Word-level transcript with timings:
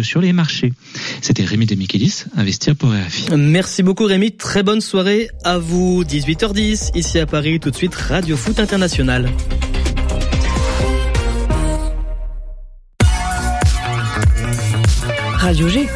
sur 0.00 0.20
les 0.20 0.32
marchés. 0.32 0.72
C'était 1.20 1.44
Rémi 1.44 1.66
Demichelis, 1.66 2.24
Investir 2.36 2.74
pour 2.74 2.90
RFI. 2.90 3.36
Merci 3.36 3.82
beaucoup 3.82 4.04
Rémi, 4.04 4.32
très 4.32 4.62
bonne 4.62 4.80
soirée 4.80 5.28
à 5.44 5.58
vous. 5.58 6.04
18h10 6.04 6.96
ici 6.96 7.18
à 7.18 7.26
Paris, 7.26 7.60
tout 7.60 7.70
de 7.70 7.76
suite 7.76 7.94
Radio 7.94 8.36
Foot 8.36 8.58
International. 8.60 9.28
Radio 15.38 15.68
G. 15.68 15.88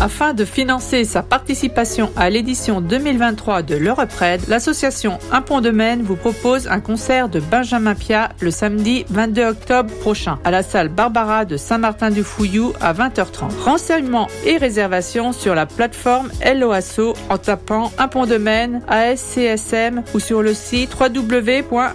Afin 0.00 0.32
de 0.32 0.44
financer 0.44 1.04
sa 1.04 1.24
participation 1.24 2.12
à 2.16 2.30
l'édition 2.30 2.80
2023 2.80 3.62
de 3.62 3.74
l'Eurepred, 3.74 4.40
l'association 4.46 5.18
Un 5.32 5.42
Pont 5.42 5.60
de 5.60 5.70
Maine 5.70 6.02
vous 6.02 6.14
propose 6.14 6.68
un 6.68 6.78
concert 6.78 7.28
de 7.28 7.40
Benjamin 7.40 7.96
Pia 7.96 8.28
le 8.38 8.52
samedi 8.52 9.04
22 9.08 9.44
octobre 9.44 9.92
prochain 9.96 10.38
à 10.44 10.52
la 10.52 10.62
salle 10.62 10.88
Barbara 10.88 11.44
de 11.44 11.56
Saint-Martin-du-Fouillou 11.56 12.74
à 12.80 12.92
20h30. 12.92 13.58
Renseignements 13.64 14.28
et 14.46 14.56
réservations 14.56 15.32
sur 15.32 15.56
la 15.56 15.66
plateforme 15.66 16.30
LOASO 16.44 17.14
en 17.28 17.38
tapant 17.38 17.90
Un 17.98 18.06
Pont 18.06 18.26
de 18.26 18.36
Maine, 18.36 18.82
ASCSM 18.86 20.04
ou 20.14 20.20
sur 20.20 20.42
le 20.42 20.54
site 20.54 20.94
www.radio-g.fr. 20.98 21.88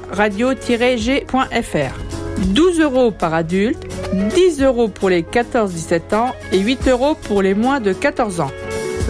12 2.40 2.80
euros 2.82 3.12
par 3.12 3.34
adulte, 3.34 3.86
10 4.14 4.62
euros 4.62 4.88
pour 4.88 5.10
les 5.10 5.24
14-17 5.24 6.16
ans 6.16 6.32
et 6.52 6.60
8 6.60 6.88
euros 6.88 7.16
pour 7.16 7.42
les 7.42 7.54
moins 7.54 7.80
de 7.80 7.94
14 7.94 8.40
ans. 8.42 8.52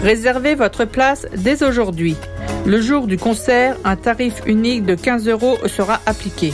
Réservez 0.02 0.54
votre 0.54 0.84
place 0.84 1.26
dès 1.36 1.62
aujourd'hui. 1.62 2.16
Le 2.66 2.80
jour 2.80 3.06
du 3.06 3.18
concert, 3.18 3.76
un 3.84 3.96
tarif 3.96 4.42
unique 4.46 4.84
de 4.84 4.94
15 4.94 5.28
euros 5.28 5.58
sera 5.66 6.00
appliqué. 6.06 6.52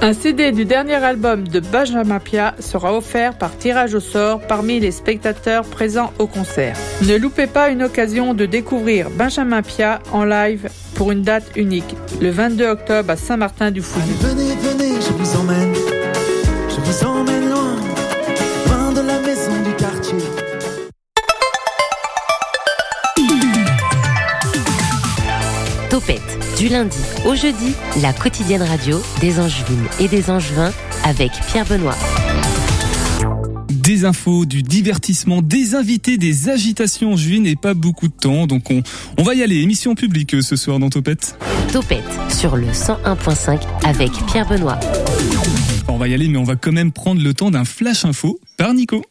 Un 0.00 0.12
CD 0.12 0.52
du 0.52 0.64
dernier 0.64 0.94
album 0.94 1.48
de 1.48 1.58
Benjamin 1.58 2.20
Pia 2.20 2.54
sera 2.60 2.96
offert 2.96 3.36
par 3.36 3.56
tirage 3.58 3.94
au 3.94 4.00
sort 4.00 4.40
parmi 4.40 4.78
les 4.78 4.92
spectateurs 4.92 5.64
présents 5.64 6.12
au 6.20 6.28
concert. 6.28 6.76
Ne 7.02 7.16
loupez 7.16 7.48
pas 7.48 7.70
une 7.70 7.82
occasion 7.82 8.32
de 8.32 8.46
découvrir 8.46 9.10
Benjamin 9.10 9.62
Pia 9.62 9.98
en 10.12 10.24
live 10.24 10.68
pour 10.94 11.10
une 11.10 11.22
date 11.22 11.50
unique, 11.56 11.96
le 12.20 12.30
22 12.30 12.66
octobre 12.66 13.10
à 13.10 13.16
Saint-Martin-du-Fouillou. 13.16 14.87
Du 26.58 26.68
lundi 26.68 26.98
au 27.24 27.36
jeudi, 27.36 27.72
la 28.02 28.12
quotidienne 28.12 28.62
radio 28.62 29.00
des 29.20 29.38
Angevines 29.38 29.86
et 30.00 30.08
des 30.08 30.28
Angevins 30.28 30.72
avec 31.04 31.30
Pierre 31.46 31.64
Benoît. 31.64 31.94
Des 33.70 34.04
infos, 34.04 34.44
du 34.44 34.62
divertissement, 34.62 35.40
des 35.40 35.76
invités, 35.76 36.18
des 36.18 36.48
agitations 36.48 37.16
juin 37.16 37.44
et 37.44 37.54
pas 37.54 37.74
beaucoup 37.74 38.08
de 38.08 38.12
temps. 38.12 38.46
Donc 38.46 38.70
on, 38.70 38.82
on 39.18 39.22
va 39.22 39.34
y 39.34 39.42
aller. 39.42 39.60
Émission 39.60 39.94
publique 39.94 40.34
euh, 40.34 40.42
ce 40.42 40.56
soir 40.56 40.80
dans 40.80 40.90
Topette. 40.90 41.38
Topette 41.72 42.02
sur 42.28 42.56
le 42.56 42.66
101.5 42.66 43.60
avec 43.84 44.10
Pierre 44.26 44.48
Benoît. 44.48 44.78
On 45.86 45.96
va 45.96 46.08
y 46.08 46.14
aller, 46.14 46.28
mais 46.28 46.38
on 46.38 46.44
va 46.44 46.56
quand 46.56 46.72
même 46.72 46.92
prendre 46.92 47.22
le 47.22 47.34
temps 47.34 47.50
d'un 47.50 47.64
flash 47.64 48.04
info 48.04 48.40
par 48.56 48.74
Nico. 48.74 49.04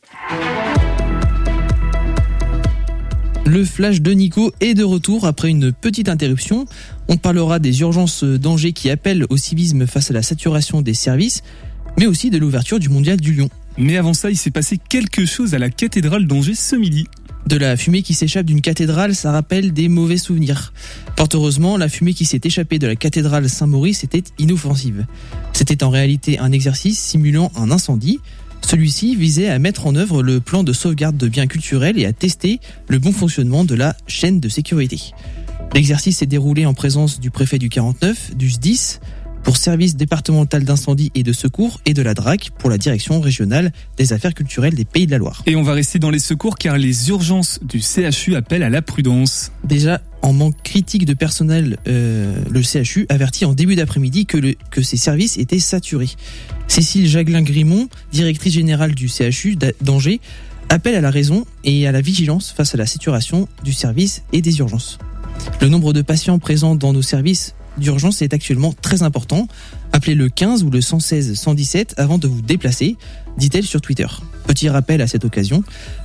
Le 3.47 3.63
flash 3.63 4.01
de 4.01 4.11
Nico 4.11 4.51
est 4.59 4.73
de 4.73 4.83
retour 4.83 5.25
après 5.25 5.49
une 5.49 5.71
petite 5.71 6.09
interruption. 6.09 6.65
On 7.07 7.15
parlera 7.15 7.59
des 7.59 7.79
urgences 7.79 8.25
d'Angers 8.25 8.73
qui 8.73 8.89
appellent 8.89 9.25
au 9.29 9.37
civisme 9.37 9.87
face 9.87 10.11
à 10.11 10.13
la 10.13 10.21
saturation 10.21 10.81
des 10.81 10.93
services, 10.93 11.43
mais 11.97 12.07
aussi 12.07 12.29
de 12.29 12.37
l'ouverture 12.37 12.77
du 12.77 12.89
mondial 12.89 13.21
du 13.21 13.31
Lyon. 13.31 13.49
Mais 13.77 13.95
avant 13.95 14.13
ça, 14.13 14.29
il 14.29 14.35
s'est 14.35 14.51
passé 14.51 14.77
quelque 14.77 15.25
chose 15.25 15.53
à 15.53 15.59
la 15.59 15.69
cathédrale 15.69 16.27
d'Angers 16.27 16.55
ce 16.55 16.75
midi. 16.75 17.07
De 17.45 17.55
la 17.55 17.77
fumée 17.77 18.01
qui 18.01 18.13
s'échappe 18.13 18.45
d'une 18.45 18.59
cathédrale, 18.59 19.15
ça 19.15 19.31
rappelle 19.31 19.71
des 19.71 19.87
mauvais 19.87 20.17
souvenirs. 20.17 20.73
Fort 21.15 21.29
heureusement, 21.33 21.77
la 21.77 21.87
fumée 21.87 22.13
qui 22.13 22.25
s'est 22.25 22.41
échappée 22.43 22.79
de 22.79 22.87
la 22.87 22.97
cathédrale 22.97 23.47
Saint-Maurice 23.47 24.03
était 24.03 24.25
inoffensive. 24.39 25.05
C'était 25.53 25.85
en 25.85 25.89
réalité 25.89 26.37
un 26.37 26.51
exercice 26.51 26.99
simulant 26.99 27.53
un 27.55 27.71
incendie. 27.71 28.19
Celui-ci 28.61 29.15
visait 29.15 29.49
à 29.49 29.59
mettre 29.59 29.87
en 29.87 29.95
œuvre 29.95 30.21
le 30.21 30.39
plan 30.39 30.63
de 30.63 30.73
sauvegarde 30.73 31.17
de 31.17 31.27
biens 31.27 31.47
culturels 31.47 31.97
et 31.97 32.05
à 32.05 32.13
tester 32.13 32.59
le 32.87 32.99
bon 32.99 33.11
fonctionnement 33.11 33.63
de 33.63 33.75
la 33.75 33.95
chaîne 34.07 34.39
de 34.39 34.49
sécurité. 34.49 34.99
L'exercice 35.73 36.17
s'est 36.17 36.25
déroulé 36.25 36.65
en 36.65 36.73
présence 36.73 37.19
du 37.19 37.31
préfet 37.31 37.59
du 37.59 37.69
49, 37.69 38.35
du 38.35 38.49
SDIS, 38.49 38.99
pour 39.47 39.55
service 39.55 39.95
départemental 39.95 40.65
d'incendie 40.65 41.09
et 41.15 41.23
de 41.23 41.31
secours 41.31 41.79
et 41.85 41.93
de 41.93 42.01
la 42.01 42.13
DRAC 42.13 42.51
pour 42.57 42.69
la 42.69 42.77
direction 42.77 43.21
régionale 43.21 43.71
des 43.95 44.11
affaires 44.11 44.33
culturelles 44.33 44.75
des 44.75 44.83
Pays 44.83 45.05
de 45.05 45.11
la 45.11 45.19
Loire. 45.19 45.43
Et 45.45 45.55
on 45.55 45.63
va 45.63 45.71
rester 45.71 45.99
dans 45.99 46.09
les 46.09 46.19
secours 46.19 46.57
car 46.57 46.77
les 46.77 47.07
urgences 47.07 47.59
du 47.63 47.79
CHU 47.79 48.35
appellent 48.35 48.63
à 48.63 48.69
la 48.69 48.81
prudence. 48.81 49.53
Déjà, 49.63 50.01
en 50.21 50.33
manque 50.33 50.61
critique 50.63 51.05
de 51.05 51.13
personnel, 51.13 51.77
euh, 51.87 52.35
le 52.49 52.61
CHU 52.61 53.05
avertit 53.07 53.45
en 53.45 53.53
début 53.53 53.75
d'après-midi 53.75 54.25
que, 54.25 54.37
le, 54.37 54.55
que 54.69 54.81
ses 54.81 54.97
services 54.97 55.37
étaient 55.37 55.59
saturés. 55.59 56.09
Cécile 56.67 57.07
Jaglin-Grimont, 57.07 57.87
directrice 58.11 58.53
générale 58.53 58.93
du 58.93 59.07
CHU 59.07 59.57
d'Angers, 59.81 60.19
appelle 60.69 60.95
à 60.95 61.01
la 61.01 61.11
raison 61.11 61.45
et 61.63 61.87
à 61.87 61.91
la 61.91 62.01
vigilance 62.01 62.51
face 62.51 62.75
à 62.75 62.77
la 62.77 62.85
saturation 62.85 63.47
du 63.63 63.73
service 63.73 64.23
et 64.33 64.41
des 64.41 64.59
urgences. 64.59 64.99
Le 65.61 65.69
nombre 65.69 65.93
de 65.93 66.01
patients 66.01 66.39
présents 66.39 66.75
dans 66.75 66.93
nos 66.93 67.01
services 67.01 67.55
d'urgence 67.77 68.21
est 68.21 68.33
actuellement 68.33 68.73
très 68.73 69.03
important. 69.03 69.47
Appelez 69.93 70.15
le 70.15 70.29
15 70.29 70.63
ou 70.63 70.69
le 70.69 70.81
116 70.81 71.35
117 71.35 71.95
avant 71.97 72.17
de 72.17 72.27
vous 72.27 72.41
déplacer, 72.41 72.97
dit-elle 73.37 73.65
sur 73.65 73.81
Twitter. 73.81 74.07
Petit 74.45 74.69
rappel 74.69 75.01
à 75.01 75.07
cette 75.07 75.25
occasion, 75.25 75.63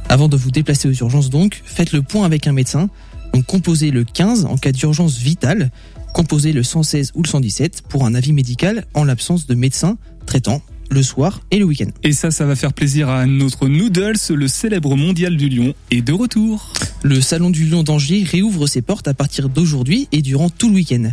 avant 0.08 0.28
de 0.28 0.36
vous 0.36 0.50
déplacer 0.50 0.88
aux 0.88 0.92
urgences 0.92 1.30
donc, 1.30 1.60
faites 1.64 1.92
le 1.92 2.02
point 2.02 2.24
avec 2.24 2.46
un 2.46 2.52
médecin. 2.52 2.88
Donc 3.32 3.46
composez 3.46 3.90
le 3.90 4.04
15 4.04 4.44
en 4.44 4.56
cas 4.56 4.72
d'urgence 4.72 5.16
vitale, 5.16 5.70
composez 6.12 6.52
le 6.52 6.62
116 6.62 7.12
ou 7.14 7.22
le 7.22 7.28
117 7.28 7.82
pour 7.88 8.04
un 8.04 8.14
avis 8.14 8.32
médical 8.32 8.84
en 8.94 9.04
l'absence 9.04 9.46
de 9.46 9.54
médecin 9.54 9.96
traitant 10.32 10.62
le 10.88 11.02
soir 11.02 11.42
et 11.50 11.58
le 11.58 11.66
week-end. 11.66 11.90
Et 12.02 12.12
ça, 12.12 12.30
ça 12.30 12.46
va 12.46 12.56
faire 12.56 12.72
plaisir 12.72 13.10
à 13.10 13.26
notre 13.26 13.68
Noodles, 13.68 14.16
le 14.30 14.48
célèbre 14.48 14.96
mondial 14.96 15.36
du 15.36 15.50
lion, 15.50 15.74
est 15.90 16.00
de 16.00 16.14
retour. 16.14 16.72
Le 17.02 17.20
salon 17.20 17.50
du 17.50 17.66
lion 17.66 17.82
d'Angers 17.82 18.24
réouvre 18.24 18.66
ses 18.66 18.80
portes 18.80 19.08
à 19.08 19.12
partir 19.12 19.50
d'aujourd'hui 19.50 20.08
et 20.10 20.22
durant 20.22 20.48
tout 20.48 20.70
le 20.70 20.76
week-end. 20.76 21.10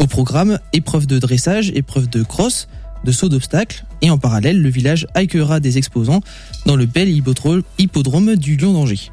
Au 0.00 0.08
programme, 0.08 0.58
épreuve 0.72 1.06
de 1.06 1.20
dressage, 1.20 1.70
épreuve 1.76 2.08
de 2.08 2.24
cross, 2.24 2.66
de 3.04 3.12
saut 3.12 3.28
d'obstacles 3.28 3.84
et 4.02 4.10
en 4.10 4.18
parallèle, 4.18 4.60
le 4.60 4.68
village 4.68 5.06
accueillera 5.14 5.60
des 5.60 5.78
exposants 5.78 6.22
dans 6.64 6.74
le 6.74 6.86
bel 6.86 7.08
hippodrome 7.08 8.34
du 8.34 8.56
Lion 8.56 8.72
d'Angers. 8.72 9.12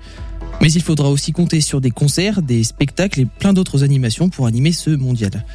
Mais 0.61 0.71
il 0.71 0.81
faudra 0.81 1.11
aussi 1.11 1.31
compter 1.31 1.61
sur 1.61 1.79
des 1.79 1.91
concerts, 1.91 2.41
des 2.41 2.63
spectacles 2.63 3.19
et 3.19 3.25
plein 3.25 3.53
d'autres 3.53 3.83
animations 3.83 4.29
pour 4.29 4.47
animer 4.47 4.71
ce 4.71 4.89
mondial. 4.89 5.45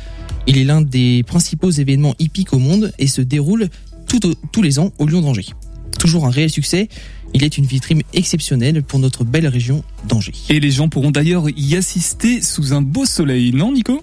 Il 0.47 0.57
est 0.57 0.65
l'un 0.65 0.81
des 0.81 1.23
principaux 1.25 1.71
événements 1.71 2.15
hippiques 2.19 2.55
au 2.55 2.59
monde 2.59 2.91
et 2.99 3.07
se 3.07 3.21
déroule 3.21 3.69
tout 4.09 4.27
au- 4.27 4.35
tous 4.53 4.63
les 4.63 4.79
ans 4.79 4.91
au 4.99 5.07
Lion 5.07 5.21
d'Angers. 5.21 5.47
Toujours 5.99 6.27
un 6.27 6.31
réel 6.31 6.51
succès, 6.51 6.89
il 7.35 7.45
est 7.45 7.59
une 7.59 7.67
vitrine 7.67 8.03
exceptionnelle 8.15 8.83
pour 8.83 8.99
notre 8.99 9.25
belle 9.25 9.47
région 9.49 9.83
d'Angers. 10.09 10.33
Et 10.49 10.61
les 10.61 10.71
gens 10.71 10.89
pourront 10.89 11.11
d'ailleurs 11.11 11.45
y 11.57 11.77
assister 11.77 12.41
sous 12.43 12.73
un 12.73 12.81
beau 12.83 13.05
soleil, 13.05 13.53
non 13.53 13.73
Nico? 13.73 14.03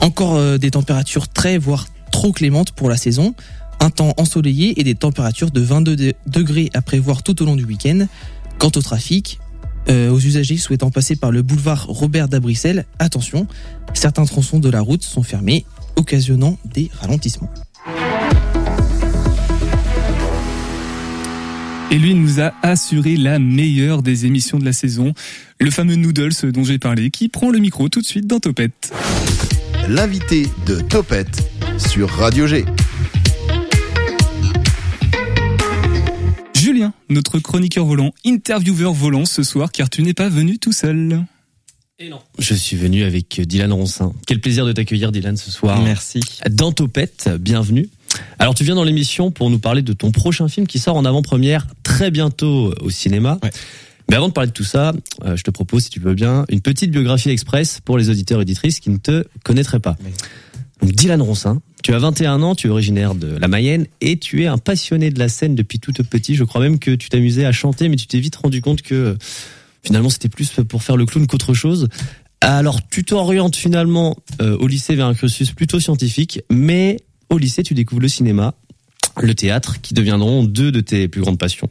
Encore 0.00 0.34
euh, 0.34 0.58
des 0.58 0.70
températures 0.72 1.28
très 1.28 1.58
voire 1.58 1.86
trop 2.10 2.32
clémentes 2.32 2.72
pour 2.72 2.88
la 2.90 2.96
saison, 2.96 3.34
un 3.80 3.90
temps 3.90 4.12
ensoleillé 4.18 4.78
et 4.80 4.84
des 4.84 4.94
températures 4.94 5.50
de 5.50 5.60
22 5.60 5.96
de- 5.96 6.14
degrés 6.26 6.70
à 6.74 6.82
prévoir 6.82 7.22
tout 7.22 7.40
au 7.42 7.46
long 7.46 7.56
du 7.56 7.64
week-end. 7.64 8.06
Quant 8.58 8.70
au 8.76 8.82
trafic, 8.82 9.38
euh, 9.88 10.10
aux 10.10 10.20
usagers 10.20 10.56
souhaitant 10.58 10.90
passer 10.90 11.16
par 11.16 11.30
le 11.30 11.42
boulevard 11.42 11.86
Robert 11.88 12.28
d'Abrissel, 12.28 12.84
attention, 12.98 13.46
certains 13.94 14.24
tronçons 14.24 14.58
de 14.58 14.68
la 14.68 14.80
route 14.80 15.02
sont 15.02 15.22
fermés, 15.22 15.64
occasionnant 15.96 16.58
des 16.64 16.90
ralentissements. 17.00 17.50
Et 21.92 21.98
lui 21.98 22.14
nous 22.14 22.40
a 22.40 22.54
assuré 22.62 23.18
la 23.18 23.38
meilleure 23.38 24.00
des 24.00 24.24
émissions 24.24 24.58
de 24.58 24.64
la 24.64 24.72
saison, 24.72 25.12
le 25.60 25.70
fameux 25.70 25.96
Noodles 25.96 26.32
dont 26.50 26.64
j'ai 26.64 26.78
parlé, 26.78 27.10
qui 27.10 27.28
prend 27.28 27.50
le 27.50 27.58
micro 27.58 27.90
tout 27.90 28.00
de 28.00 28.06
suite 28.06 28.26
dans 28.26 28.40
Topette. 28.40 28.94
L'invité 29.90 30.46
de 30.64 30.80
Topette 30.80 31.44
sur 31.76 32.08
Radio 32.08 32.46
G. 32.46 32.64
Julien, 36.56 36.94
notre 37.10 37.40
chroniqueur 37.40 37.84
volant, 37.84 38.14
intervieweur 38.24 38.94
volant 38.94 39.26
ce 39.26 39.42
soir, 39.42 39.70
car 39.70 39.90
tu 39.90 40.02
n'es 40.02 40.14
pas 40.14 40.30
venu 40.30 40.58
tout 40.58 40.72
seul. 40.72 41.22
Je 42.38 42.54
suis 42.54 42.78
venu 42.78 43.02
avec 43.02 43.38
Dylan 43.38 43.70
Roncin. 43.70 44.14
Quel 44.26 44.40
plaisir 44.40 44.64
de 44.64 44.72
t'accueillir 44.72 45.12
Dylan 45.12 45.36
ce 45.36 45.50
soir. 45.50 45.82
Merci. 45.82 46.20
Dans 46.50 46.72
Topette, 46.72 47.28
bienvenue. 47.38 47.90
Alors 48.38 48.54
tu 48.54 48.64
viens 48.64 48.74
dans 48.74 48.84
l'émission 48.84 49.30
pour 49.30 49.50
nous 49.50 49.58
parler 49.58 49.82
de 49.82 49.92
ton 49.92 50.10
prochain 50.10 50.48
film 50.48 50.66
qui 50.66 50.78
sort 50.78 50.96
en 50.96 51.04
avant-première 51.04 51.66
très 51.82 52.10
bientôt 52.10 52.74
au 52.80 52.90
cinéma. 52.90 53.38
Ouais. 53.42 53.50
Mais 54.10 54.16
avant 54.16 54.28
de 54.28 54.32
parler 54.32 54.48
de 54.48 54.54
tout 54.54 54.64
ça, 54.64 54.92
euh, 55.24 55.36
je 55.36 55.42
te 55.42 55.50
propose, 55.50 55.84
si 55.84 55.90
tu 55.90 56.00
veux 56.00 56.14
bien, 56.14 56.44
une 56.48 56.60
petite 56.60 56.90
biographie 56.90 57.30
express 57.30 57.80
pour 57.84 57.96
les 57.96 58.10
auditeurs 58.10 58.40
et 58.40 58.42
auditrices 58.42 58.80
qui 58.80 58.90
ne 58.90 58.98
te 58.98 59.24
connaîtraient 59.44 59.80
pas. 59.80 59.96
Dylan 60.82 61.22
Roncin. 61.22 61.60
Tu 61.82 61.94
as 61.94 61.98
21 61.98 62.42
ans, 62.42 62.54
tu 62.54 62.68
es 62.68 62.70
originaire 62.70 63.14
de 63.14 63.36
la 63.38 63.48
Mayenne 63.48 63.86
et 64.00 64.18
tu 64.18 64.42
es 64.42 64.46
un 64.46 64.58
passionné 64.58 65.10
de 65.10 65.18
la 65.18 65.28
scène 65.28 65.54
depuis 65.54 65.80
tout 65.80 65.92
petit. 65.92 66.34
Je 66.34 66.44
crois 66.44 66.60
même 66.60 66.78
que 66.78 66.92
tu 66.92 67.08
t'amusais 67.08 67.44
à 67.44 67.52
chanter, 67.52 67.88
mais 67.88 67.96
tu 67.96 68.06
t'es 68.06 68.20
vite 68.20 68.36
rendu 68.36 68.60
compte 68.60 68.82
que 68.82 68.94
euh, 68.94 69.14
finalement 69.82 70.10
c'était 70.10 70.28
plus 70.28 70.50
pour 70.68 70.82
faire 70.82 70.96
le 70.96 71.06
clown 71.06 71.26
qu'autre 71.26 71.54
chose. 71.54 71.88
Alors 72.40 72.80
tu 72.88 73.04
t'orientes 73.04 73.56
finalement 73.56 74.16
euh, 74.40 74.56
au 74.58 74.66
lycée 74.68 74.94
vers 74.94 75.06
un 75.06 75.14
cursus 75.14 75.52
plutôt 75.52 75.80
scientifique, 75.80 76.40
mais 76.50 76.98
au 77.32 77.38
lycée 77.38 77.62
tu 77.62 77.74
découvres 77.74 78.02
le 78.02 78.08
cinéma, 78.08 78.54
le 79.20 79.34
théâtre, 79.34 79.80
qui 79.80 79.94
deviendront 79.94 80.44
deux 80.44 80.70
de 80.70 80.80
tes 80.80 81.08
plus 81.08 81.20
grandes 81.20 81.38
passions. 81.38 81.68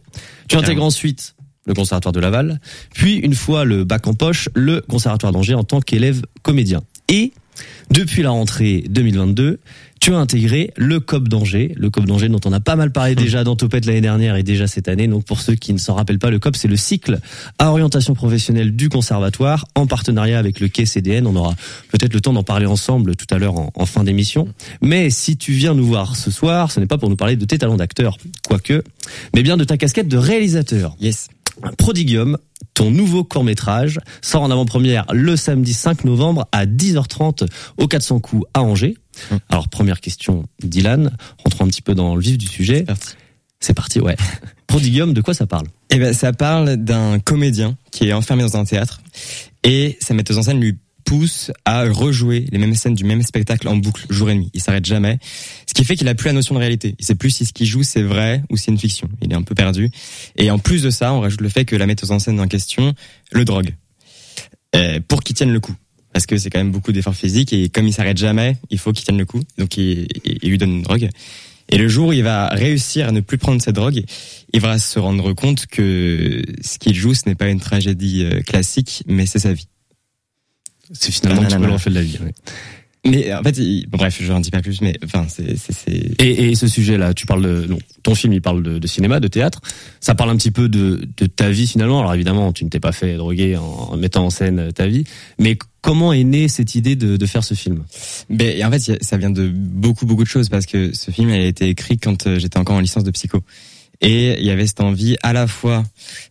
Tu 0.47 0.57
intègres 0.57 0.83
ensuite 0.83 1.35
le 1.65 1.73
conservatoire 1.73 2.11
de 2.11 2.19
Laval, 2.19 2.59
puis 2.93 3.17
une 3.17 3.35
fois 3.35 3.65
le 3.65 3.83
bac 3.83 4.07
en 4.07 4.13
poche, 4.13 4.49
le 4.55 4.81
conservatoire 4.81 5.31
d'Angers 5.31 5.53
en 5.53 5.63
tant 5.63 5.79
qu'élève 5.79 6.23
comédien. 6.41 6.81
Et 7.07 7.33
depuis 7.91 8.23
la 8.23 8.31
rentrée 8.31 8.83
2022, 8.89 9.59
tu 10.01 10.15
as 10.15 10.17
intégré 10.17 10.71
le 10.75 10.99
COP 10.99 11.27
d'Angers, 11.27 11.73
le 11.77 11.91
COP 11.91 12.05
d'Angers 12.05 12.27
dont 12.27 12.39
on 12.45 12.51
a 12.51 12.59
pas 12.59 12.75
mal 12.75 12.91
parlé 12.91 13.13
déjà 13.13 13.43
dans 13.43 13.55
Topette 13.55 13.85
l'année 13.85 14.01
dernière 14.01 14.35
et 14.35 14.41
déjà 14.41 14.65
cette 14.65 14.87
année. 14.87 15.07
Donc 15.07 15.25
pour 15.25 15.39
ceux 15.39 15.53
qui 15.53 15.73
ne 15.73 15.77
s'en 15.77 15.93
rappellent 15.93 16.17
pas, 16.17 16.31
le 16.31 16.39
COP 16.39 16.55
c'est 16.55 16.67
le 16.67 16.75
cycle 16.75 17.19
à 17.59 17.69
orientation 17.69 18.15
professionnelle 18.15 18.75
du 18.75 18.89
conservatoire 18.89 19.67
en 19.75 19.85
partenariat 19.85 20.39
avec 20.39 20.59
le 20.59 20.69
quai 20.69 20.87
CDN. 20.87 21.27
On 21.27 21.35
aura 21.35 21.53
peut-être 21.89 22.15
le 22.15 22.19
temps 22.19 22.33
d'en 22.33 22.41
parler 22.41 22.65
ensemble 22.65 23.15
tout 23.15 23.27
à 23.29 23.37
l'heure 23.37 23.59
en, 23.59 23.71
en 23.75 23.85
fin 23.85 24.03
d'émission. 24.03 24.47
Mais 24.81 25.11
si 25.11 25.37
tu 25.37 25.51
viens 25.51 25.75
nous 25.75 25.85
voir 25.85 26.15
ce 26.15 26.31
soir, 26.31 26.71
ce 26.71 26.79
n'est 26.79 26.87
pas 26.87 26.97
pour 26.97 27.09
nous 27.09 27.15
parler 27.15 27.35
de 27.35 27.45
tes 27.45 27.59
talents 27.59 27.77
d'acteur, 27.77 28.17
quoique, 28.47 28.83
mais 29.35 29.43
bien 29.43 29.55
de 29.55 29.63
ta 29.63 29.77
casquette 29.77 30.07
de 30.07 30.17
réalisateur. 30.17 30.95
Yes. 30.99 31.27
Prodigium, 31.77 32.39
ton 32.73 32.89
nouveau 32.89 33.23
court-métrage, 33.23 33.99
sort 34.23 34.41
en 34.41 34.49
avant-première 34.49 35.05
le 35.13 35.35
samedi 35.35 35.75
5 35.75 36.05
novembre 36.05 36.47
à 36.51 36.65
10h30 36.65 37.45
au 37.77 37.87
400 37.87 38.19
coups 38.19 38.45
à 38.55 38.63
Angers. 38.63 38.95
Hum. 39.31 39.39
Alors 39.49 39.69
première 39.69 40.01
question, 40.01 40.45
Dylan, 40.61 41.15
rentrons 41.43 41.65
un 41.65 41.67
petit 41.67 41.81
peu 41.81 41.95
dans 41.95 42.15
le 42.15 42.21
vif 42.21 42.37
du 42.37 42.47
sujet. 42.47 42.85
C'est 43.59 43.73
parti, 43.73 43.99
ouais. 43.99 44.15
Prodigium, 44.67 45.13
de 45.13 45.21
quoi 45.21 45.33
ça 45.33 45.45
parle? 45.45 45.67
Eh 45.89 45.97
ben, 45.97 46.13
ça 46.13 46.33
parle 46.33 46.77
d'un 46.77 47.19
comédien 47.19 47.77
qui 47.91 48.07
est 48.07 48.13
enfermé 48.13 48.43
dans 48.43 48.57
un 48.57 48.63
théâtre 48.63 49.01
et 49.63 49.97
sa 49.99 50.13
metteuse 50.13 50.37
en 50.37 50.43
scène 50.43 50.59
lui 50.59 50.77
pousse 51.03 51.51
à 51.65 51.83
rejouer 51.83 52.45
les 52.51 52.57
mêmes 52.57 52.73
scènes 52.73 52.93
du 52.93 53.03
même 53.03 53.21
spectacle 53.21 53.67
en 53.67 53.75
boucle 53.75 54.05
jour 54.09 54.29
et 54.29 54.35
nuit. 54.35 54.49
Il 54.53 54.61
s'arrête 54.61 54.85
jamais. 54.85 55.19
Ce 55.67 55.73
qui 55.73 55.83
fait 55.83 55.97
qu'il 55.97 56.07
a 56.07 56.15
plus 56.15 56.27
la 56.27 56.33
notion 56.33 56.55
de 56.55 56.59
réalité. 56.59 56.95
Il 56.99 57.05
sait 57.05 57.15
plus 57.15 57.31
si 57.31 57.45
ce 57.45 57.51
qu'il 57.51 57.65
joue 57.65 57.83
c'est 57.83 58.01
vrai 58.01 58.43
ou 58.49 58.55
c'est 58.55 58.71
une 58.71 58.77
fiction. 58.77 59.09
Il 59.21 59.31
est 59.31 59.35
un 59.35 59.41
peu 59.41 59.53
perdu. 59.53 59.91
Et 60.37 60.49
en 60.49 60.57
plus 60.57 60.83
de 60.83 60.89
ça, 60.89 61.13
on 61.13 61.19
rajoute 61.19 61.41
le 61.41 61.49
fait 61.49 61.65
que 61.65 61.75
la 61.75 61.85
metteuse 61.85 62.11
en 62.11 62.19
scène 62.19 62.39
en 62.39 62.47
question 62.47 62.93
le 63.31 63.43
drogue. 63.43 63.75
Euh, 64.73 65.01
pour 65.05 65.21
qu'il 65.21 65.35
tienne 65.35 65.51
le 65.51 65.59
coup. 65.59 65.75
Parce 66.13 66.25
que 66.25 66.37
c'est 66.37 66.49
quand 66.49 66.59
même 66.59 66.71
beaucoup 66.71 66.91
d'efforts 66.91 67.15
physiques 67.15 67.53
et 67.53 67.69
comme 67.69 67.87
il 67.87 67.93
s'arrête 67.93 68.17
jamais, 68.17 68.57
il 68.69 68.77
faut 68.79 68.91
qu'il 68.91 69.05
tienne 69.05 69.17
le 69.17 69.25
coup. 69.25 69.41
Donc 69.57 69.77
il, 69.77 70.07
il- 70.25 70.39
il 70.43 70.49
lui 70.49 70.57
donne 70.57 70.71
une 70.71 70.81
drogue. 70.81 71.09
Et 71.69 71.77
le 71.77 71.87
jour 71.87 72.09
où 72.09 72.13
il 72.13 72.21
va 72.23 72.47
réussir 72.49 73.07
à 73.07 73.11
ne 73.13 73.21
plus 73.21 73.37
prendre 73.37 73.61
cette 73.61 73.75
drogue, 73.75 74.03
il 74.51 74.59
va 74.59 74.77
se 74.77 74.99
rendre 74.99 75.31
compte 75.31 75.67
que 75.67 76.41
ce 76.61 76.77
qu'il 76.79 76.93
joue, 76.93 77.13
ce 77.13 77.21
n'est 77.29 77.35
pas 77.35 77.47
une 77.47 77.61
tragédie 77.61 78.23
euh, 78.25 78.41
classique, 78.41 79.03
mais 79.07 79.25
c'est 79.25 79.39
sa 79.39 79.53
vie. 79.53 79.67
C'est 80.91 81.11
finalement 81.13 81.43
peu 81.43 81.65
le 81.67 81.71
reflet 81.73 81.91
de 81.91 81.95
la 81.95 82.01
vie. 82.03 82.17
ouais. 82.21 82.33
Mais 83.03 83.33
en 83.33 83.41
fait, 83.41 83.57
il- 83.57 83.87
bon, 83.89 83.97
bref, 83.97 84.19
je 84.21 84.31
n'en 84.31 84.39
dis 84.39 84.51
pas 84.51 84.61
plus, 84.61 84.79
mais 84.81 84.93
enfin, 85.03 85.25
c'est, 85.27 85.55
Et, 86.19 86.51
et 86.51 86.55
ce 86.55 86.67
sujet-là, 86.67 87.15
tu 87.15 87.25
parles 87.25 87.41
de, 87.41 87.65
non, 87.67 87.79
ton 88.03 88.13
film, 88.13 88.31
il 88.33 88.41
parle 88.41 88.61
de, 88.61 88.77
de 88.77 88.87
cinéma, 88.87 89.19
de 89.19 89.27
théâtre. 89.27 89.59
Ça 89.99 90.13
parle 90.13 90.29
un 90.29 90.35
petit 90.37 90.51
peu 90.51 90.69
de, 90.69 91.07
de 91.17 91.25
ta 91.25 91.49
vie 91.49 91.65
finalement. 91.65 91.99
Alors 92.01 92.13
évidemment, 92.13 92.53
tu 92.53 92.63
ne 92.63 92.69
t'es 92.69 92.79
pas 92.79 92.91
fait 92.91 93.17
droguer 93.17 93.57
en, 93.57 93.63
en 93.63 93.97
mettant 93.97 94.25
en 94.25 94.29
scène 94.29 94.71
ta 94.71 94.85
vie, 94.85 95.03
mais 95.39 95.57
comment 95.81 96.13
est 96.13 96.23
née 96.23 96.47
cette 96.47 96.75
idée 96.75 96.95
de, 96.95 97.17
de 97.17 97.25
faire 97.25 97.43
ce 97.43 97.55
film? 97.55 97.83
Ben, 98.29 98.63
en 98.63 98.69
fait, 98.71 99.03
ça 99.03 99.17
vient 99.17 99.31
de 99.31 99.47
beaucoup, 99.47 100.05
beaucoup 100.05 100.23
de 100.23 100.29
choses 100.29 100.49
parce 100.49 100.67
que 100.67 100.93
ce 100.93 101.09
film, 101.09 101.29
il 101.29 101.35
a 101.41 101.45
été 101.47 101.69
écrit 101.69 101.97
quand 101.97 102.27
euh, 102.27 102.37
j'étais 102.37 102.59
encore 102.59 102.75
en 102.75 102.81
licence 102.81 103.03
de 103.03 103.09
psycho. 103.11 103.39
Et 104.01 104.39
il 104.39 104.45
y 104.45 104.49
avait 104.49 104.67
cette 104.67 104.81
envie 104.81 105.15
à 105.21 105.31
la 105.33 105.47
fois 105.47 105.83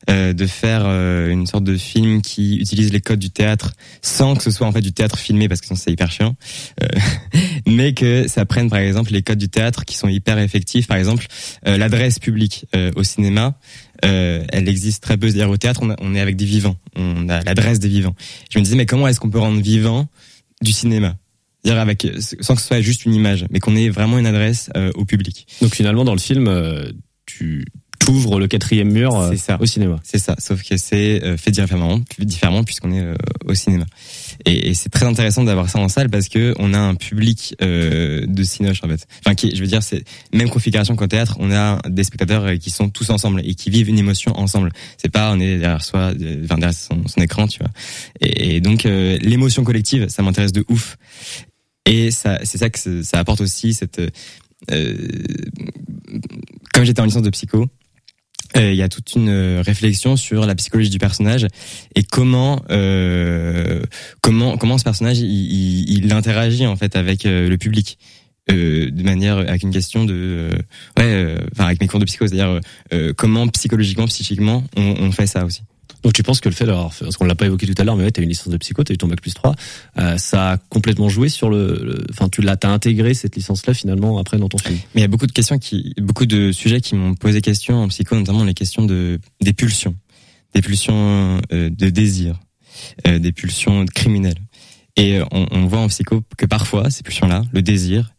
euh, 0.08 0.32
de 0.32 0.46
faire 0.46 0.82
euh, 0.84 1.30
une 1.30 1.46
sorte 1.46 1.64
de 1.64 1.76
film 1.76 2.20
qui 2.20 2.56
utilise 2.56 2.92
les 2.92 3.00
codes 3.00 3.18
du 3.18 3.30
théâtre 3.30 3.74
sans 4.02 4.34
que 4.34 4.42
ce 4.42 4.50
soit 4.50 4.66
en 4.66 4.72
fait 4.72 4.80
du 4.80 4.92
théâtre 4.92 5.18
filmé 5.18 5.48
parce 5.48 5.60
que 5.60 5.68
sinon 5.68 5.78
c'est 5.82 5.92
hyper 5.92 6.10
chiant, 6.10 6.36
euh, 6.82 6.86
mais 7.66 7.94
que 7.94 8.26
ça 8.28 8.44
prenne 8.44 8.68
par 8.70 8.80
exemple 8.80 9.12
les 9.12 9.22
codes 9.22 9.38
du 9.38 9.48
théâtre 9.48 9.84
qui 9.84 9.96
sont 9.96 10.08
hyper 10.08 10.38
effectifs. 10.38 10.86
Par 10.86 10.96
exemple, 10.96 11.26
euh, 11.66 11.76
l'adresse 11.76 12.18
publique 12.18 12.66
euh, 12.74 12.90
au 12.96 13.02
cinéma, 13.02 13.56
euh, 14.04 14.44
elle 14.50 14.68
existe 14.68 15.02
très 15.02 15.16
peu. 15.16 15.28
C'est-à-dire 15.28 15.50
au 15.50 15.56
théâtre, 15.56 15.82
on, 15.82 16.14
est 16.14 16.20
avec 16.20 16.36
des 16.36 16.44
vivants, 16.44 16.76
on 16.96 17.28
a 17.28 17.42
l'adresse 17.42 17.78
des 17.78 17.88
vivants. 17.88 18.14
Je 18.50 18.58
me 18.58 18.64
disais 18.64 18.76
mais 18.76 18.86
comment 18.86 19.08
est-ce 19.08 19.20
qu'on 19.20 19.30
peut 19.30 19.38
rendre 19.38 19.60
vivant 19.60 20.08
du 20.62 20.72
cinéma? 20.72 21.16
Dire 21.64 21.78
avec 21.78 22.06
sans 22.40 22.54
que 22.54 22.60
ce 22.60 22.66
soit 22.66 22.80
juste 22.80 23.04
une 23.04 23.14
image, 23.14 23.44
mais 23.50 23.60
qu'on 23.60 23.76
ait 23.76 23.90
vraiment 23.90 24.18
une 24.18 24.26
adresse 24.26 24.70
euh, 24.76 24.90
au 24.94 25.04
public. 25.04 25.46
Donc 25.60 25.74
finalement, 25.74 26.04
dans 26.04 26.14
le 26.14 26.20
film, 26.20 26.48
euh, 26.48 26.90
tu 27.40 27.64
t'ouvres 27.98 28.38
le 28.40 28.48
quatrième 28.48 28.90
mur 28.90 29.14
euh, 29.18 29.36
ça. 29.36 29.58
au 29.60 29.66
cinéma. 29.66 30.00
C'est 30.02 30.18
ça, 30.18 30.34
sauf 30.38 30.62
que 30.62 30.76
c'est 30.78 31.22
euh, 31.22 31.36
fait 31.36 31.50
différemment, 31.50 32.00
différemment 32.18 32.64
puisqu'on 32.64 32.92
est 32.92 33.00
euh, 33.00 33.14
au 33.44 33.54
cinéma. 33.54 33.84
Et, 34.46 34.70
et 34.70 34.74
c'est 34.74 34.88
très 34.88 35.04
intéressant 35.04 35.44
d'avoir 35.44 35.68
ça 35.68 35.78
en 35.80 35.88
salle 35.88 36.08
parce 36.08 36.28
que 36.28 36.54
on 36.58 36.72
a 36.72 36.78
un 36.78 36.94
public 36.94 37.54
de 37.60 38.42
cinoche 38.42 38.80
en 38.82 38.88
fait. 38.88 39.06
Enfin, 39.24 39.34
qui, 39.34 39.54
je 39.54 39.60
veux 39.60 39.66
dire, 39.66 39.82
c'est 39.82 40.02
même 40.32 40.48
configuration 40.48 40.96
qu'au 40.96 41.06
théâtre. 41.08 41.36
On 41.40 41.50
a 41.52 41.78
des 41.88 42.04
spectateurs 42.04 42.58
qui 42.58 42.70
sont 42.70 42.88
tous 42.88 43.10
ensemble 43.10 43.42
et 43.44 43.54
qui 43.54 43.68
vivent 43.68 43.90
une 43.90 43.98
émotion 43.98 44.32
ensemble. 44.38 44.70
C'est 44.96 45.10
pas 45.12 45.30
on 45.32 45.38
est 45.38 45.58
derrière 45.58 45.84
soi, 45.84 46.12
enfin, 46.44 46.56
derrière 46.56 46.72
son, 46.74 47.06
son 47.06 47.20
écran, 47.20 47.46
tu 47.48 47.58
vois. 47.58 47.70
Et, 48.22 48.56
et 48.56 48.60
donc 48.62 48.84
l'émotion 48.84 49.62
collective, 49.62 50.08
ça 50.08 50.22
m'intéresse 50.22 50.52
de 50.52 50.64
ouf. 50.70 50.96
Et 51.84 52.10
ça, 52.10 52.38
c'est 52.44 52.56
ça 52.58 52.70
que 52.70 52.78
ça- 52.78 53.02
ça 53.02 53.18
apporte 53.18 53.42
aussi 53.42 53.74
cette. 53.74 54.00
Euh, 54.70 54.94
comme 56.80 56.86
j'étais 56.86 57.02
en 57.02 57.04
licence 57.04 57.20
de 57.20 57.28
psycho, 57.28 57.66
euh, 58.56 58.72
il 58.72 58.76
y 58.76 58.80
a 58.80 58.88
toute 58.88 59.14
une 59.14 59.28
euh, 59.28 59.62
réflexion 59.62 60.16
sur 60.16 60.46
la 60.46 60.54
psychologie 60.54 60.88
du 60.88 60.96
personnage 60.96 61.46
et 61.94 62.02
comment 62.02 62.62
euh, 62.70 63.82
comment 64.22 64.56
comment 64.56 64.78
ce 64.78 64.84
personnage 64.84 65.18
il, 65.18 65.26
il, 65.26 66.06
il 66.06 66.12
interagit 66.14 66.66
en 66.66 66.76
fait 66.76 66.96
avec 66.96 67.26
euh, 67.26 67.50
le 67.50 67.58
public. 67.58 67.98
De 68.48 69.02
manière 69.04 69.38
avec 69.38 69.62
une 69.62 69.70
question 69.70 70.04
de 70.04 70.48
ouais 70.98 71.36
enfin 71.52 71.66
avec 71.66 71.80
mes 71.80 71.86
cours 71.86 72.00
de 72.00 72.04
psycho 72.04 72.26
c'est-à-dire 72.26 72.58
comment 73.16 73.46
psychologiquement 73.46 74.06
psychiquement 74.08 74.64
on, 74.76 74.96
on 74.98 75.12
fait 75.12 75.28
ça 75.28 75.44
aussi 75.44 75.62
Donc 76.02 76.12
tu 76.12 76.22
penses 76.22 76.40
que 76.40 76.48
le 76.48 76.54
fait 76.54 76.66
d'avoir, 76.66 76.92
parce 76.98 77.16
qu'on 77.16 77.24
l'a 77.24 77.34
pas 77.34 77.46
évoqué 77.46 77.66
tout 77.66 77.80
à 77.80 77.84
l'heure, 77.84 77.96
mais 77.96 78.04
ouais, 78.04 78.10
t'as 78.10 78.22
une 78.22 78.28
licence 78.28 78.48
de 78.48 78.56
psycho, 78.56 78.82
t'as 78.84 78.94
eu 78.94 78.98
ton 78.98 79.08
bac 79.08 79.20
plus 79.20 79.34
3, 79.34 79.54
euh, 79.98 80.16
ça 80.16 80.52
a 80.52 80.56
complètement 80.56 81.08
joué 81.08 81.28
sur 81.28 81.50
le, 81.50 82.04
enfin 82.10 82.28
tu 82.28 82.42
l'as, 82.42 82.56
t'as 82.56 82.70
intégré 82.70 83.14
cette 83.14 83.36
licence-là 83.36 83.74
finalement 83.74 84.18
après 84.18 84.38
dans 84.38 84.48
ton 84.48 84.58
film. 84.58 84.78
Mais 84.94 85.00
il 85.00 85.02
y 85.02 85.04
a 85.04 85.08
beaucoup 85.08 85.26
de 85.26 85.32
questions 85.32 85.58
qui, 85.58 85.94
beaucoup 85.98 86.26
de 86.26 86.52
sujets 86.52 86.80
qui 86.80 86.94
m'ont 86.94 87.14
posé 87.14 87.40
question 87.40 87.82
en 87.82 87.88
psycho, 87.88 88.16
notamment 88.16 88.44
les 88.44 88.54
questions 88.54 88.84
de 88.84 89.18
des 89.40 89.52
pulsions, 89.52 89.94
des 90.54 90.62
pulsions 90.62 91.40
euh, 91.52 91.70
de 91.70 91.90
désir, 91.90 92.38
euh, 93.06 93.18
des 93.18 93.32
pulsions 93.32 93.84
criminelles. 93.86 94.40
Et 94.96 95.20
on, 95.30 95.46
on 95.50 95.66
voit 95.66 95.80
en 95.80 95.88
psycho 95.88 96.22
que 96.36 96.46
parfois 96.46 96.90
ces 96.90 97.02
pulsions-là, 97.02 97.44
le 97.52 97.62
désir 97.62 98.12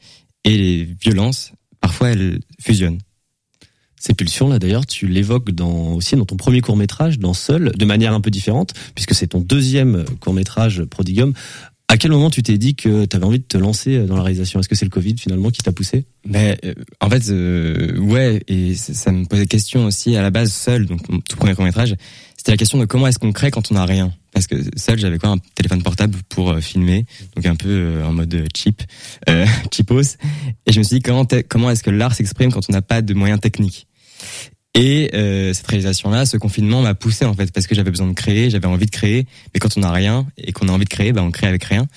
et 0.44 0.58
les 0.58 0.84
violences, 0.84 1.54
parfois 1.80 2.10
elles 2.10 2.40
fusionnent. 2.60 3.00
Ces 4.02 4.16
pulsions-là, 4.16 4.58
d'ailleurs, 4.58 4.88
tu 4.88 5.08
l'évoques 5.08 5.52
dans, 5.52 5.94
aussi 5.94 6.16
dans 6.16 6.26
ton 6.26 6.36
premier 6.36 6.62
court-métrage, 6.62 7.20
dans 7.20 7.34
Seul, 7.34 7.72
de 7.78 7.86
manière 7.86 8.14
un 8.14 8.22
peu 8.22 8.32
différente, 8.32 8.74
puisque 8.96 9.14
c'est 9.14 9.28
ton 9.28 9.40
deuxième 9.40 10.06
court-métrage, 10.20 10.84
Prodigium. 10.86 11.34
À 11.88 11.98
quel 11.98 12.10
moment 12.10 12.30
tu 12.30 12.42
t'es 12.42 12.58
dit 12.58 12.74
que 12.74 13.06
tu 13.06 13.16
avais 13.16 13.26
envie 13.26 13.40
de 13.40 13.44
te 13.44 13.58
lancer 13.58 14.06
dans 14.06 14.16
la 14.16 14.24
réalisation? 14.24 14.60
Est-ce 14.60 14.70
que 14.70 14.76
c'est 14.76 14.86
le 14.86 14.92
Covid 14.92 15.16
finalement 15.18 15.50
qui 15.50 15.62
t'a 15.62 15.72
poussé? 15.72 16.06
Mais 16.26 16.58
euh, 16.66 16.74
en 17.00 17.10
fait, 17.10 17.30
euh, 17.30 17.98
ouais, 18.00 18.42
et 18.48 18.76
ça, 18.76 19.12
me 19.12 19.26
posait 19.26 19.46
question 19.46 19.86
aussi 19.86 20.16
à 20.16 20.22
la 20.22 20.32
base 20.32 20.52
seul, 20.52 20.88
donc 20.88 21.08
mon 21.10 21.20
tout 21.20 21.36
premier 21.36 21.54
court 21.54 21.66
métrage, 21.66 21.96
c'était 22.38 22.54
la 22.54 22.58
question 22.58 22.80
de 22.80 22.86
comment 22.86 23.06
est-ce 23.06 23.20
qu'on 23.20 23.32
crée 23.32 23.52
quand 23.52 23.72
on 23.72 23.76
n'a 23.76 23.86
rien. 23.86 24.12
Parce 24.34 24.48
que 24.48 24.56
seul, 24.76 24.98
j'avais 24.98 25.20
quoi? 25.20 25.30
Un 25.30 25.38
téléphone 25.56 25.84
portable 25.84 26.18
pour 26.30 26.52
euh, 26.52 26.60
filmer, 26.60 27.06
donc 27.36 27.46
un 27.46 27.56
peu 27.56 27.70
euh, 27.70 28.06
en 28.06 28.14
mode 28.14 28.48
cheap, 28.56 28.82
euh, 29.30 29.46
cheapos. 29.72 30.18
Et 30.66 30.72
je 30.72 30.80
me 30.80 30.84
suis 30.84 30.96
dit 30.96 31.02
comment 31.04 31.28
comment 31.50 31.70
est-ce 31.70 31.84
que 31.84 31.92
l'art 31.92 32.16
s'exprime 32.16 32.52
quand 32.52 32.62
on 32.70 32.74
n'a 32.74 32.82
pas 32.82 33.02
de 33.02 33.14
moyens 33.14 33.40
techniques? 33.40 33.88
Et 34.74 35.12
euh, 35.14 35.54
cette 35.54 35.68
réalisation-là, 35.68 36.26
ce 36.26 36.38
confinement 36.38 36.82
m'a 36.82 36.96
poussé 36.96 37.26
en 37.26 37.34
fait 37.34 37.52
parce 37.52 37.68
que 37.68 37.76
j'avais 37.76 37.92
besoin 37.92 38.08
de 38.08 38.14
créer, 38.14 38.50
j'avais 38.50 38.68
envie 38.68 38.86
de 38.86 38.92
créer, 38.92 39.26
mais 39.54 39.60
quand 39.60 39.76
on 39.78 39.82
n'a 39.82 39.92
rien 39.92 40.26
et 40.38 40.54
qu'on 40.54 40.70
a 40.70 40.72
envie 40.72 40.86
de 40.86 40.90
créer, 40.90 41.12
bah 41.12 41.24
on 41.24 41.32
crée 41.32 41.48
avec 41.48 41.64
rien. 41.66 41.88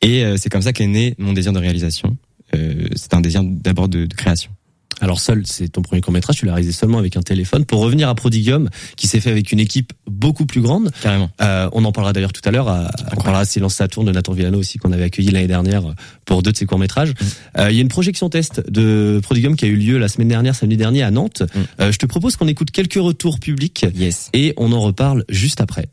Et 0.00 0.24
euh, 0.24 0.36
c'est 0.38 0.48
comme 0.48 0.62
ça 0.62 0.72
qu'est 0.72 0.86
né 0.86 1.14
mon 1.18 1.34
désir 1.34 1.52
de 1.52 1.58
réalisation. 1.58 2.16
Euh, 2.54 2.88
c'est 2.94 3.12
un 3.12 3.20
désir 3.20 3.42
d'abord 3.44 3.88
de, 3.88 4.06
de 4.06 4.14
création. 4.14 4.50
Alors 5.00 5.20
Seul, 5.20 5.42
c'est 5.46 5.68
ton 5.68 5.82
premier 5.82 6.00
court-métrage, 6.00 6.36
tu 6.36 6.46
l'as 6.46 6.54
réalisé 6.54 6.72
seulement 6.72 6.98
avec 6.98 7.16
un 7.16 7.22
téléphone. 7.22 7.64
Pour 7.66 7.80
revenir 7.80 8.08
à 8.08 8.14
Prodigium, 8.14 8.70
qui 8.96 9.06
s'est 9.06 9.20
fait 9.20 9.30
avec 9.30 9.52
une 9.52 9.60
équipe 9.60 9.92
beaucoup 10.10 10.46
plus 10.46 10.60
grande. 10.62 10.90
Carrément. 11.02 11.30
Euh, 11.42 11.68
on 11.72 11.84
en 11.84 11.92
parlera 11.92 12.12
d'ailleurs 12.14 12.32
tout 12.32 12.40
à 12.44 12.50
l'heure. 12.50 12.68
à- 12.68 12.90
On 13.12 13.20
parlera 13.22 13.44
de 13.44 13.48
Silence 13.48 13.74
ça 13.74 13.88
tourne 13.88 14.06
de 14.06 14.12
Nathan 14.12 14.32
Villano 14.32 14.58
aussi 14.58 14.78
qu'on 14.78 14.92
avait 14.92 15.04
accueilli 15.04 15.30
l'année 15.30 15.46
dernière 15.48 15.82
pour 16.24 16.42
deux 16.42 16.50
de 16.52 16.56
ses 16.56 16.64
courts 16.66 16.78
métrages. 16.78 17.12
Euh, 17.58 17.70
Il 17.70 17.76
y 17.76 17.78
a 17.78 17.82
une 17.82 17.88
projection 17.88 18.30
test 18.30 18.62
de 18.70 19.20
Prodigium 19.22 19.54
qui 19.56 19.66
a 19.66 19.68
eu 19.68 19.76
lieu 19.76 19.98
la 19.98 20.08
semaine 20.08 20.28
dernière, 20.28 20.54
samedi 20.54 20.76
dernier 20.78 21.02
à 21.02 21.10
Nantes. 21.10 21.42
Euh, 21.80 21.92
je 21.92 21.98
te 21.98 22.06
propose 22.06 22.36
qu'on 22.36 22.48
écoute 22.48 22.70
quelques 22.70 22.94
retours 22.94 23.38
publics 23.38 23.84
Yes. 23.94 24.30
et 24.32 24.54
on 24.56 24.72
en 24.72 24.80
reparle 24.80 25.24
juste 25.28 25.60
après. 25.60 25.88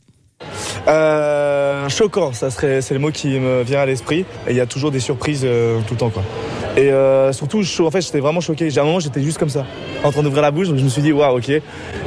Euh, 0.87 1.87
choquant, 1.89 2.33
ça 2.33 2.49
serait, 2.49 2.81
c'est 2.81 2.93
le 2.93 2.99
mot 2.99 3.11
qui 3.11 3.39
me 3.39 3.63
vient 3.63 3.79
à 3.79 3.85
l'esprit. 3.85 4.25
Il 4.49 4.55
y 4.55 4.59
a 4.59 4.65
toujours 4.65 4.91
des 4.91 4.99
surprises 4.99 5.43
euh, 5.45 5.79
tout 5.87 5.93
le 5.93 5.99
temps, 5.99 6.09
quoi. 6.09 6.23
Et 6.75 6.91
euh, 6.91 7.31
surtout, 7.31 7.61
en 7.81 7.91
fait, 7.91 8.01
j'étais 8.01 8.19
vraiment 8.19 8.41
choqué. 8.41 8.67
À 8.75 8.81
un 8.81 8.85
moment, 8.85 8.99
j'étais 8.99 9.21
juste 9.21 9.37
comme 9.37 9.49
ça, 9.49 9.65
en 10.03 10.11
train 10.11 10.23
d'ouvrir 10.23 10.41
la 10.41 10.51
bouche. 10.51 10.67
Donc 10.69 10.77
je 10.77 10.83
me 10.83 10.89
suis 10.89 11.01
dit, 11.01 11.11
waouh, 11.11 11.37
ok. 11.37 11.49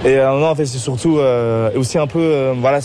Et 0.05 0.19
un 0.19 0.33
moment, 0.33 0.51
en 0.51 0.55
fait, 0.55 0.67
c'est 0.67 0.79
surtout 0.79 1.19
euh, 1.19 1.71
aussi 1.77 1.99
un 1.99 2.07
peu, 2.07 2.21
euh, 2.21 2.55
voilà, 2.57 2.81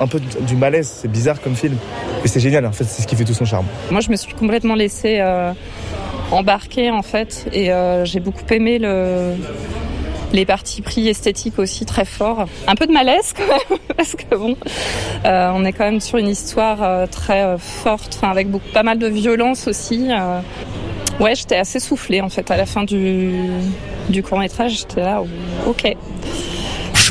un 0.00 0.06
peu 0.06 0.20
du 0.40 0.56
malaise. 0.56 0.92
C'est 1.00 1.10
bizarre 1.10 1.40
comme 1.40 1.54
film, 1.54 1.76
et 2.24 2.28
c'est 2.28 2.40
génial. 2.40 2.66
En 2.66 2.72
fait, 2.72 2.84
c'est 2.84 3.02
ce 3.02 3.06
qui 3.06 3.16
fait 3.16 3.24
tout 3.24 3.34
son 3.34 3.46
charme. 3.46 3.66
Moi, 3.90 4.00
je 4.00 4.10
me 4.10 4.16
suis 4.16 4.34
complètement 4.34 4.74
laissée 4.74 5.18
euh, 5.20 5.52
embarquer, 6.30 6.90
en 6.90 7.02
fait, 7.02 7.46
et 7.52 7.72
euh, 7.72 8.04
j'ai 8.04 8.20
beaucoup 8.20 8.44
aimé 8.50 8.78
le 8.78 9.34
les 10.32 10.46
parties 10.46 10.82
pris 10.82 11.08
esthétiques 11.08 11.58
aussi 11.58 11.84
très 11.86 12.04
forts. 12.04 12.46
Un 12.66 12.74
peu 12.74 12.86
de 12.86 12.92
malaise 12.92 13.32
quand 13.36 13.46
même, 13.46 13.78
parce 13.96 14.14
que 14.14 14.34
bon, 14.34 14.56
euh, 15.24 15.50
on 15.54 15.64
est 15.64 15.72
quand 15.72 15.84
même 15.84 16.00
sur 16.00 16.18
une 16.18 16.28
histoire 16.28 16.82
euh, 16.82 17.06
très 17.06 17.42
euh, 17.42 17.58
forte, 17.58 18.18
avec 18.22 18.50
beaucoup, 18.50 18.68
pas 18.72 18.82
mal 18.82 18.98
de 18.98 19.06
violence 19.06 19.66
aussi. 19.68 20.08
Ouais, 21.20 21.34
j'étais 21.34 21.56
assez 21.56 21.78
soufflée 21.78 22.20
en 22.20 22.28
fait 22.28 22.50
à 22.50 22.56
la 22.56 22.66
fin 22.66 22.84
du, 22.84 23.32
du 24.08 24.22
court 24.22 24.38
métrage. 24.38 24.78
J'étais 24.78 25.02
là, 25.02 25.22
ok. 25.66 25.94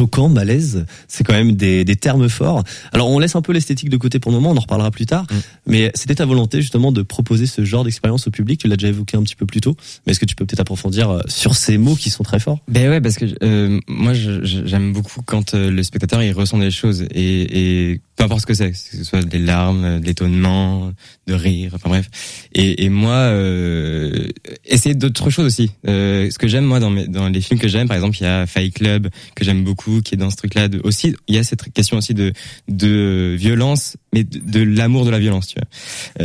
Choquant, 0.01 0.29
malaise, 0.29 0.85
c'est 1.07 1.23
quand 1.23 1.33
même 1.33 1.51
des, 1.51 1.85
des 1.85 1.95
termes 1.95 2.27
forts. 2.27 2.63
Alors 2.91 3.07
on 3.11 3.19
laisse 3.19 3.35
un 3.35 3.43
peu 3.43 3.53
l'esthétique 3.53 3.89
de 3.89 3.97
côté 3.97 4.17
pour 4.17 4.31
le 4.31 4.37
moment, 4.39 4.51
on 4.51 4.57
en 4.57 4.61
reparlera 4.61 4.89
plus 4.89 5.05
tard, 5.05 5.27
mais 5.67 5.91
c'était 5.93 6.15
ta 6.15 6.25
volonté 6.25 6.59
justement 6.59 6.91
de 6.91 7.03
proposer 7.03 7.45
ce 7.45 7.63
genre 7.63 7.83
d'expérience 7.83 8.27
au 8.27 8.31
public, 8.31 8.59
tu 8.59 8.67
l'as 8.67 8.77
déjà 8.77 8.87
évoqué 8.87 9.15
un 9.15 9.21
petit 9.21 9.35
peu 9.35 9.45
plus 9.45 9.61
tôt, 9.61 9.75
mais 10.05 10.11
est-ce 10.11 10.19
que 10.19 10.25
tu 10.25 10.33
peux 10.35 10.45
peut-être 10.45 10.61
approfondir 10.61 11.11
euh, 11.11 11.21
sur 11.27 11.55
ces 11.55 11.77
mots 11.77 11.95
qui 11.95 12.09
sont 12.09 12.23
très 12.23 12.39
forts? 12.39 12.59
Ben 12.67 12.89
ouais, 12.89 12.99
parce 12.99 13.15
que 13.15 13.25
euh, 13.43 13.79
moi 13.87 14.13
j'aime 14.13 14.91
beaucoup 14.91 15.21
quand 15.23 15.53
euh, 15.53 15.69
le 15.69 15.83
spectateur 15.83 16.23
il 16.23 16.31
ressent 16.31 16.57
des 16.57 16.71
choses 16.71 17.03
et, 17.13 17.91
et 17.91 18.01
peu 18.15 18.23
importe 18.23 18.41
ce 18.41 18.45
que 18.47 18.53
c'est, 18.53 18.71
que 18.71 18.77
ce 18.77 19.03
soit 19.03 19.23
des 19.23 19.39
larmes, 19.39 19.83
euh, 19.83 19.99
de 19.99 20.05
l'étonnement, 20.05 20.91
de 21.27 21.33
rire, 21.33 21.73
enfin 21.75 21.89
bref. 21.89 22.09
Et, 22.53 22.85
et 22.85 22.89
moi, 22.89 23.13
euh, 23.13 24.27
essayer 24.65 24.95
d'autres 24.95 25.29
choses 25.29 25.45
aussi. 25.45 25.71
Euh, 25.87 26.29
ce 26.29 26.37
que 26.37 26.47
j'aime 26.47 26.65
moi 26.65 26.79
dans, 26.79 26.89
mes, 26.89 27.07
dans 27.07 27.29
les 27.29 27.41
films 27.41 27.59
que 27.59 27.67
j'aime, 27.67 27.87
par 27.87 27.97
exemple, 27.97 28.17
il 28.19 28.23
y 28.23 28.27
a 28.27 28.45
Fight 28.45 28.73
Club 28.73 29.09
que 29.35 29.43
j'aime 29.43 29.63
beaucoup, 29.63 29.90
qui 29.99 30.15
est 30.15 30.17
dans 30.17 30.29
ce 30.29 30.37
truc-là. 30.37 30.69
Aussi, 30.85 31.13
il 31.27 31.35
y 31.35 31.37
a 31.37 31.43
cette 31.43 31.73
question 31.73 31.97
aussi 31.97 32.13
de 32.13 32.31
de 32.69 33.35
violence, 33.37 33.97
mais 34.13 34.23
de, 34.23 34.39
de 34.39 34.61
l'amour 34.63 35.03
de 35.03 35.09
la 35.09 35.19
violence, 35.19 35.47
tu 35.47 35.55
vois. 35.59 35.67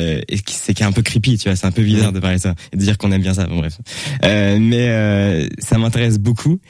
Euh, 0.01 0.21
et 0.29 0.39
c'est 0.47 0.75
qui 0.75 0.85
est 0.85 0.87
un 0.87 0.93
peu 0.93 1.03
creepy, 1.03 1.39
tu 1.39 1.49
vois. 1.49 1.57
C'est 1.57 1.67
un 1.67 1.73
peu 1.73 1.83
bizarre 1.83 2.13
de 2.13 2.21
parler 2.21 2.37
de 2.37 2.43
ça 2.43 2.55
et 2.73 2.77
de 2.77 2.83
dire 2.83 2.99
qu'on 2.99 3.11
aime 3.11 3.23
bien 3.23 3.35
ça. 3.35 3.47
Bon 3.47 3.59
bref. 3.59 3.79
Euh, 4.25 4.59
mais 4.61 4.89
euh, 4.89 5.49
ça 5.59 5.79
m'intéresse 5.79 6.19
beaucoup. 6.19 6.61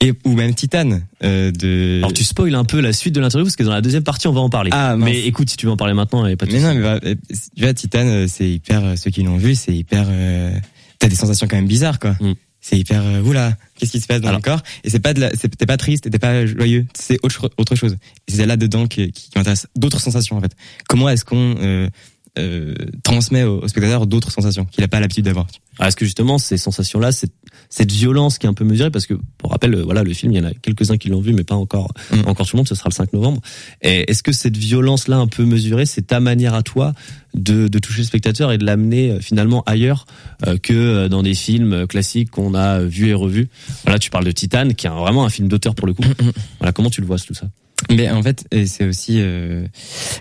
Et 0.00 0.12
ou 0.24 0.32
même 0.32 0.54
Titan 0.54 1.00
euh, 1.24 1.50
de. 1.50 1.98
Alors 1.98 2.12
tu 2.12 2.22
spoil 2.24 2.54
un 2.54 2.64
peu 2.64 2.80
la 2.80 2.92
suite 2.92 3.14
de 3.14 3.20
l'interview 3.20 3.44
parce 3.46 3.56
que 3.56 3.62
dans 3.64 3.72
la 3.72 3.80
deuxième 3.80 4.02
partie 4.04 4.28
on 4.28 4.32
va 4.32 4.40
en 4.40 4.50
parler. 4.50 4.70
Ah, 4.72 4.96
mince. 4.96 5.04
mais 5.10 5.20
écoute 5.24 5.50
si 5.50 5.56
tu 5.56 5.66
veux 5.66 5.72
en 5.72 5.76
parler 5.76 5.94
maintenant, 5.94 6.26
et 6.26 6.36
pas 6.36 6.46
de 6.46 6.52
Mais 6.52 6.60
non, 6.60 6.74
mais 6.74 6.82
bah, 6.82 7.00
tu 7.00 7.62
vois, 7.62 7.74
Titan, 7.74 8.06
euh, 8.06 8.26
c'est 8.28 8.48
hyper. 8.50 8.98
Ceux 8.98 9.10
qui 9.10 9.22
l'ont 9.22 9.38
vu, 9.38 9.54
c'est 9.54 9.74
hyper. 9.74 10.06
euh, 10.08 10.52
T'as 10.98 11.08
des 11.08 11.16
sensations 11.16 11.46
quand 11.48 11.56
même 11.56 11.66
bizarres, 11.66 11.98
quoi. 11.98 12.12
Mm. 12.20 12.32
C'est 12.68 12.76
hyper. 12.76 13.00
euh, 13.00 13.22
oula, 13.22 13.56
qu'est-ce 13.76 13.92
qui 13.92 14.00
se 14.00 14.08
passe 14.08 14.20
dans 14.20 14.32
le 14.32 14.40
corps? 14.40 14.60
Et 14.82 14.90
c'est 14.90 14.98
pas 14.98 15.14
de 15.14 15.28
T'es 15.28 15.66
pas 15.66 15.76
triste, 15.76 16.10
t'es 16.10 16.18
pas 16.18 16.46
joyeux. 16.46 16.84
C'est 16.94 17.16
autre 17.22 17.48
autre 17.58 17.76
chose. 17.76 17.96
Et 18.26 18.32
c'est 18.32 18.44
là 18.44 18.56
dedans 18.56 18.88
qui, 18.88 19.12
qui, 19.12 19.30
qui 19.30 19.38
m'intéresse. 19.38 19.68
D'autres 19.76 20.00
sensations 20.00 20.36
en 20.36 20.40
fait. 20.40 20.50
Comment 20.88 21.08
est-ce 21.08 21.24
qu'on 21.24 21.54
euh, 21.60 21.88
euh, 22.38 22.74
transmet 23.02 23.42
au, 23.44 23.60
au 23.62 23.68
spectateur 23.68 24.06
d'autres 24.06 24.30
sensations 24.30 24.64
qu'il 24.66 24.84
a 24.84 24.88
pas 24.88 25.00
l'habitude 25.00 25.24
d'avoir 25.24 25.46
Ah, 25.78 25.88
Est-ce 25.88 25.96
que 25.96 26.04
justement 26.04 26.38
ces 26.38 26.56
sensations-là, 26.58 27.12
cette, 27.12 27.32
cette 27.70 27.90
violence 27.90 28.38
qui 28.38 28.46
est 28.46 28.48
un 28.48 28.54
peu 28.54 28.64
mesurée, 28.64 28.90
parce 28.90 29.06
que 29.06 29.14
pour 29.38 29.50
rappel, 29.52 29.74
euh, 29.74 29.82
voilà, 29.82 30.02
le 30.02 30.12
film, 30.14 30.32
il 30.32 30.38
y 30.38 30.40
en 30.40 30.44
a 30.48 30.52
quelques-uns 30.54 30.96
qui 30.98 31.08
l'ont 31.08 31.20
vu, 31.20 31.32
mais 31.32 31.44
pas 31.44 31.54
encore, 31.54 31.88
Mm. 32.12 32.22
pas 32.22 32.30
encore 32.30 32.46
tout 32.46 32.56
le 32.56 32.58
monde. 32.58 32.68
Ce 32.68 32.74
sera 32.74 32.88
le 32.90 32.94
5 32.94 33.12
novembre. 33.12 33.40
Et 33.82 34.10
est-ce 34.10 34.22
que 34.22 34.32
cette 34.32 34.56
violence-là, 34.56 35.16
un 35.16 35.26
peu 35.26 35.44
mesurée, 35.44 35.86
c'est 35.86 36.06
ta 36.06 36.20
manière 36.20 36.54
à 36.54 36.62
toi 36.62 36.92
de, 37.34 37.68
de 37.68 37.78
toucher 37.78 37.98
le 38.00 38.06
spectateur 38.06 38.52
et 38.52 38.58
de 38.58 38.64
l'amener 38.64 39.10
euh, 39.12 39.20
finalement 39.20 39.62
ailleurs 39.66 40.06
euh, 40.46 40.56
que 40.58 41.08
dans 41.08 41.22
des 41.22 41.34
films 41.34 41.86
classiques 41.86 42.30
qu'on 42.30 42.54
a 42.54 42.80
vus 42.80 43.08
et 43.08 43.14
revus? 43.14 43.48
Voilà, 43.84 43.98
tu 43.98 44.10
parles 44.10 44.24
de 44.24 44.30
Titan, 44.32 44.68
qui 44.76 44.86
est 44.86 44.90
un- 44.90 44.94
vraiment 45.00 45.24
un 45.24 45.30
film 45.30 45.48
d'auteur 45.48 45.74
pour 45.74 45.86
le 45.86 45.94
coup. 45.94 46.02
voilà, 46.60 46.72
comment 46.72 46.90
tu 46.90 47.00
le 47.00 47.06
vois 47.06 47.18
tout 47.18 47.34
ça? 47.34 47.46
Mais 47.90 48.10
en 48.10 48.22
fait, 48.22 48.46
c'est 48.66 48.86
aussi, 48.86 49.20
euh, 49.20 49.66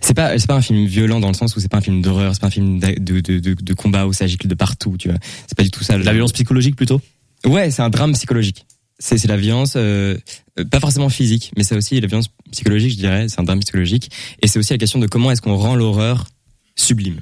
c'est 0.01 0.13
pas, 0.13 0.37
c'est 0.37 0.47
pas 0.47 0.55
un 0.55 0.61
film 0.61 0.85
violent 0.85 1.19
dans 1.19 1.29
le 1.29 1.33
sens 1.33 1.55
où 1.55 1.59
c'est 1.59 1.69
pas 1.69 1.77
un 1.77 1.81
film 1.81 2.01
d'horreur, 2.01 2.33
c'est 2.33 2.41
pas 2.41 2.47
un 2.47 2.51
film 2.51 2.79
de, 2.79 3.19
de, 3.19 3.39
de, 3.39 3.53
de 3.53 3.73
combat 3.73 4.05
où 4.07 4.13
ça 4.13 4.27
gicle 4.27 4.47
de 4.47 4.55
partout, 4.55 4.97
tu 4.97 5.09
vois. 5.09 5.17
C'est 5.47 5.55
pas 5.55 5.63
du 5.63 5.71
tout 5.71 5.83
ça. 5.83 5.97
La 5.97 6.11
violence 6.11 6.33
psychologique 6.33 6.75
plutôt? 6.75 7.01
Ouais, 7.45 7.71
c'est 7.71 7.81
un 7.81 7.89
drame 7.89 8.13
psychologique. 8.13 8.65
C'est 8.99 9.17
c'est 9.17 9.27
la 9.27 9.37
violence, 9.37 9.73
euh, 9.75 10.17
euh, 10.59 10.65
pas 10.65 10.79
forcément 10.79 11.09
physique, 11.09 11.51
mais 11.57 11.63
c'est 11.63 11.75
aussi 11.75 11.99
la 11.99 12.07
violence 12.07 12.29
psychologique, 12.51 12.91
je 12.91 12.97
dirais. 12.97 13.27
C'est 13.29 13.39
un 13.39 13.43
drame 13.43 13.59
psychologique, 13.59 14.09
et 14.41 14.47
c'est 14.47 14.59
aussi 14.59 14.73
la 14.73 14.77
question 14.77 14.99
de 14.99 15.07
comment 15.07 15.31
est-ce 15.31 15.41
qu'on 15.41 15.55
rend 15.55 15.75
l'horreur 15.75 16.27
sublime. 16.75 17.21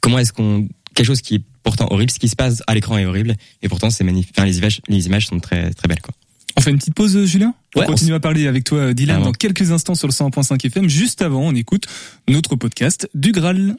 Comment 0.00 0.18
est-ce 0.18 0.32
qu'on 0.32 0.68
quelque 0.94 1.06
chose 1.06 1.20
qui 1.22 1.36
est 1.36 1.42
pourtant 1.62 1.86
horrible, 1.90 2.10
ce 2.10 2.18
qui 2.18 2.28
se 2.28 2.36
passe 2.36 2.62
à 2.66 2.74
l'écran 2.74 2.98
est 2.98 3.04
horrible, 3.06 3.34
et 3.62 3.68
pourtant 3.68 3.88
c'est 3.90 4.04
magnifique. 4.04 4.34
Enfin, 4.36 4.46
les 4.46 4.58
images, 4.58 4.80
les 4.88 5.06
images 5.06 5.26
sont 5.26 5.40
très 5.40 5.72
très 5.72 5.88
belles, 5.88 6.02
quoi. 6.02 6.14
On 6.56 6.60
fait 6.60 6.70
une 6.70 6.78
petite 6.78 6.94
pause, 6.94 7.16
euh, 7.16 7.24
Julien? 7.26 7.54
On 7.74 7.80
Ouais, 7.80 7.86
on 7.86 7.90
continue 7.92 8.14
à 8.14 8.20
parler 8.20 8.46
avec 8.46 8.64
toi, 8.64 8.78
euh, 8.78 8.92
Dylan, 8.92 9.16
Carrément. 9.16 9.26
dans 9.26 9.32
quelques 9.32 9.70
instants 9.72 9.94
sur 9.94 10.06
le 10.06 10.12
101.5 10.12 10.64
FM. 10.66 10.88
Juste 10.88 11.22
avant, 11.22 11.42
on 11.42 11.54
écoute 11.54 11.86
notre 12.28 12.56
podcast 12.56 13.08
du 13.14 13.32
Graal. 13.32 13.76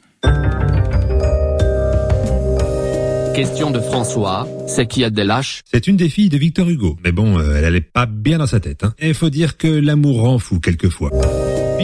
Question 3.34 3.70
de 3.72 3.80
François, 3.80 4.48
c'est 4.68 4.86
qui 4.86 5.02
a 5.02 5.10
des 5.10 5.24
lâches? 5.24 5.62
C'est 5.70 5.88
une 5.88 5.96
des 5.96 6.08
filles 6.08 6.28
de 6.28 6.38
Victor 6.38 6.68
Hugo, 6.68 6.96
mais 7.02 7.10
bon, 7.10 7.38
euh, 7.38 7.56
elle 7.56 7.64
allait 7.64 7.80
pas 7.80 8.06
bien 8.06 8.38
dans 8.38 8.46
sa 8.46 8.60
tête. 8.60 8.84
Hein. 8.84 8.94
Et 9.00 9.08
il 9.08 9.14
faut 9.14 9.30
dire 9.30 9.56
que 9.56 9.66
l'amour 9.66 10.20
rend 10.20 10.38
fou 10.38 10.60
quelquefois. 10.60 11.10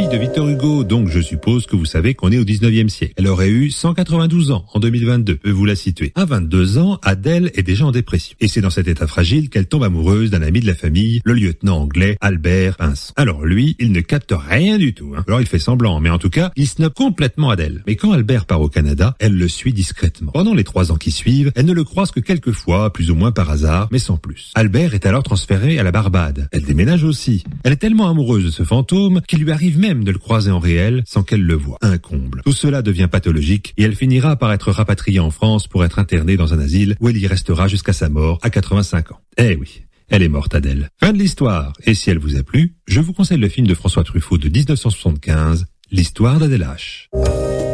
De 0.08 0.16
Victor 0.16 0.48
Hugo, 0.48 0.82
donc 0.82 1.08
je 1.08 1.20
suppose 1.20 1.66
que 1.66 1.76
vous 1.76 1.84
savez 1.84 2.14
qu'on 2.14 2.32
est 2.32 2.38
au 2.38 2.44
19e 2.44 2.88
siècle. 2.88 3.12
Elle 3.18 3.26
aurait 3.28 3.50
eu 3.50 3.70
192 3.70 4.50
ans 4.50 4.64
en 4.72 4.80
2022, 4.80 5.36
peut 5.36 5.50
vous 5.50 5.66
la 5.66 5.76
situer. 5.76 6.10
À 6.14 6.24
22 6.24 6.78
ans, 6.78 6.98
Adèle 7.02 7.50
est 7.54 7.62
déjà 7.62 7.84
en 7.84 7.92
dépression. 7.92 8.34
Et 8.40 8.48
c'est 8.48 8.62
dans 8.62 8.70
cet 8.70 8.88
état 8.88 9.06
fragile 9.06 9.50
qu'elle 9.50 9.66
tombe 9.66 9.84
amoureuse 9.84 10.30
d'un 10.30 10.40
ami 10.40 10.60
de 10.60 10.66
la 10.66 10.74
famille, 10.74 11.20
le 11.24 11.34
lieutenant 11.34 11.82
anglais 11.82 12.16
Albert 12.22 12.78
Pinson. 12.78 13.12
Alors 13.16 13.44
lui, 13.44 13.76
il 13.78 13.92
ne 13.92 14.00
capte 14.00 14.32
rien 14.34 14.78
du 14.78 14.94
tout. 14.94 15.12
Hein. 15.16 15.22
Alors 15.28 15.42
il 15.42 15.46
fait 15.46 15.58
semblant, 15.58 16.00
mais 16.00 16.10
en 16.10 16.18
tout 16.18 16.30
cas, 16.30 16.50
il 16.56 16.66
snob 16.66 16.94
complètement 16.94 17.50
Adèle. 17.50 17.82
Mais 17.86 17.96
quand 17.96 18.12
Albert 18.12 18.46
part 18.46 18.62
au 18.62 18.68
Canada, 18.68 19.14
elle 19.18 19.36
le 19.36 19.48
suit 19.48 19.74
discrètement. 19.74 20.32
Pendant 20.32 20.54
les 20.54 20.64
trois 20.64 20.92
ans 20.92 20.96
qui 20.96 21.10
suivent, 21.10 21.52
elle 21.54 21.66
ne 21.66 21.74
le 21.74 21.84
croise 21.84 22.10
que 22.10 22.20
quelques 22.20 22.52
fois, 22.52 22.92
plus 22.92 23.10
ou 23.10 23.14
moins 23.14 23.32
par 23.32 23.50
hasard, 23.50 23.88
mais 23.92 23.98
sans 23.98 24.16
plus. 24.16 24.50
Albert 24.54 24.94
est 24.94 25.04
alors 25.04 25.22
transféré 25.22 25.78
à 25.78 25.82
la 25.82 25.92
Barbade. 25.92 26.48
Elle 26.52 26.64
déménage 26.64 27.04
aussi. 27.04 27.44
Elle 27.64 27.74
est 27.74 27.76
tellement 27.76 28.08
amoureuse 28.08 28.46
de 28.46 28.50
ce 28.50 28.62
fantôme 28.62 29.20
qu'il 29.28 29.40
lui 29.40 29.52
arrive 29.52 29.78
même 29.78 29.89
de 29.94 30.12
le 30.12 30.18
croiser 30.18 30.50
en 30.50 30.58
réel 30.58 31.02
sans 31.06 31.22
qu'elle 31.22 31.42
le 31.42 31.54
voie. 31.54 31.78
Un 31.82 31.98
comble. 31.98 32.42
Tout 32.44 32.52
cela 32.52 32.82
devient 32.82 33.08
pathologique 33.10 33.74
et 33.76 33.82
elle 33.82 33.96
finira 33.96 34.36
par 34.36 34.52
être 34.52 34.70
rapatriée 34.70 35.20
en 35.20 35.30
France 35.30 35.66
pour 35.66 35.84
être 35.84 35.98
internée 35.98 36.36
dans 36.36 36.54
un 36.54 36.58
asile 36.58 36.96
où 37.00 37.08
elle 37.08 37.16
y 37.16 37.26
restera 37.26 37.68
jusqu'à 37.68 37.92
sa 37.92 38.08
mort 38.08 38.38
à 38.42 38.50
85 38.50 39.12
ans. 39.12 39.20
Eh 39.36 39.56
oui. 39.56 39.82
Elle 40.08 40.22
est 40.22 40.28
morte, 40.28 40.54
Adèle. 40.54 40.88
Fin 40.98 41.12
de 41.12 41.18
l'histoire. 41.18 41.72
Et 41.84 41.94
si 41.94 42.10
elle 42.10 42.18
vous 42.18 42.36
a 42.36 42.42
plu, 42.42 42.74
je 42.86 43.00
vous 43.00 43.12
conseille 43.12 43.38
le 43.38 43.48
film 43.48 43.66
de 43.66 43.74
François 43.74 44.02
Truffaut 44.02 44.38
de 44.38 44.48
1975, 44.48 45.66
L'histoire 45.92 46.38
d'Adèle 46.38 46.68
H. 46.68 47.69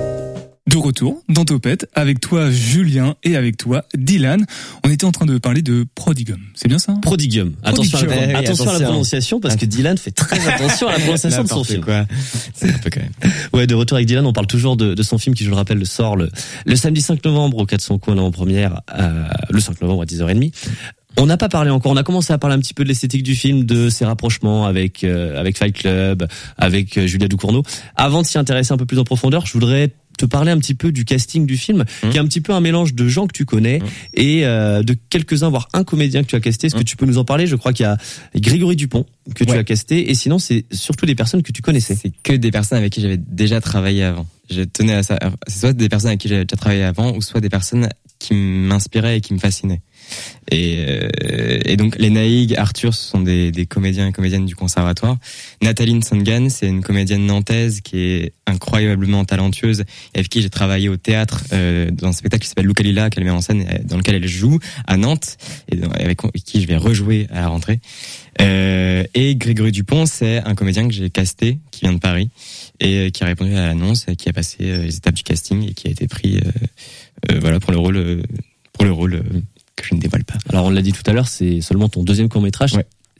De 0.68 0.76
retour 0.78 1.22
dans 1.28 1.44
Topette 1.44 1.88
avec 1.94 2.18
toi, 2.18 2.50
Julien, 2.50 3.14
et 3.22 3.36
avec 3.36 3.56
toi, 3.56 3.84
Dylan. 3.96 4.44
On 4.84 4.90
était 4.90 5.04
en 5.04 5.12
train 5.12 5.24
de 5.24 5.38
parler 5.38 5.62
de 5.62 5.86
Prodigum. 5.94 6.40
C'est 6.56 6.66
bien 6.66 6.80
ça 6.80 6.90
hein? 6.90 6.98
Prodigium. 7.02 7.52
Attention, 7.62 7.98
à 7.98 8.00
la- 8.02 8.06
Prodigium. 8.08 8.36
attention, 8.36 8.62
à 8.64 8.66
la 8.66 8.70
attention. 8.72 8.84
prononciation 8.88 9.40
parce 9.40 9.54
que 9.54 9.64
Dylan 9.64 9.96
fait 9.96 10.10
très 10.10 10.44
attention 10.48 10.88
à 10.88 10.92
la 10.94 10.98
prononciation 10.98 11.44
de 11.44 11.48
son 11.48 11.62
film. 11.62 11.84
C'est 12.52 12.68
un 12.74 12.78
peu 12.78 12.90
quand 12.90 13.00
même. 13.00 13.32
Ouais, 13.52 13.68
de 13.68 13.76
retour 13.76 13.94
avec 13.96 14.08
Dylan, 14.08 14.26
on 14.26 14.32
parle 14.32 14.48
toujours 14.48 14.76
de, 14.76 14.94
de 14.94 15.02
son 15.04 15.18
film 15.18 15.36
qui, 15.36 15.44
je 15.44 15.50
le 15.50 15.54
rappelle, 15.56 15.86
sort 15.86 16.16
le, 16.16 16.30
le 16.64 16.74
samedi 16.74 17.00
5 17.00 17.24
novembre 17.24 17.58
au 17.58 17.66
400 17.66 17.98
coins 17.98 18.18
en 18.18 18.32
première, 18.32 18.80
euh, 18.98 19.24
le 19.50 19.60
5 19.60 19.80
novembre 19.82 20.02
à 20.02 20.04
10h30. 20.06 20.52
On 21.18 21.24
n'a 21.26 21.38
pas 21.38 21.48
parlé 21.48 21.70
encore. 21.70 21.92
On 21.92 21.96
a 21.96 22.02
commencé 22.02 22.32
à 22.34 22.38
parler 22.38 22.56
un 22.56 22.58
petit 22.58 22.74
peu 22.74 22.82
de 22.82 22.88
l'esthétique 22.88 23.22
du 23.22 23.34
film, 23.36 23.64
de 23.64 23.88
ses 23.88 24.04
rapprochements 24.04 24.66
avec 24.66 25.02
euh, 25.02 25.40
avec 25.40 25.56
Fight 25.56 25.74
Club, 25.74 26.26
avec 26.58 26.98
euh, 26.98 27.06
Julia 27.06 27.26
Ducournau. 27.26 27.62
Avant 27.94 28.20
de 28.20 28.26
s'y 28.26 28.36
intéresser 28.36 28.72
un 28.72 28.76
peu 28.76 28.84
plus 28.84 28.98
en 28.98 29.04
profondeur, 29.04 29.46
je 29.46 29.52
voudrais 29.54 29.94
te 30.16 30.26
parler 30.26 30.50
un 30.50 30.58
petit 30.58 30.74
peu 30.74 30.92
du 30.92 31.04
casting 31.04 31.46
du 31.46 31.56
film, 31.56 31.84
qui 32.10 32.16
est 32.16 32.20
un 32.20 32.26
petit 32.26 32.40
peu 32.40 32.52
un 32.52 32.60
mélange 32.60 32.94
de 32.94 33.08
gens 33.08 33.26
que 33.26 33.32
tu 33.32 33.44
connais 33.44 33.80
et 34.14 34.44
euh, 34.44 34.82
de 34.82 34.96
quelques-uns, 35.10 35.50
voire 35.50 35.68
un 35.72 35.84
comédien 35.84 36.22
que 36.22 36.28
tu 36.28 36.36
as 36.36 36.40
casté. 36.40 36.66
Est-ce 36.68 36.76
que 36.76 36.82
tu 36.82 36.96
peux 36.96 37.06
nous 37.06 37.18
en 37.18 37.24
parler? 37.24 37.46
Je 37.46 37.56
crois 37.56 37.72
qu'il 37.72 37.84
y 37.84 37.86
a 37.86 37.96
Grégory 38.34 38.76
Dupont 38.76 39.06
que 39.34 39.44
tu 39.44 39.52
as 39.52 39.64
casté, 39.64 40.10
et 40.10 40.14
sinon 40.14 40.38
c'est 40.38 40.64
surtout 40.72 41.06
des 41.06 41.14
personnes 41.14 41.42
que 41.42 41.52
tu 41.52 41.62
connaissais. 41.62 41.96
C'est 42.00 42.12
que 42.22 42.32
des 42.32 42.50
personnes 42.50 42.78
avec 42.78 42.92
qui 42.92 43.00
j'avais 43.00 43.18
déjà 43.18 43.60
travaillé 43.60 44.04
avant. 44.04 44.26
Je 44.50 44.62
tenais 44.62 44.94
à 44.94 45.02
ça. 45.02 45.18
C'est 45.48 45.60
soit 45.60 45.72
des 45.72 45.88
personnes 45.88 46.08
avec 46.08 46.20
qui 46.20 46.28
j'avais 46.28 46.44
déjà 46.44 46.56
travaillé 46.56 46.84
avant, 46.84 47.14
ou 47.14 47.22
soit 47.22 47.40
des 47.40 47.48
personnes 47.48 47.88
qui 48.18 48.34
m'inspirait 48.34 49.18
et 49.18 49.20
qui 49.20 49.34
me 49.34 49.38
fascinait. 49.38 49.82
Et, 50.50 50.84
euh, 50.88 51.58
et 51.64 51.76
donc 51.76 51.96
les 51.98 52.10
Naïg, 52.10 52.54
Arthur, 52.56 52.94
ce 52.94 53.10
sont 53.10 53.20
des, 53.20 53.66
comédiens 53.68 54.08
et 54.08 54.12
comédiennes 54.12 54.46
du 54.46 54.54
conservatoire. 54.54 55.16
Nathalie 55.62 56.02
Sangan, 56.02 56.48
c'est 56.48 56.68
une 56.68 56.82
comédienne 56.82 57.26
nantaise 57.26 57.80
qui 57.80 57.98
est 57.98 58.32
incroyablement 58.46 59.24
talentueuse 59.24 59.80
et 60.14 60.18
avec 60.18 60.28
qui 60.28 60.42
j'ai 60.42 60.50
travaillé 60.50 60.88
au 60.88 60.96
théâtre 60.96 61.44
euh, 61.52 61.90
dans 61.90 62.08
un 62.08 62.12
spectacle 62.12 62.42
qui 62.42 62.48
s'appelle 62.48 62.66
Lukalila 62.66 63.10
qu'elle 63.10 63.24
met 63.24 63.30
en 63.30 63.40
scène, 63.40 63.66
euh, 63.68 63.78
dans 63.84 63.96
lequel 63.96 64.16
elle 64.16 64.28
joue 64.28 64.58
à 64.86 64.96
Nantes 64.96 65.36
et 65.72 65.80
avec 66.00 66.20
qui 66.44 66.60
je 66.60 66.66
vais 66.66 66.76
rejouer 66.76 67.26
à 67.32 67.40
la 67.40 67.48
rentrée. 67.48 67.80
Et 68.38 69.34
Grégory 69.36 69.72
Dupont, 69.72 70.04
c'est 70.04 70.38
un 70.44 70.54
comédien 70.54 70.86
que 70.86 70.92
j'ai 70.92 71.08
casté, 71.08 71.58
qui 71.70 71.80
vient 71.80 71.94
de 71.94 71.98
Paris 71.98 72.28
et 72.80 73.10
qui 73.10 73.24
a 73.24 73.26
répondu 73.26 73.56
à 73.56 73.66
l'annonce, 73.66 74.04
qui 74.18 74.28
a 74.28 74.32
passé 74.34 74.58
les 74.60 74.94
étapes 74.94 75.14
du 75.14 75.22
casting 75.22 75.70
et 75.70 75.72
qui 75.72 75.88
a 75.88 75.90
été 75.90 76.06
pris, 76.06 76.38
voilà, 77.40 77.60
pour 77.60 77.72
le 77.72 77.78
rôle 77.78 79.22
que 79.76 79.84
je 79.86 79.94
ne 79.94 80.00
dévoile 80.00 80.24
pas. 80.24 80.38
Alors 80.48 80.64
on 80.64 80.70
l'a 80.70 80.82
dit 80.82 80.92
tout 80.92 81.02
à 81.06 81.12
l'heure, 81.12 81.28
c'est 81.28 81.60
seulement 81.60 81.88
ton 81.88 82.02
deuxième 82.02 82.28
court 82.28 82.42
métrage. 82.42 82.72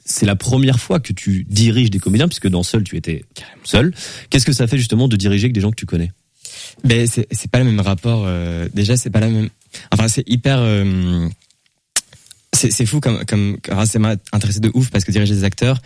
C'est 0.05 0.25
la 0.25 0.35
première 0.35 0.79
fois 0.79 0.99
que 0.99 1.13
tu 1.13 1.45
diriges 1.49 1.89
des 1.89 1.99
comédiens, 1.99 2.27
puisque 2.27 2.47
dans 2.47 2.63
Seul, 2.63 2.83
tu 2.83 2.95
étais 2.95 3.25
seul. 3.63 3.93
Qu'est-ce 4.29 4.45
que 4.45 4.53
ça 4.53 4.65
fait 4.67 4.77
justement 4.77 5.07
de 5.07 5.15
diriger 5.15 5.45
avec 5.45 5.53
des 5.53 5.61
gens 5.61 5.69
que 5.69 5.75
tu 5.75 5.85
connais? 5.85 6.11
Ben 6.83 7.07
c'est 7.07 7.27
c'est 7.31 7.51
pas 7.51 7.59
le 7.59 7.65
même 7.65 7.79
rapport. 7.79 8.23
Euh, 8.25 8.67
déjà, 8.73 8.97
c'est 8.97 9.09
pas 9.09 9.19
la 9.19 9.27
même. 9.27 9.49
Enfin, 9.91 10.07
c'est 10.07 10.27
hyper. 10.27 10.59
Euh, 10.59 11.27
c'est 12.53 12.71
c'est 12.71 12.85
fou 12.85 12.99
comme 12.99 13.25
comme. 13.25 13.57
ça 13.85 13.99
m'a 13.99 14.15
intéressé 14.31 14.59
de 14.59 14.71
ouf 14.73 14.89
parce 14.89 15.03
que 15.03 15.11
diriger 15.11 15.35
des 15.35 15.43
acteurs, 15.43 15.81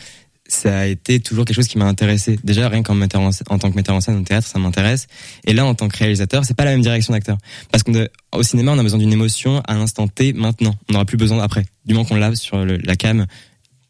ça 0.54 0.80
a 0.80 0.86
été 0.86 1.20
toujours 1.20 1.46
quelque 1.46 1.56
chose 1.56 1.68
qui 1.68 1.78
m'a 1.78 1.86
intéressé. 1.86 2.38
Déjà, 2.44 2.68
rien 2.68 2.84
qu'en 2.84 3.00
en, 3.02 3.32
tant 3.32 3.72
que 3.72 3.76
metteur 3.76 3.96
en 3.96 4.02
scène 4.02 4.18
au 4.18 4.24
théâtre, 4.24 4.48
ça 4.48 4.60
m'intéresse. 4.60 5.08
Et 5.46 5.54
là, 5.54 5.66
en 5.66 5.76
tant 5.76 5.88
que 5.88 5.98
réalisateur, 5.98 6.46
c'est 6.46 6.56
pas 6.56 6.66
la 6.66 6.72
même 6.72 6.82
direction 6.82 7.14
d'acteur. 7.14 7.38
Parce 7.72 7.84
qu'au 7.84 8.44
cinéma, 8.44 8.74
on 8.74 8.80
a 8.80 8.84
besoin 8.84 9.00
d'une 9.00 9.14
émotion 9.14 9.62
à 9.68 9.76
l'instant 9.76 10.08
T, 10.08 10.34
maintenant. 10.34 10.76
On 10.90 10.94
n'aura 10.94 11.06
plus 11.06 11.18
besoin 11.18 11.42
après. 11.42 11.66
Du 11.86 11.94
moment 11.94 12.06
qu'on 12.06 12.16
l'a 12.16 12.36
sur 12.36 12.66
la 12.66 12.96
cam, 12.96 13.26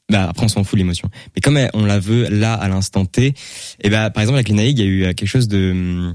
bah 0.10 0.28
après 0.30 0.46
on 0.46 0.50
s'en 0.50 0.64
fout 0.64 0.78
l'émotion. 0.78 1.10
Mais 1.36 1.42
comme 1.42 1.60
on 1.74 1.86
la 1.86 2.00
veut 2.00 2.28
là 2.30 2.54
à 2.54 2.68
l'instant 2.68 3.06
T, 3.06 3.34
et 3.82 3.90
bah 3.90 4.10
par 4.10 4.22
exemple 4.22 4.38
avec 4.38 4.50
Linaïg, 4.50 4.78
il 4.78 4.86
y 4.86 4.88
a 4.88 5.10
eu 5.12 5.14
quelque 5.16 5.28
chose 5.28 5.48
de, 5.48 6.14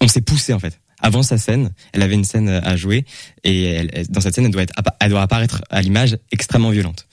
on 0.00 0.08
s'est 0.08 0.20
poussé 0.20 0.52
en 0.52 0.58
fait 0.58 0.78
avant 1.00 1.22
sa 1.22 1.38
scène, 1.38 1.72
elle 1.92 2.02
avait 2.02 2.14
une 2.14 2.24
scène 2.24 2.48
à 2.48 2.76
jouer 2.76 3.04
et 3.44 3.64
elle, 3.64 4.06
dans 4.08 4.20
cette 4.20 4.34
scène, 4.34 4.46
elle 4.46 4.50
doit, 4.50 4.62
être, 4.62 4.74
elle 5.00 5.10
doit 5.10 5.22
apparaître 5.22 5.62
à 5.70 5.82
l'image 5.82 6.18
extrêmement 6.32 6.70
violente. 6.70 7.06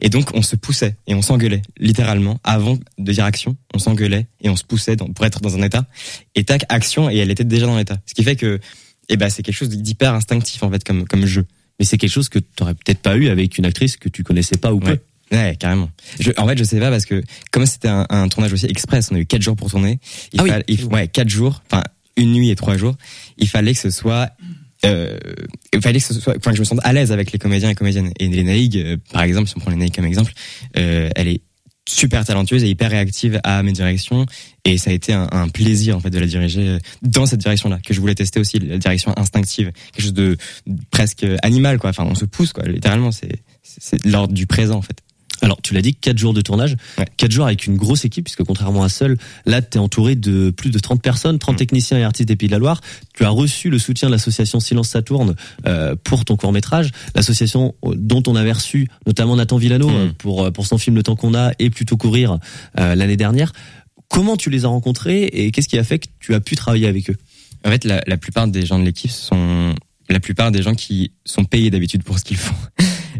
Et 0.00 0.08
donc, 0.08 0.30
on 0.34 0.42
se 0.42 0.56
poussait 0.56 0.96
et 1.06 1.14
on 1.14 1.22
s'engueulait, 1.22 1.62
littéralement. 1.78 2.38
Avant 2.44 2.78
de 2.98 3.12
dire 3.12 3.24
action, 3.24 3.56
on 3.74 3.78
s'engueulait 3.78 4.26
et 4.40 4.48
on 4.50 4.56
se 4.56 4.64
poussait 4.64 4.96
pour 4.96 5.24
être 5.24 5.40
dans 5.40 5.56
un 5.56 5.62
état. 5.62 5.86
Et 6.34 6.44
tac, 6.44 6.64
action, 6.68 7.10
et 7.10 7.16
elle 7.16 7.30
était 7.30 7.44
déjà 7.44 7.66
dans 7.66 7.76
l'état. 7.76 7.98
Ce 8.06 8.14
qui 8.14 8.22
fait 8.22 8.36
que, 8.36 8.60
eh 9.08 9.16
ben, 9.16 9.28
c'est 9.28 9.42
quelque 9.42 9.56
chose 9.56 9.68
d'hyper 9.68 10.14
instinctif, 10.14 10.62
en 10.62 10.70
fait, 10.70 10.84
comme, 10.84 11.06
comme 11.06 11.26
jeu. 11.26 11.44
Mais 11.78 11.84
c'est 11.84 11.98
quelque 11.98 12.12
chose 12.12 12.28
que 12.28 12.38
tu 12.38 12.46
t'aurais 12.56 12.74
peut-être 12.74 13.00
pas 13.00 13.16
eu 13.16 13.28
avec 13.28 13.58
une 13.58 13.66
actrice 13.66 13.96
que 13.96 14.08
tu 14.08 14.22
connaissais 14.22 14.56
pas 14.56 14.72
ou 14.72 14.80
ouais. 14.80 15.00
Ouais, 15.32 15.56
carrément. 15.58 15.90
Je, 16.20 16.30
en 16.36 16.46
fait, 16.46 16.56
je 16.56 16.64
sais 16.64 16.78
pas 16.78 16.90
parce 16.90 17.06
que 17.06 17.22
comme 17.50 17.66
c'était 17.66 17.88
un, 17.88 18.06
un, 18.10 18.28
tournage 18.28 18.52
aussi 18.52 18.66
express, 18.66 19.08
on 19.10 19.16
a 19.16 19.18
eu 19.18 19.26
quatre 19.26 19.42
jours 19.42 19.56
pour 19.56 19.70
tourner. 19.70 19.98
Il 20.32 20.40
ah 20.40 20.44
fallait, 20.44 20.64
oui. 20.68 20.84
ouais, 20.84 21.08
quatre 21.08 21.30
jours. 21.30 21.62
Enfin, 21.66 21.82
une 22.16 22.32
nuit 22.32 22.50
et 22.50 22.56
trois 22.56 22.76
jours, 22.76 22.96
il 23.38 23.48
fallait 23.48 23.74
que 23.74 23.80
ce 23.80 23.90
soit 23.90 24.30
euh, 24.84 25.18
il 25.72 25.80
fallait 25.80 25.98
que, 25.98 26.04
ce 26.04 26.14
soit, 26.14 26.36
enfin, 26.36 26.50
que 26.50 26.56
je 26.56 26.60
me 26.60 26.66
sente 26.66 26.80
à 26.82 26.92
l'aise 26.92 27.12
avec 27.12 27.32
les 27.32 27.38
comédiens 27.38 27.70
et 27.70 27.74
comédiennes. 27.74 28.12
Et 28.18 28.28
les 28.28 28.42
Naïg, 28.42 28.76
euh, 28.76 28.96
par 29.12 29.22
exemple, 29.22 29.48
si 29.48 29.54
on 29.56 29.60
prend 29.60 29.70
les 29.70 29.90
comme 29.90 30.04
exemple, 30.04 30.32
euh, 30.76 31.08
elle 31.16 31.28
est 31.28 31.40
super 31.86 32.24
talentueuse 32.24 32.64
et 32.64 32.68
hyper 32.68 32.90
réactive 32.90 33.40
à 33.44 33.62
mes 33.62 33.72
directions. 33.72 34.26
Et 34.64 34.78
ça 34.78 34.90
a 34.90 34.92
été 34.92 35.12
un, 35.12 35.48
plaisir 35.48 35.96
en 35.96 36.00
fait 36.00 36.10
de 36.10 36.18
la 36.18 36.26
diriger 36.26 36.68
euh, 36.68 36.78
dans 37.02 37.26
cette 37.26 37.40
direction-là 37.40 37.78
que 37.84 37.92
je 37.92 38.00
voulais 38.00 38.14
tester 38.14 38.40
aussi 38.40 38.58
la 38.58 38.78
direction 38.78 39.12
instinctive 39.18 39.72
quelque 39.92 40.02
chose 40.02 40.14
de 40.14 40.36
presque 40.90 41.26
animal 41.42 41.78
quoi. 41.78 41.90
Enfin 41.90 42.04
on 42.08 42.14
se 42.14 42.24
pousse 42.24 42.52
quoi 42.52 42.64
littéralement. 42.64 43.10
C'est 43.12 44.06
l'ordre 44.06 44.32
du 44.32 44.46
présent 44.46 44.78
en 44.78 44.82
fait 44.82 45.03
alors, 45.44 45.60
tu 45.62 45.74
l'as 45.74 45.82
dit, 45.82 45.94
4 45.94 46.16
jours 46.16 46.32
de 46.32 46.40
tournage, 46.40 46.76
ouais. 46.98 47.04
4 47.18 47.30
jours 47.30 47.44
avec 47.44 47.66
une 47.66 47.76
grosse 47.76 48.06
équipe, 48.06 48.24
puisque 48.24 48.44
contrairement 48.44 48.82
à 48.82 48.88
Seul, 48.88 49.18
là, 49.44 49.60
tu 49.60 49.76
es 49.76 49.80
entouré 49.80 50.16
de 50.16 50.50
plus 50.50 50.70
de 50.70 50.78
30 50.78 51.02
personnes, 51.02 51.38
30 51.38 51.54
mmh. 51.54 51.58
techniciens 51.58 51.98
et 51.98 52.02
artistes 52.02 52.28
des 52.28 52.36
Pays 52.36 52.48
de 52.48 52.52
la 52.52 52.58
Loire. 52.58 52.80
Tu 53.14 53.24
as 53.24 53.28
reçu 53.28 53.68
le 53.68 53.78
soutien 53.78 54.08
de 54.08 54.12
l'association 54.12 54.58
Silence 54.58 54.88
Ça 54.88 55.02
Tourne 55.02 55.34
euh, 55.66 55.96
pour 56.02 56.24
ton 56.24 56.36
court-métrage, 56.36 56.92
l'association 57.14 57.74
dont 57.94 58.22
on 58.26 58.36
avait 58.36 58.52
reçu 58.52 58.88
notamment 59.06 59.36
Nathan 59.36 59.58
Villano 59.58 59.88
mmh. 59.88 60.14
pour, 60.14 60.50
pour 60.50 60.66
son 60.66 60.78
film 60.78 60.96
Le 60.96 61.02
temps 61.02 61.16
qu'on 61.16 61.34
a 61.34 61.52
et 61.58 61.68
Plutôt 61.68 61.96
courir 61.96 62.38
euh, 62.78 62.94
l'année 62.94 63.16
dernière. 63.16 63.52
Comment 64.08 64.36
tu 64.36 64.48
les 64.48 64.64
as 64.64 64.68
rencontrés 64.68 65.24
et 65.24 65.50
qu'est-ce 65.50 65.68
qui 65.68 65.76
a 65.76 65.84
fait 65.84 65.98
que 65.98 66.06
tu 66.20 66.34
as 66.34 66.40
pu 66.40 66.56
travailler 66.56 66.86
avec 66.86 67.10
eux? 67.10 67.16
En 67.66 67.70
fait, 67.70 67.84
la, 67.84 68.02
la 68.06 68.16
plupart 68.16 68.46
des 68.46 68.64
gens 68.64 68.78
de 68.78 68.84
l'équipe 68.84 69.10
sont 69.10 69.74
la 70.08 70.20
plupart 70.20 70.52
des 70.52 70.62
gens 70.62 70.74
qui 70.74 71.12
sont 71.24 71.44
payés 71.44 71.70
d'habitude 71.70 72.02
pour 72.02 72.18
ce 72.18 72.24
qu'ils 72.24 72.36
font. 72.36 72.54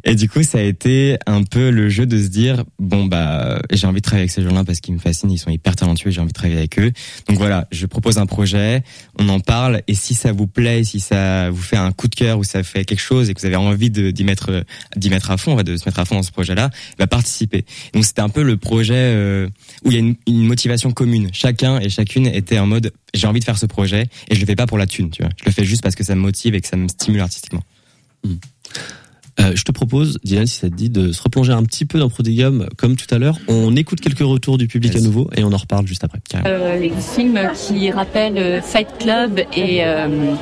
Et 0.05 0.15
du 0.15 0.29
coup, 0.29 0.43
ça 0.43 0.59
a 0.59 0.63
été 0.63 1.17
un 1.27 1.43
peu 1.43 1.71
le 1.71 1.89
jeu 1.89 2.07
de 2.07 2.23
se 2.23 2.29
dire 2.29 2.65
bon 2.79 3.07
bah 3.07 3.61
j'ai 3.71 3.87
envie 3.87 4.01
de 4.01 4.05
travailler 4.05 4.23
avec 4.23 4.31
ces 4.31 4.43
gens-là 4.43 4.63
parce 4.65 4.81
qu'ils 4.81 4.95
me 4.95 4.99
fascinent, 4.99 5.31
ils 5.31 5.39
sont 5.39 5.51
hyper 5.51 5.77
talentueux, 5.77 6.11
j'ai 6.11 6.21
envie 6.21 6.29
de 6.29 6.35
travailler 6.35 6.59
avec 6.59 6.79
eux. 6.79 6.93
Donc 7.29 7.39
voilà, 7.39 7.67
je 7.73 7.87
propose 7.87 8.19
un 8.19 8.27
projet, 8.27 8.83
on 9.19 9.29
en 9.31 9.41
parle 9.41 9.81
et 9.89 9.95
si 9.95 10.15
ça 10.15 10.33
vous 10.33 10.47
plaît, 10.47 10.85
si 10.85 11.01
ça 11.01 11.51
vous 11.51 11.63
fait 11.63 11.79
un 11.79 11.91
coup 11.93 12.09
de 12.09 12.15
cœur 12.15 12.39
ou 12.39 12.45
ça 12.45 12.63
fait 12.63 12.85
quelque 12.85 13.01
chose 13.01 13.31
et 13.31 13.35
que 13.35 13.41
vous 13.41 13.47
avez 13.47 13.57
envie 13.57 13.91
d'y 13.91 14.25
mettre 14.25 14.65
d'y 14.97 15.09
mettre 15.09 15.31
à 15.31 15.39
fond, 15.39 15.57
de 15.57 15.77
se 15.77 15.87
mettre 15.87 16.01
à 16.01 16.05
fond 16.05 16.17
dans 16.17 16.23
ce 16.23 16.33
projet-là, 16.33 16.71
va 16.99 17.07
participer. 17.07 17.65
Donc 17.95 18.05
c'était 18.05 18.23
un 18.23 18.29
peu 18.29 18.43
le 18.43 18.59
projet 18.59 18.95
euh, 18.95 19.49
où 19.85 19.91
il 19.91 19.95
y 19.95 19.97
a 19.97 20.01
une, 20.01 20.17
une 20.27 20.45
motivation 20.45 20.93
commune. 20.93 21.31
Chacun 21.33 21.81
et 21.81 21.89
chacune 21.89 22.27
était 22.27 22.59
en 22.59 22.67
mode 22.67 22.93
j'ai 23.15 23.27
envie 23.27 23.41
de 23.41 23.45
faire 23.45 23.59
ce 23.59 23.67
projet 23.67 24.09
et 24.29 24.35
je 24.35 24.41
le 24.41 24.47
fais 24.47 24.57
pas 24.57 24.67
pour 24.67 24.77
la 24.77 24.87
thune, 24.87 25.11
tu 25.11 25.23
vois. 25.23 25.31
Je 25.39 25.45
le 25.47 25.53
fais 25.53 25.65
juste 25.65 25.83
parce 25.83 25.95
que 25.95 26.05
ça 26.05 26.15
me 26.15 26.21
motive 26.21 26.55
et 26.55 26.61
que 26.61 26.69
ça 26.69 26.77
me 26.77 26.89
stimule 26.89 27.21
artistiquement. 27.21 27.63
Mmh. 28.25 28.35
Euh, 29.41 29.53
je 29.55 29.65
te 29.65 29.73
propose, 29.73 30.19
Dylan, 30.23 30.47
si 30.47 30.61
ça 30.61 30.69
te 30.69 30.75
dit, 30.75 30.91
de 30.91 31.13
se 31.13 31.23
replonger 31.23 31.53
un 31.53 31.63
petit 31.65 31.85
peu 31.85 31.99
dans 31.99 32.09
Prodigium, 32.09 32.69
comme 32.77 32.97
tout 32.97 33.13
à 33.13 33.19
l'heure. 33.19 33.39
On 33.49 33.75
écoute 33.77 34.01
quelques 34.01 34.21
retours 34.21 34.59
du 34.59 34.69
public 34.69 34.95
à 34.97 35.01
nouveau 35.01 35.29
et 35.37 35.45
on 35.45 35.53
en 35.53 35.57
reparle 35.57 35.87
juste 35.87 36.05
après. 36.05 36.21
Euh, 36.47 36.79
les 36.79 36.93
films 37.15 37.41
qui 37.55 37.91
rappellent 37.91 38.63
Fight 38.63 38.89
Club 38.99 39.41
et, 39.57 39.85
euh, 39.85 40.35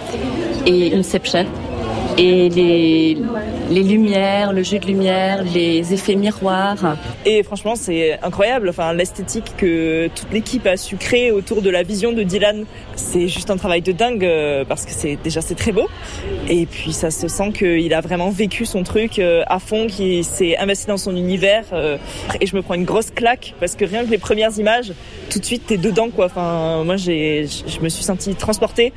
et 0.67 0.95
Inception 0.95 1.47
et 2.19 2.49
les, 2.49 3.17
les 3.71 3.83
lumières, 3.83 4.53
le 4.53 4.63
jeu 4.63 4.79
de 4.79 4.87
lumière, 4.87 5.43
les 5.43 5.93
effets 5.93 6.15
miroirs. 6.15 6.97
Et 7.25 7.43
franchement, 7.43 7.75
c'est 7.75 8.19
incroyable. 8.23 8.69
Enfin, 8.69 8.93
l'esthétique 8.93 9.53
que 9.57 10.09
toute 10.15 10.33
l'équipe 10.33 10.67
a 10.67 10.77
su 10.77 10.97
créer 10.97 11.31
autour 11.31 11.63
de 11.63 11.71
la 11.71 11.83
vision 11.83 12.13
de 12.13 12.23
Dylan, 12.23 12.65
c'est 12.97 13.29
juste 13.29 13.51
un 13.51 13.57
travail 13.57 13.83
de 13.83 13.93
dingue 13.93 14.29
parce 14.69 14.85
que 14.85 14.93
c'est 14.93 15.17
déjà 15.23 15.41
c'est 15.41 15.55
très 15.55 15.73
beau. 15.73 15.89
Et 16.49 16.67
puis 16.67 16.93
ça 16.93 17.11
se 17.11 17.29
sent 17.29 17.53
qu'il 17.53 17.95
a 17.95 18.01
vraiment 18.01 18.31
vécu 18.31 18.67
son 18.67 18.83
truc 18.83 19.19
à 19.19 19.59
fond, 19.59 19.87
qu'il 19.87 20.25
s'est 20.25 20.57
investi 20.57 20.87
dans 20.87 20.97
son 20.97 21.17
univers. 21.17 21.65
Et 22.41 22.47
je 22.47 22.57
me 22.57 22.63
prends 22.63 22.75
une 22.75 22.85
grosse 22.85 23.11
claque 23.11 23.55
parce 23.61 23.75
que 23.75 23.85
rien 23.85 24.05
que 24.05 24.11
les 24.11 24.19
premières 24.19 24.57
images, 24.59 24.93
tout 25.31 25.39
de 25.39 25.45
suite 25.45 25.67
t'es 25.67 25.79
dedans 25.79 26.11
quoi. 26.11 26.27
Enfin, 26.27 26.85
moi 26.85 26.97
j'ai, 26.97 27.47
je 27.47 27.81
me 27.81 27.89
suis 27.89 28.05
sentie 28.05 28.35
transportée 28.35 28.93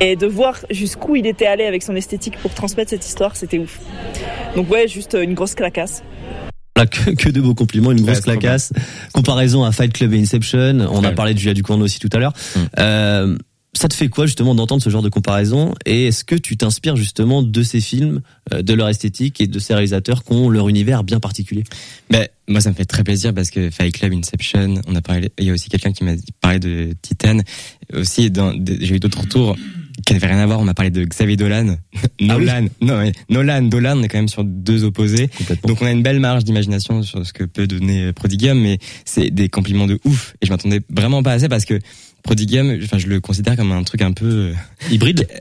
et 0.00 0.16
de 0.16 0.26
voir 0.26 0.56
jusqu'où 0.70 1.16
il 1.16 1.26
était 1.26 1.46
allé 1.46 1.64
avec 1.64 1.82
son 1.82 1.96
esthétique 1.96 2.36
pour 2.38 2.52
transmettre 2.58 2.90
cette 2.90 3.06
histoire, 3.06 3.36
c'était 3.36 3.58
ouf. 3.58 3.78
Donc 4.56 4.70
ouais, 4.70 4.88
juste 4.88 5.16
une 5.20 5.34
grosse 5.34 5.54
clacasse. 5.54 6.02
Que, 6.74 7.10
que, 7.10 7.28
de 7.28 7.40
beaux 7.40 7.54
compliments, 7.54 7.90
une 7.90 8.02
grosse 8.02 8.18
ouais, 8.18 8.22
clacasse. 8.22 8.72
Comparaison 9.12 9.64
à 9.64 9.72
Fight 9.72 9.92
Club 9.92 10.14
et 10.14 10.20
Inception. 10.20 10.86
On 10.92 11.00
ouais. 11.00 11.06
a 11.06 11.12
parlé 11.12 11.34
de 11.34 11.38
Julia 11.38 11.54
Ducournau 11.54 11.84
aussi 11.84 11.98
tout 11.98 12.08
à 12.12 12.18
l'heure. 12.18 12.32
Mm. 12.54 12.60
Euh, 12.78 13.38
ça 13.74 13.88
te 13.88 13.94
fait 13.94 14.08
quoi 14.08 14.26
justement 14.26 14.54
d'entendre 14.54 14.82
ce 14.82 14.90
genre 14.90 15.02
de 15.02 15.08
comparaison? 15.08 15.74
Et 15.86 16.06
est-ce 16.06 16.24
que 16.24 16.34
tu 16.34 16.56
t'inspires 16.56 16.96
justement 16.96 17.42
de 17.42 17.62
ces 17.62 17.80
films, 17.80 18.22
de 18.50 18.74
leur 18.74 18.88
esthétique 18.88 19.40
et 19.40 19.46
de 19.46 19.58
ces 19.58 19.74
réalisateurs 19.74 20.24
qui 20.24 20.32
ont 20.32 20.48
leur 20.50 20.68
univers 20.68 21.04
bien 21.04 21.20
particulier? 21.20 21.64
Ben, 22.10 22.26
Moi, 22.48 22.60
ça 22.60 22.70
me 22.70 22.74
fait 22.74 22.86
très 22.86 23.04
plaisir 23.04 23.34
parce 23.34 23.50
que 23.50 23.70
Fight 23.70 23.94
Club, 23.94 24.14
Inception, 24.14 24.80
on 24.86 24.94
a 24.96 25.00
parlé. 25.00 25.30
Il 25.38 25.46
y 25.46 25.50
a 25.50 25.52
aussi 25.52 25.68
quelqu'un 25.68 25.92
qui 25.92 26.02
m'a 26.04 26.12
parlé 26.40 26.58
de 26.58 26.94
Titan. 27.02 27.38
Aussi, 27.92 28.32
j'ai 28.80 28.94
eu 28.94 29.00
d'autres 29.00 29.20
retours 29.20 29.56
qui 30.06 30.12
n'avaient 30.12 30.26
rien 30.26 30.38
à 30.38 30.46
voir. 30.46 30.60
On 30.60 30.64
m'a 30.64 30.74
parlé 30.74 30.90
de 30.90 31.04
Xavier 31.04 31.36
Dolan, 31.36 31.76
Nolan. 32.20 32.46
Ah 32.48 32.60
oui 32.60 32.70
non, 32.80 32.98
mais 32.98 33.12
Nolan, 33.28 33.62
Dolan, 33.62 33.98
on 33.98 34.02
est 34.02 34.08
quand 34.08 34.18
même 34.18 34.28
sur 34.28 34.44
deux 34.44 34.84
opposés. 34.84 35.28
Donc 35.64 35.82
on 35.82 35.86
a 35.86 35.90
une 35.90 36.02
belle 36.02 36.20
marge 36.20 36.44
d'imagination 36.44 37.02
sur 37.02 37.24
ce 37.26 37.32
que 37.32 37.44
peut 37.44 37.66
donner 37.66 38.12
Prodigium, 38.12 38.58
mais 38.60 38.78
c'est 39.04 39.30
des 39.30 39.48
compliments 39.48 39.86
de 39.86 39.98
ouf. 40.04 40.34
Et 40.40 40.46
je 40.46 40.52
m'attendais 40.52 40.80
vraiment 40.90 41.22
pas 41.22 41.32
à 41.32 41.38
ça 41.38 41.48
parce 41.48 41.64
que 41.64 41.78
Prodigium, 42.22 42.78
enfin 42.82 42.98
je 42.98 43.06
le 43.06 43.20
considère 43.20 43.56
comme 43.56 43.72
un 43.72 43.82
truc 43.82 44.02
un 44.02 44.12
peu 44.12 44.52
hybride. 44.90 45.28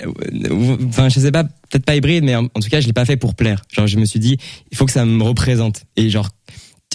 Enfin 0.90 1.10
je 1.10 1.20
sais 1.20 1.32
pas, 1.32 1.44
peut-être 1.44 1.86
pas 1.86 1.96
hybride, 1.96 2.24
mais 2.24 2.36
en, 2.36 2.46
en 2.46 2.60
tout 2.60 2.70
cas 2.70 2.80
je 2.80 2.88
l'ai 2.88 2.94
pas 2.94 3.06
fait 3.06 3.18
pour 3.18 3.36
plaire. 3.36 3.62
Genre 3.72 3.88
je 3.88 3.98
me 3.98 4.06
suis 4.06 4.20
dit, 4.20 4.38
il 4.72 4.78
faut 4.78 4.86
que 4.86 4.92
ça 4.92 5.06
me 5.06 5.24
représente. 5.24 5.84
Et 5.96 6.10
genre 6.10 6.30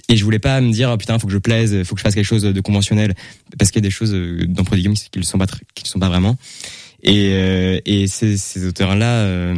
et 0.08 0.16
je 0.16 0.24
voulais 0.24 0.38
pas 0.38 0.60
me 0.60 0.72
dire 0.72 0.90
oh, 0.92 0.96
putain 0.96 1.18
faut 1.18 1.26
que 1.26 1.32
je 1.32 1.38
plaise 1.38 1.82
faut 1.84 1.94
que 1.94 2.00
je 2.00 2.02
fasse 2.02 2.14
quelque 2.14 2.24
chose 2.24 2.42
de 2.42 2.60
conventionnel 2.60 3.14
parce 3.58 3.70
qu'il 3.70 3.82
y 3.82 3.84
a 3.84 3.88
des 3.88 3.90
choses 3.90 4.16
dans 4.48 4.64
Prodigium 4.64 4.94
qui 4.94 5.18
ne 5.18 5.24
sont 5.24 5.38
pas 5.38 5.46
qui 5.74 5.84
ne 5.84 5.88
sont 5.88 5.98
pas 5.98 6.08
vraiment 6.08 6.36
et 7.02 7.32
euh, 7.32 7.80
et 7.84 8.06
ces, 8.06 8.36
ces 8.36 8.66
auteurs 8.66 8.94
là 8.94 9.22
euh, 9.22 9.54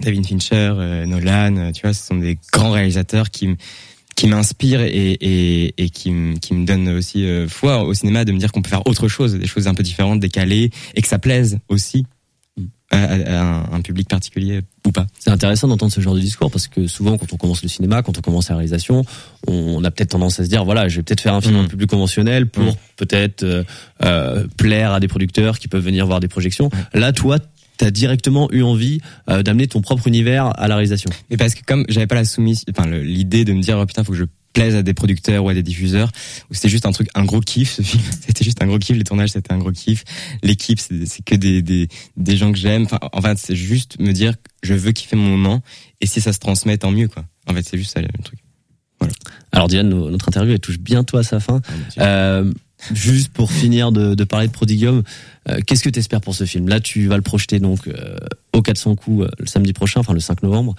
David 0.00 0.26
Fincher 0.26 0.72
euh, 0.76 1.06
Nolan 1.06 1.72
tu 1.72 1.82
vois 1.82 1.92
ce 1.92 2.06
sont 2.06 2.16
des 2.16 2.38
grands 2.52 2.70
réalisateurs 2.70 3.30
qui 3.30 3.56
qui 4.14 4.26
m'inspirent 4.26 4.80
et, 4.80 5.12
et, 5.20 5.74
et 5.78 5.90
qui, 5.90 6.12
qui 6.42 6.54
me 6.54 6.66
donnent 6.66 6.88
aussi 6.88 7.24
foi 7.46 7.84
au 7.84 7.94
cinéma 7.94 8.24
de 8.24 8.32
me 8.32 8.38
dire 8.38 8.50
qu'on 8.50 8.62
peut 8.62 8.68
faire 8.68 8.84
autre 8.88 9.06
chose 9.06 9.34
des 9.34 9.46
choses 9.46 9.68
un 9.68 9.74
peu 9.74 9.84
différentes 9.84 10.18
décalées 10.18 10.70
et 10.96 11.02
que 11.02 11.06
ça 11.06 11.20
plaise 11.20 11.60
aussi 11.68 12.04
à, 12.90 13.02
à 13.02 13.42
un, 13.42 13.72
un 13.72 13.80
public 13.82 14.08
particulier 14.08 14.62
ou 14.86 14.92
pas. 14.92 15.06
C'est 15.18 15.30
intéressant 15.30 15.68
d'entendre 15.68 15.92
ce 15.92 16.00
genre 16.00 16.14
de 16.14 16.20
discours 16.20 16.50
parce 16.50 16.68
que 16.68 16.86
souvent 16.86 17.18
quand 17.18 17.32
on 17.32 17.36
commence 17.36 17.62
le 17.62 17.68
cinéma, 17.68 18.02
quand 18.02 18.16
on 18.16 18.22
commence 18.22 18.48
la 18.48 18.56
réalisation, 18.56 19.04
on 19.46 19.84
a 19.84 19.90
peut-être 19.90 20.10
tendance 20.10 20.40
à 20.40 20.44
se 20.44 20.48
dire 20.48 20.64
voilà, 20.64 20.88
je 20.88 20.96
vais 20.96 21.02
peut-être 21.02 21.20
faire 21.20 21.34
un 21.34 21.40
film 21.40 21.56
Mm. 21.58 21.64
un 21.64 21.68
peu 21.68 21.76
plus 21.76 21.86
conventionnel 21.86 22.46
pour 22.46 22.76
peut-être 22.96 23.42
euh, 23.42 23.64
euh, 24.04 24.46
plaire 24.56 24.92
à 24.92 25.00
des 25.00 25.08
producteurs 25.08 25.58
qui 25.58 25.68
peuvent 25.68 25.84
venir 25.84 26.06
voir 26.06 26.20
des 26.20 26.28
projections. 26.28 26.70
Là, 26.94 27.12
toi, 27.12 27.38
t'as 27.76 27.90
directement 27.90 28.48
eu 28.50 28.62
envie 28.62 29.00
euh, 29.30 29.42
d'amener 29.42 29.66
ton 29.66 29.80
propre 29.80 30.06
univers 30.08 30.58
à 30.58 30.68
la 30.68 30.74
réalisation. 30.76 31.10
Mais 31.30 31.36
parce 31.36 31.54
que 31.54 31.60
comme 31.64 31.84
j'avais 31.88 32.06
pas 32.06 32.16
la 32.16 32.24
soumise, 32.24 32.64
enfin 32.70 32.88
l'idée 32.88 33.44
de 33.44 33.52
me 33.52 33.60
dire 33.60 33.78
oh, 33.78 33.86
putain 33.86 34.04
faut 34.04 34.12
que 34.12 34.18
je 34.18 34.24
plaise 34.52 34.74
à 34.74 34.82
des 34.82 34.94
producteurs 34.94 35.44
ou 35.44 35.48
à 35.48 35.54
des 35.54 35.62
diffuseurs, 35.62 36.10
ou 36.50 36.54
c'était 36.54 36.68
juste 36.68 36.86
un 36.86 36.92
truc, 36.92 37.08
un 37.14 37.24
gros 37.24 37.40
kiff 37.40 37.72
ce 37.74 37.82
film. 37.82 38.02
C'était 38.26 38.44
juste 38.44 38.62
un 38.62 38.66
gros 38.66 38.78
kiff. 38.78 38.96
Les 38.96 39.04
tournages 39.04 39.30
c'était 39.30 39.52
un 39.52 39.58
gros 39.58 39.72
kiff. 39.72 40.04
L'équipe 40.42 40.80
c'est 40.80 41.24
que 41.24 41.34
des, 41.34 41.62
des 41.62 41.88
des 42.16 42.36
gens 42.36 42.50
que 42.52 42.58
j'aime. 42.58 42.84
Enfin 42.84 42.98
en 43.12 43.20
fait 43.20 43.38
c'est 43.38 43.56
juste 43.56 43.98
me 44.00 44.12
dire 44.12 44.34
je 44.62 44.74
veux 44.74 44.92
kiffer 44.92 45.16
mon 45.16 45.28
moment 45.36 45.62
et 46.00 46.06
si 46.06 46.20
ça 46.20 46.32
se 46.32 46.38
transmet 46.38 46.76
tant 46.78 46.90
mieux 46.90 47.08
quoi. 47.08 47.24
En 47.46 47.54
fait 47.54 47.62
c'est 47.68 47.78
juste 47.78 47.92
ça 47.92 48.00
le 48.00 48.08
truc. 48.24 48.38
Alors 49.52 49.68
Diane, 49.68 49.88
no- 49.88 50.10
notre 50.10 50.28
interview 50.28 50.52
elle 50.54 50.60
touche 50.60 50.78
bientôt 50.78 51.18
à 51.18 51.22
sa 51.22 51.40
fin. 51.40 51.60
Euh, 51.98 52.52
juste 52.92 53.32
pour 53.32 53.50
finir 53.52 53.92
de, 53.92 54.14
de 54.14 54.24
parler 54.24 54.46
de 54.48 54.52
Prodigium, 54.52 55.02
euh, 55.48 55.60
qu'est-ce 55.66 55.82
que 55.84 55.88
tu 55.88 55.98
espères 55.98 56.20
pour 56.20 56.34
ce 56.34 56.44
film? 56.44 56.68
Là, 56.68 56.80
tu 56.80 57.06
vas 57.06 57.16
le 57.16 57.22
projeter 57.22 57.60
donc 57.60 57.86
euh, 57.88 58.16
au 58.52 58.62
400 58.62 58.96
coups 58.96 59.24
euh, 59.26 59.30
le 59.38 59.46
samedi 59.46 59.72
prochain, 59.72 60.00
enfin 60.00 60.12
le 60.14 60.20
5 60.20 60.42
novembre. 60.42 60.74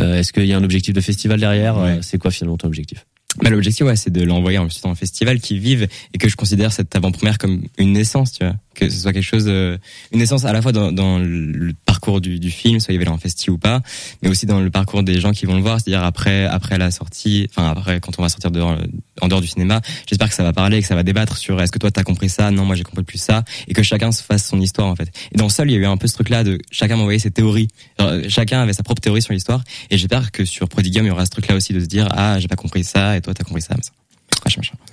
Euh, 0.00 0.18
Est-ce 0.18 0.32
qu'il 0.32 0.46
y 0.46 0.52
a 0.52 0.56
un 0.56 0.64
objectif 0.64 0.94
de 0.94 1.00
festival 1.00 1.38
derrière? 1.40 1.78
Euh, 1.78 1.98
C'est 2.02 2.18
quoi 2.18 2.30
finalement 2.30 2.56
ton 2.56 2.68
objectif? 2.68 3.04
Bah, 3.42 3.50
l'objectif, 3.50 3.84
ouais, 3.84 3.96
c'est 3.96 4.10
de 4.10 4.22
l'envoyer 4.22 4.58
dans 4.58 4.90
un 4.90 4.94
festival 4.94 5.40
qui 5.40 5.58
vive 5.58 5.88
et 6.12 6.18
que 6.18 6.28
je 6.28 6.36
considère 6.36 6.72
cette 6.72 6.94
avant-première 6.94 7.38
comme 7.38 7.62
une 7.78 7.92
naissance, 7.92 8.32
tu 8.32 8.44
vois. 8.44 8.54
Que 8.74 8.88
ce 8.88 9.00
soit 9.00 9.12
quelque 9.12 9.22
chose, 9.22 9.46
euh, 9.48 9.76
une 10.12 10.18
naissance 10.20 10.44
à 10.44 10.52
la 10.52 10.62
fois 10.62 10.72
dans, 10.72 10.92
dans 10.92 11.18
le 11.18 11.72
parcours 11.94 12.20
du, 12.20 12.50
film, 12.50 12.80
soit 12.80 12.92
il 12.92 12.96
va 12.96 13.02
aller 13.02 13.10
en 13.10 13.18
festi 13.18 13.50
ou 13.50 13.58
pas, 13.58 13.80
mais 14.20 14.28
aussi 14.28 14.46
dans 14.46 14.60
le 14.60 14.68
parcours 14.68 15.04
des 15.04 15.20
gens 15.20 15.30
qui 15.30 15.46
vont 15.46 15.54
le 15.54 15.62
voir, 15.62 15.80
c'est-à-dire 15.80 16.02
après, 16.02 16.44
après 16.44 16.76
la 16.76 16.90
sortie, 16.90 17.46
enfin 17.50 17.70
après 17.70 18.00
quand 18.00 18.18
on 18.18 18.22
va 18.22 18.28
sortir 18.28 18.50
dehors, 18.50 18.76
en 19.20 19.28
dehors 19.28 19.40
du 19.40 19.46
cinéma, 19.46 19.80
j'espère 20.08 20.28
que 20.28 20.34
ça 20.34 20.42
va 20.42 20.52
parler, 20.52 20.82
que 20.82 20.88
ça 20.88 20.96
va 20.96 21.04
débattre 21.04 21.36
sur 21.36 21.62
est-ce 21.62 21.70
que 21.70 21.78
toi 21.78 21.92
t'as 21.92 22.02
compris 22.02 22.28
ça, 22.28 22.50
non 22.50 22.64
moi 22.64 22.74
j'ai 22.74 22.82
compris 22.82 23.04
plus 23.04 23.18
ça, 23.18 23.44
et 23.68 23.74
que 23.74 23.84
chacun 23.84 24.10
se 24.10 24.24
fasse 24.24 24.44
son 24.44 24.60
histoire 24.60 24.88
en 24.88 24.96
fait. 24.96 25.08
Et 25.32 25.38
dans 25.38 25.48
Seul, 25.48 25.70
il 25.70 25.74
y 25.74 25.76
a 25.76 25.78
eu 25.78 25.86
un 25.86 25.96
peu 25.96 26.08
ce 26.08 26.14
truc-là 26.14 26.42
de 26.42 26.58
chacun 26.72 26.96
m'envoyait 26.96 27.20
ses 27.20 27.30
théories, 27.30 27.68
euh, 28.00 28.24
chacun 28.28 28.60
avait 28.60 28.72
sa 28.72 28.82
propre 28.82 29.00
théorie 29.00 29.22
sur 29.22 29.32
l'histoire, 29.32 29.62
et 29.90 29.96
j'espère 29.96 30.32
que 30.32 30.44
sur 30.44 30.68
Prodigium 30.68 31.04
il 31.06 31.10
y 31.10 31.12
aura 31.12 31.26
ce 31.26 31.30
truc-là 31.30 31.54
aussi 31.54 31.72
de 31.74 31.80
se 31.80 31.86
dire 31.86 32.08
ah 32.10 32.40
j'ai 32.40 32.48
pas 32.48 32.56
compris 32.56 32.82
ça 32.82 33.16
et 33.16 33.20
toi 33.20 33.34
t'as 33.34 33.44
compris 33.44 33.62
ça. 33.62 33.74
machin. 33.74 33.92
Ah, 33.92 34.03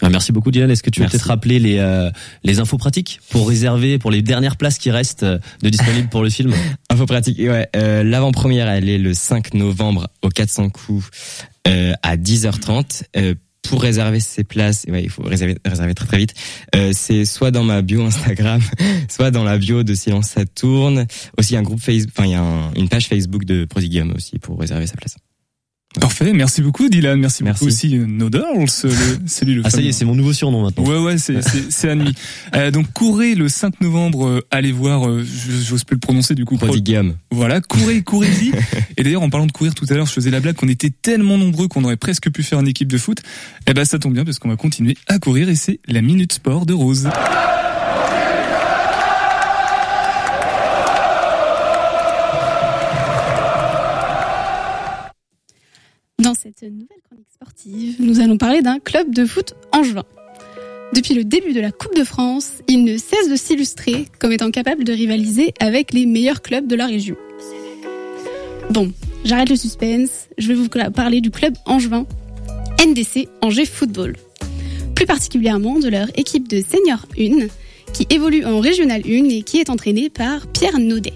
Merci 0.10 0.32
beaucoup 0.32 0.52
Dylan. 0.52 0.70
Est-ce 0.72 0.84
que 0.84 0.90
tu 0.90 1.00
veux 1.02 1.08
peut-être 1.08 1.28
rappeler 1.28 1.60
les 1.60 1.78
euh, 1.80 2.10
les 2.44 2.60
infos 2.60 2.78
pratiques 2.78 3.20
pour 3.30 3.48
réserver 3.50 4.00
pour 4.00 4.12
les 4.12 4.22
dernières 4.22 4.58
places 4.58 4.78
qui 4.78 4.92
restent 4.92 5.24
euh, 5.24 5.38
de 5.62 5.70
disponibles 5.70 6.10
pour 6.10 6.24
le 6.24 6.30
film 6.30 6.54
Info 6.90 7.06
pratique, 7.06 7.38
ouais. 7.40 7.68
Euh, 7.76 8.04
L'avant-première, 8.04 8.68
elle 8.70 8.90
est 8.90 8.98
le 8.98 9.14
5 9.14 9.54
novembre 9.54 10.08
au 10.22 10.30
400 10.30 10.70
coups 10.70 11.10
euh, 11.68 11.94
à 12.04 12.18
10h30. 12.18 13.04
Euh, 13.18 13.36
pour 13.64 13.82
réserver 13.84 14.20
ses 14.20 14.44
places, 14.44 14.86
ouais, 14.90 15.04
il 15.04 15.10
faut 15.12 15.22
réserver, 15.22 15.56
réserver 15.64 15.94
très 15.94 16.08
très 16.08 16.18
vite. 16.18 16.34
Euh, 16.76 16.92
c'est 16.96 17.26
soit 17.26 17.52
dans 17.52 17.64
ma 17.64 17.84
bio 17.84 18.04
Instagram, 18.04 18.60
soit 19.10 19.30
dans 19.30 19.44
la 19.44 19.58
bio 19.60 19.84
de 19.84 19.94
Silence 19.94 20.30
ça 20.30 20.46
tourne. 20.46 21.06
Aussi 21.38 21.56
un 21.56 21.62
groupe 21.62 21.80
Facebook, 21.80 22.12
enfin 22.18 22.26
il 22.28 22.32
y 22.32 22.36
a 22.36 22.42
un- 22.42 22.74
une 22.74 22.90
page 22.90 23.08
Facebook 23.08 23.46
de 23.46 23.66
Prodigium 23.66 24.14
aussi 24.16 24.40
pour 24.40 24.60
réserver 24.60 24.88
sa 24.88 24.96
place. 24.96 25.16
Parfait, 26.00 26.32
merci 26.32 26.62
beaucoup 26.62 26.88
Dylan, 26.88 27.20
merci, 27.20 27.44
beaucoup 27.44 27.66
aussi 27.66 27.98
euh, 27.98 28.06
No 28.08 28.30
Dolls, 28.30 28.70
c'est 29.26 29.44
lui 29.46 29.56
le 29.56 29.62
Ah 29.66 29.70
ça 29.70 29.82
y 29.82 29.90
est, 29.90 29.92
c'est 29.92 30.06
mon 30.06 30.16
nouveau 30.16 30.32
surnom 30.32 30.64
maintenant. 30.64 30.86
Ouais, 30.86 30.98
ouais, 30.98 31.18
c'est, 31.18 31.90
admis. 31.90 32.14
Euh, 32.56 32.70
donc, 32.72 32.92
courez 32.94 33.36
le 33.36 33.48
5 33.50 33.80
novembre, 33.82 34.26
euh, 34.28 34.48
allez 34.52 34.72
voir, 34.72 35.08
euh, 35.08 35.24
j'ose 35.24 35.84
plus 35.84 35.96
le 35.96 36.00
prononcer 36.00 36.36
du 36.36 36.44
coup. 36.46 36.58
Pro- 36.58 36.68
Prodigium. 36.68 37.16
Voilà, 37.30 37.62
courez, 37.62 38.02
courez-y. 38.04 38.52
Et 38.98 39.04
d'ailleurs, 39.04 39.22
en 39.22 39.30
parlant 39.30 39.48
de 39.48 39.52
courir 39.52 39.74
tout 39.74 39.86
à 39.90 39.94
l'heure, 39.94 40.06
je 40.06 40.12
faisais 40.12 40.32
la 40.32 40.40
blague 40.42 40.56
qu'on 40.56 40.68
était 40.68 40.90
tellement 40.90 41.38
nombreux 41.38 41.68
qu'on 41.68 41.84
aurait 41.84 41.98
presque 41.98 42.30
pu 42.30 42.44
faire 42.44 42.60
une 42.60 42.68
équipe 42.68 42.90
de 42.92 42.98
foot. 42.98 43.20
Eh 43.68 43.74
ben, 43.74 43.86
ça 43.86 44.00
tombe 44.00 44.14
bien 44.14 44.26
parce 44.26 44.40
qu'on 44.40 44.50
va 44.50 44.58
continuer 44.58 44.98
à 45.08 45.20
courir 45.20 45.50
et 45.50 45.56
c'est 45.56 45.80
la 45.88 46.02
Minute 46.02 46.34
Sport 46.34 46.66
de 46.66 46.74
Rose. 46.74 47.08
Dans 56.22 56.36
cette 56.36 56.62
nouvelle 56.62 57.02
chronique 57.04 57.32
sportive, 57.34 57.96
nous 58.00 58.20
allons 58.20 58.38
parler 58.38 58.62
d'un 58.62 58.78
club 58.78 59.12
de 59.12 59.26
foot 59.26 59.56
angevin. 59.72 60.04
Depuis 60.94 61.16
le 61.16 61.24
début 61.24 61.52
de 61.52 61.60
la 61.60 61.72
Coupe 61.72 61.96
de 61.96 62.04
France, 62.04 62.62
il 62.68 62.84
ne 62.84 62.96
cesse 62.98 63.28
de 63.28 63.36
s'illustrer 63.36 64.06
comme 64.20 64.32
étant 64.32 64.52
capable 64.52 64.84
de 64.84 64.94
rivaliser 64.94 65.52
avec 65.60 65.94
les 65.94 66.06
meilleurs 66.06 66.44
clubs 66.44 66.68
de 66.68 66.76
la 66.76 66.86
région. 66.86 67.16
Bon, 68.70 68.92
j'arrête 69.26 69.50
le 69.50 69.56
suspense, 69.56 70.28
je 70.38 70.48
vais 70.50 70.54
vous 70.54 70.70
parler 70.70 71.22
du 71.22 71.32
club 71.32 71.56
angevin, 71.66 72.06
NDC 72.86 73.28
Angers 73.42 73.66
Football. 73.66 74.16
Plus 74.94 75.08
particulièrement 75.08 75.80
de 75.80 75.90
leur 75.90 76.08
équipe 76.20 76.48
de 76.48 76.62
Senior 76.62 77.08
1, 77.18 77.48
qui 77.94 78.06
évolue 78.12 78.46
en 78.46 78.60
Régional 78.60 79.02
1 79.08 79.30
et 79.30 79.42
qui 79.42 79.58
est 79.58 79.72
entraînée 79.72 80.12
par 80.12 80.46
Pierre 80.46 80.78
Naudet. 80.78 81.14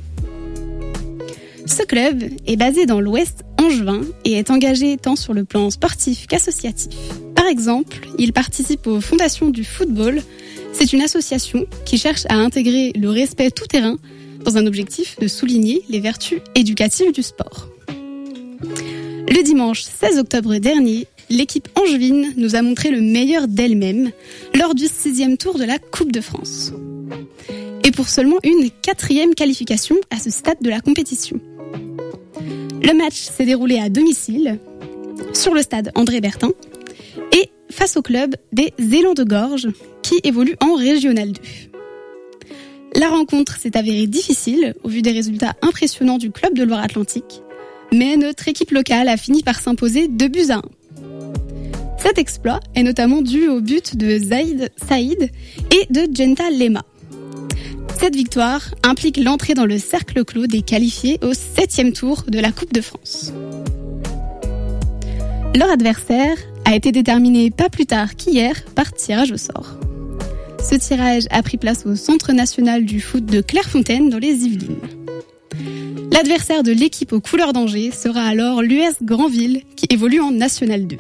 Ce 1.66 1.84
club 1.84 2.24
est 2.46 2.58
basé 2.58 2.86
dans 2.86 3.02
l'ouest 3.02 3.44
angevin 3.60 4.02
et 4.24 4.34
est 4.34 4.52
engagé 4.52 4.98
tant 4.98 5.16
sur 5.16 5.34
le 5.34 5.46
plan 5.46 5.72
sportif 5.72 6.28
qu'associatif. 6.28 6.96
Par 7.36 7.48
exemple, 7.48 8.08
il 8.20 8.34
participe 8.34 8.86
aux 8.86 9.02
Fondations 9.02 9.50
du 9.50 9.64
football. 9.64 10.22
C'est 10.74 10.94
une 10.94 11.02
association 11.02 11.66
qui 11.86 11.98
cherche 11.98 12.26
à 12.30 12.36
intégrer 12.36 12.92
le 12.96 13.10
respect 13.10 13.50
tout 13.50 13.66
terrain 13.66 13.98
dans 14.44 14.58
un 14.58 14.68
objectif 14.68 15.18
de 15.20 15.28
souligner 15.28 15.82
les 15.90 16.00
vertus 16.00 16.40
éducatives 16.54 17.12
du 17.12 17.24
sport. 17.24 17.68
Le 19.28 19.44
dimanche 19.44 19.82
16 19.82 20.20
octobre 20.20 20.58
dernier, 20.58 21.08
l'équipe 21.32 21.68
angevine 21.76 22.34
nous 22.38 22.56
a 22.56 22.62
montré 22.62 22.92
le 22.92 23.02
meilleur 23.02 23.48
d'elle-même 23.48 24.12
lors 24.54 24.76
du 24.76 24.86
sixième 24.86 25.38
tour 25.38 25.58
de 25.58 25.64
la 25.64 25.80
Coupe 25.80 26.12
de 26.12 26.22
France. 26.22 26.72
Et 27.86 27.92
pour 27.92 28.10
seulement 28.10 28.38
une 28.44 28.72
quatrième 28.82 29.36
qualification 29.36 29.96
à 30.10 30.18
ce 30.18 30.32
stade 30.32 30.58
de 30.60 30.72
la 30.72 30.82
compétition. 30.82 31.40
Le 32.82 32.98
match 32.98 33.22
s'est 33.22 33.46
déroulé 33.46 33.78
à 33.78 33.90
domicile, 33.90 34.60
sur 35.34 35.54
le 35.54 35.62
stade 35.62 35.92
André 35.94 36.20
Bertin, 36.20 36.50
et 37.32 37.52
face 37.70 37.96
au 37.96 38.02
club 38.02 38.36
des 38.52 38.74
Élans 38.80 39.14
de 39.14 39.24
Gorge, 39.24 39.68
qui 40.02 40.16
évolue 40.24 40.56
en 40.62 40.74
Régional 40.74 41.32
2. 41.32 41.42
La 42.96 43.10
rencontre 43.10 43.60
s'est 43.60 43.78
avérée 43.78 44.08
difficile 44.08 44.74
au 44.84 44.90
vu 44.90 45.04
des 45.04 45.12
résultats 45.12 45.54
impressionnants 45.62 46.18
du 46.18 46.32
club 46.32 46.56
de 46.56 46.64
Loire-Atlantique, 46.64 47.44
mais 47.94 48.18
notre 48.18 48.48
équipe 48.48 48.72
locale 48.72 49.10
a 49.10 49.18
fini 49.18 49.44
par 49.44 49.60
s'imposer 49.60 50.08
2 50.08 50.28
buts 50.28 50.50
à 50.50 50.56
1. 50.56 50.62
Cet 52.00 52.18
exploit 52.18 52.62
est 52.74 52.84
notamment 52.84 53.22
dû 53.22 53.48
au 53.48 53.62
but 53.62 53.96
de 53.96 54.18
Zaïd 54.18 54.72
Saïd 54.88 55.30
et 55.72 55.94
de 55.94 56.08
Genta 56.12 56.50
Lema. 56.50 56.84
Cette 58.00 58.16
victoire 58.16 58.62
implique 58.84 59.18
l'entrée 59.18 59.54
dans 59.54 59.66
le 59.66 59.78
cercle 59.78 60.24
clos 60.26 60.48
des 60.48 60.62
qualifiés 60.62 61.20
au 61.22 61.34
septième 61.34 61.94
tour 61.94 62.24
de 62.28 62.40
la 62.40 62.52
Coupe 62.52 62.74
de 62.74 62.82
France. 62.82 63.32
Leur 65.56 65.72
adversaire 65.72 66.38
a 66.66 66.76
été 66.76 66.92
déterminé 66.92 67.50
pas 67.52 67.70
plus 67.70 67.86
tard 67.86 68.16
qu'hier 68.16 68.66
par 68.76 68.92
tirage 68.92 69.32
au 69.32 69.38
sort. 69.38 69.78
Ce 70.62 70.76
tirage 70.76 71.26
a 71.30 71.42
pris 71.44 71.58
place 71.58 71.86
au 71.86 71.96
Centre 71.96 72.34
national 72.34 72.86
du 72.86 73.00
foot 73.00 73.26
de 73.26 73.40
Clairefontaine 73.42 74.10
dans 74.10 74.18
les 74.18 74.46
Yvelines. 74.46 74.82
L'adversaire 76.12 76.64
de 76.64 76.72
l'équipe 76.72 77.14
aux 77.14 77.22
couleurs 77.22 77.54
d'Angers 77.54 77.92
sera 77.92 78.24
alors 78.24 78.62
l'US 78.62 78.96
Grandville 79.02 79.62
qui 79.76 79.86
évolue 79.90 80.20
en 80.20 80.32
National 80.32 80.88
2. 80.88 80.98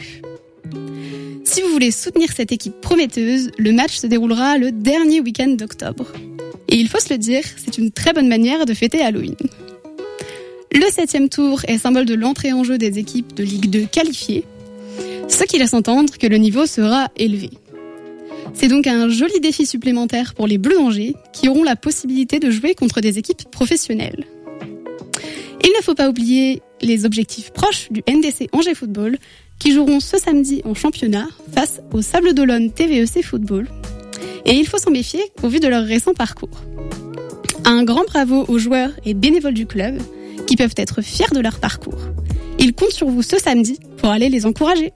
Si 1.44 1.62
vous 1.62 1.70
voulez 1.70 1.92
soutenir 1.92 2.32
cette 2.32 2.52
équipe 2.52 2.80
prometteuse, 2.82 3.52
le 3.58 3.72
match 3.72 3.98
se 3.98 4.08
déroulera 4.08 4.58
le 4.58 4.72
dernier 4.72 5.22
week-end 5.22 5.48
d'octobre. 5.50 6.06
Et 6.70 6.76
il 6.76 6.90
faut 6.90 7.00
se 7.00 7.14
le 7.14 7.18
dire, 7.18 7.44
c'est 7.58 7.78
une 7.78 7.92
très 7.92 8.14
bonne 8.14 8.28
manière 8.28 8.66
de 8.66 8.74
fêter 8.74 9.02
Halloween. 9.02 9.36
Le 10.74 10.92
septième 10.92 11.30
tour 11.30 11.62
est 11.68 11.78
symbole 11.78 12.06
de 12.06 12.16
l'entrée 12.16 12.52
en 12.52 12.64
jeu 12.64 12.78
des 12.78 13.00
équipes 13.00 13.34
de 13.34 13.44
Ligue 13.44 13.70
2 13.70 13.86
qualifiées, 13.86 14.44
ce 15.28 15.44
qui 15.44 15.58
laisse 15.58 15.74
entendre 15.74 16.18
que 16.18 16.28
le 16.28 16.38
niveau 16.38 16.66
sera 16.66 17.10
élevé. 17.16 17.50
C'est 18.54 18.68
donc 18.68 18.88
un 18.88 19.10
joli 19.10 19.40
défi 19.40 19.66
supplémentaire 19.66 20.34
pour 20.34 20.48
les 20.48 20.58
Bleus 20.58 20.76
d'Angers 20.76 21.16
qui 21.34 21.50
auront 21.50 21.64
la 21.64 21.76
possibilité 21.76 22.40
de 22.40 22.52
jouer 22.52 22.74
contre 22.76 23.02
des 23.02 23.18
équipes 23.18 23.50
professionnelles. 23.52 24.26
Il 25.64 25.72
ne 25.78 25.84
faut 25.84 25.96
pas 25.96 26.10
oublier 26.10 26.62
les 26.82 27.06
objectifs 27.06 27.52
proches 27.52 27.88
du 27.92 28.04
NDC 28.08 28.50
Angers 28.52 28.76
Football 28.76 29.18
qui 29.60 29.72
joueront 29.72 30.00
ce 30.00 30.18
samedi 30.18 30.62
en 30.66 30.74
championnat 30.74 31.28
face 31.54 31.82
au 31.94 32.02
Sable 32.02 32.34
d'Olonne 32.34 32.72
TVEC 32.72 33.24
Football. 33.24 33.68
Et 34.46 34.54
il 34.54 34.68
faut 34.68 34.78
s'en 34.78 34.92
méfier 34.92 35.22
au 35.44 35.50
vu 35.50 35.60
de 35.60 35.68
leur 35.68 35.84
récent 35.84 36.14
parcours. 36.14 36.62
Un 37.66 37.84
grand 37.84 38.04
bravo 38.06 38.46
aux 38.48 38.60
joueurs 38.60 38.92
et 39.06 39.14
bénévoles 39.14 39.54
du 39.56 39.66
club 39.66 39.98
qui 40.46 40.56
peuvent 40.56 40.76
être 40.78 41.02
fiers 41.02 41.26
de 41.34 41.40
leur 41.40 41.60
parcours. 41.60 42.00
Ils 42.60 42.74
comptent 42.74 42.92
sur 42.92 43.08
vous 43.08 43.24
ce 43.24 43.38
samedi 43.40 43.80
pour 43.98 44.10
aller 44.10 44.30
les 44.30 44.46
encourager. 44.46 44.94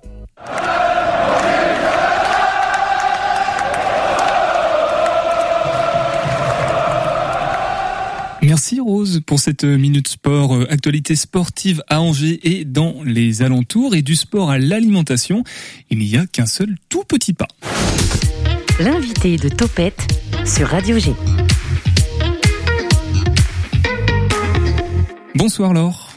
Merci 8.41 8.79
Rose 8.79 9.21
pour 9.25 9.39
cette 9.39 9.63
minute 9.63 10.07
sport, 10.07 10.55
euh, 10.55 10.65
actualité 10.71 11.15
sportive 11.15 11.83
à 11.87 12.01
Angers 12.01 12.39
et 12.43 12.65
dans 12.65 12.95
les 13.03 13.41
alentours 13.41 13.95
et 13.95 14.01
du 14.01 14.15
sport 14.15 14.49
à 14.49 14.57
l'alimentation. 14.57 15.43
Il 15.89 15.99
n'y 15.99 16.15
a 16.15 16.25
qu'un 16.25 16.45
seul 16.45 16.75
tout 16.87 17.03
petit 17.03 17.33
pas. 17.33 17.47
L'invité 18.79 19.35
de 19.35 19.49
Topette 19.49 20.07
sur 20.45 20.69
Radio 20.69 20.97
G. 20.97 21.13
Bonsoir 25.35 25.73
Laure. 25.73 26.08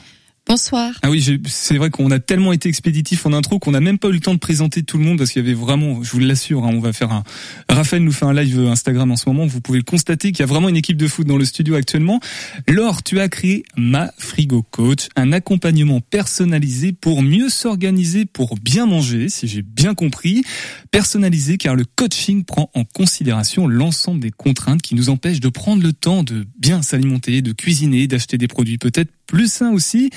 Bonsoir. 0.53 0.93
Ah 1.01 1.09
oui, 1.09 1.41
c'est 1.47 1.79
vrai 1.79 1.89
qu'on 1.89 2.11
a 2.11 2.19
tellement 2.19 2.53
été 2.53 2.69
expéditif 2.69 3.25
en 3.25 3.33
intro 3.33 3.59
qu'on 3.59 3.71
n'a 3.71 3.81
même 3.81 3.99
pas 3.99 4.09
eu 4.09 4.13
le 4.13 4.21
temps 4.21 4.35
de 4.35 4.39
présenter 4.39 4.83
tout 4.83 4.99
le 4.99 5.05
monde 5.05 5.17
parce 5.17 5.31
qu'il 5.31 5.43
y 5.43 5.47
avait 5.47 5.59
vraiment, 5.59 6.03
je 6.03 6.11
vous 6.11 6.19
l'assure, 6.19 6.65
hein, 6.65 6.73
on 6.75 6.79
va 6.79 6.93
faire 6.93 7.11
un. 7.11 7.25
Raphaël 7.71 8.05
nous 8.05 8.13
fait 8.13 8.27
un 8.27 8.35
live 8.35 8.61
Instagram 8.67 9.11
en 9.11 9.17
ce 9.17 9.31
moment. 9.31 9.47
Vous 9.47 9.63
pouvez 9.63 9.79
le 9.79 9.85
constater 9.85 10.31
qu'il 10.31 10.41
y 10.41 10.43
a 10.43 10.47
vraiment 10.47 10.69
une 10.69 10.77
équipe 10.77 10.99
de 10.99 11.09
foot 11.09 11.27
dans 11.27 11.39
le 11.39 11.47
studio 11.47 11.75
actuellement. 11.75 12.21
Laure, 12.69 13.03
tu 13.03 13.19
as 13.19 13.31
créé 13.31 13.65
Ma 13.79 14.13
Frigo 14.19 14.63
Coach, 14.63 15.09
un 15.17 15.33
accompagnement 15.33 16.03
personnalisé 16.03 16.93
pour 16.93 17.23
mieux 17.23 17.49
s'organiser, 17.49 18.27
pour 18.27 18.57
bien 18.57 18.85
manger, 18.85 19.31
si 19.31 19.49
j'ai 19.49 19.63
bien 19.63 19.95
compris. 19.95 20.45
Personnalisé 20.91 21.57
car 21.57 21.77
le 21.77 21.87
coaching 21.87 22.45
prend 22.45 22.71
en 22.75 22.85
considération 22.85 23.69
l'ensemble 23.69 24.21
des 24.21 24.31
contraintes 24.31 24.83
qui 24.83 24.97
nous 24.97 25.09
empêchent 25.09 25.41
de 25.41 25.49
prendre 25.49 25.83
le 25.83 25.95
temps 25.95 26.23
de 26.23 26.47
bien 26.59 26.83
s'alimenter, 26.83 27.41
de 27.41 27.53
cuisiner, 27.53 28.07
d'acheter 28.07 28.37
des 28.37 28.49
produits 28.49 28.77
peut-être 28.77 29.11
plus 29.33 29.51
sains 29.51 29.73
aussi. 29.73 30.11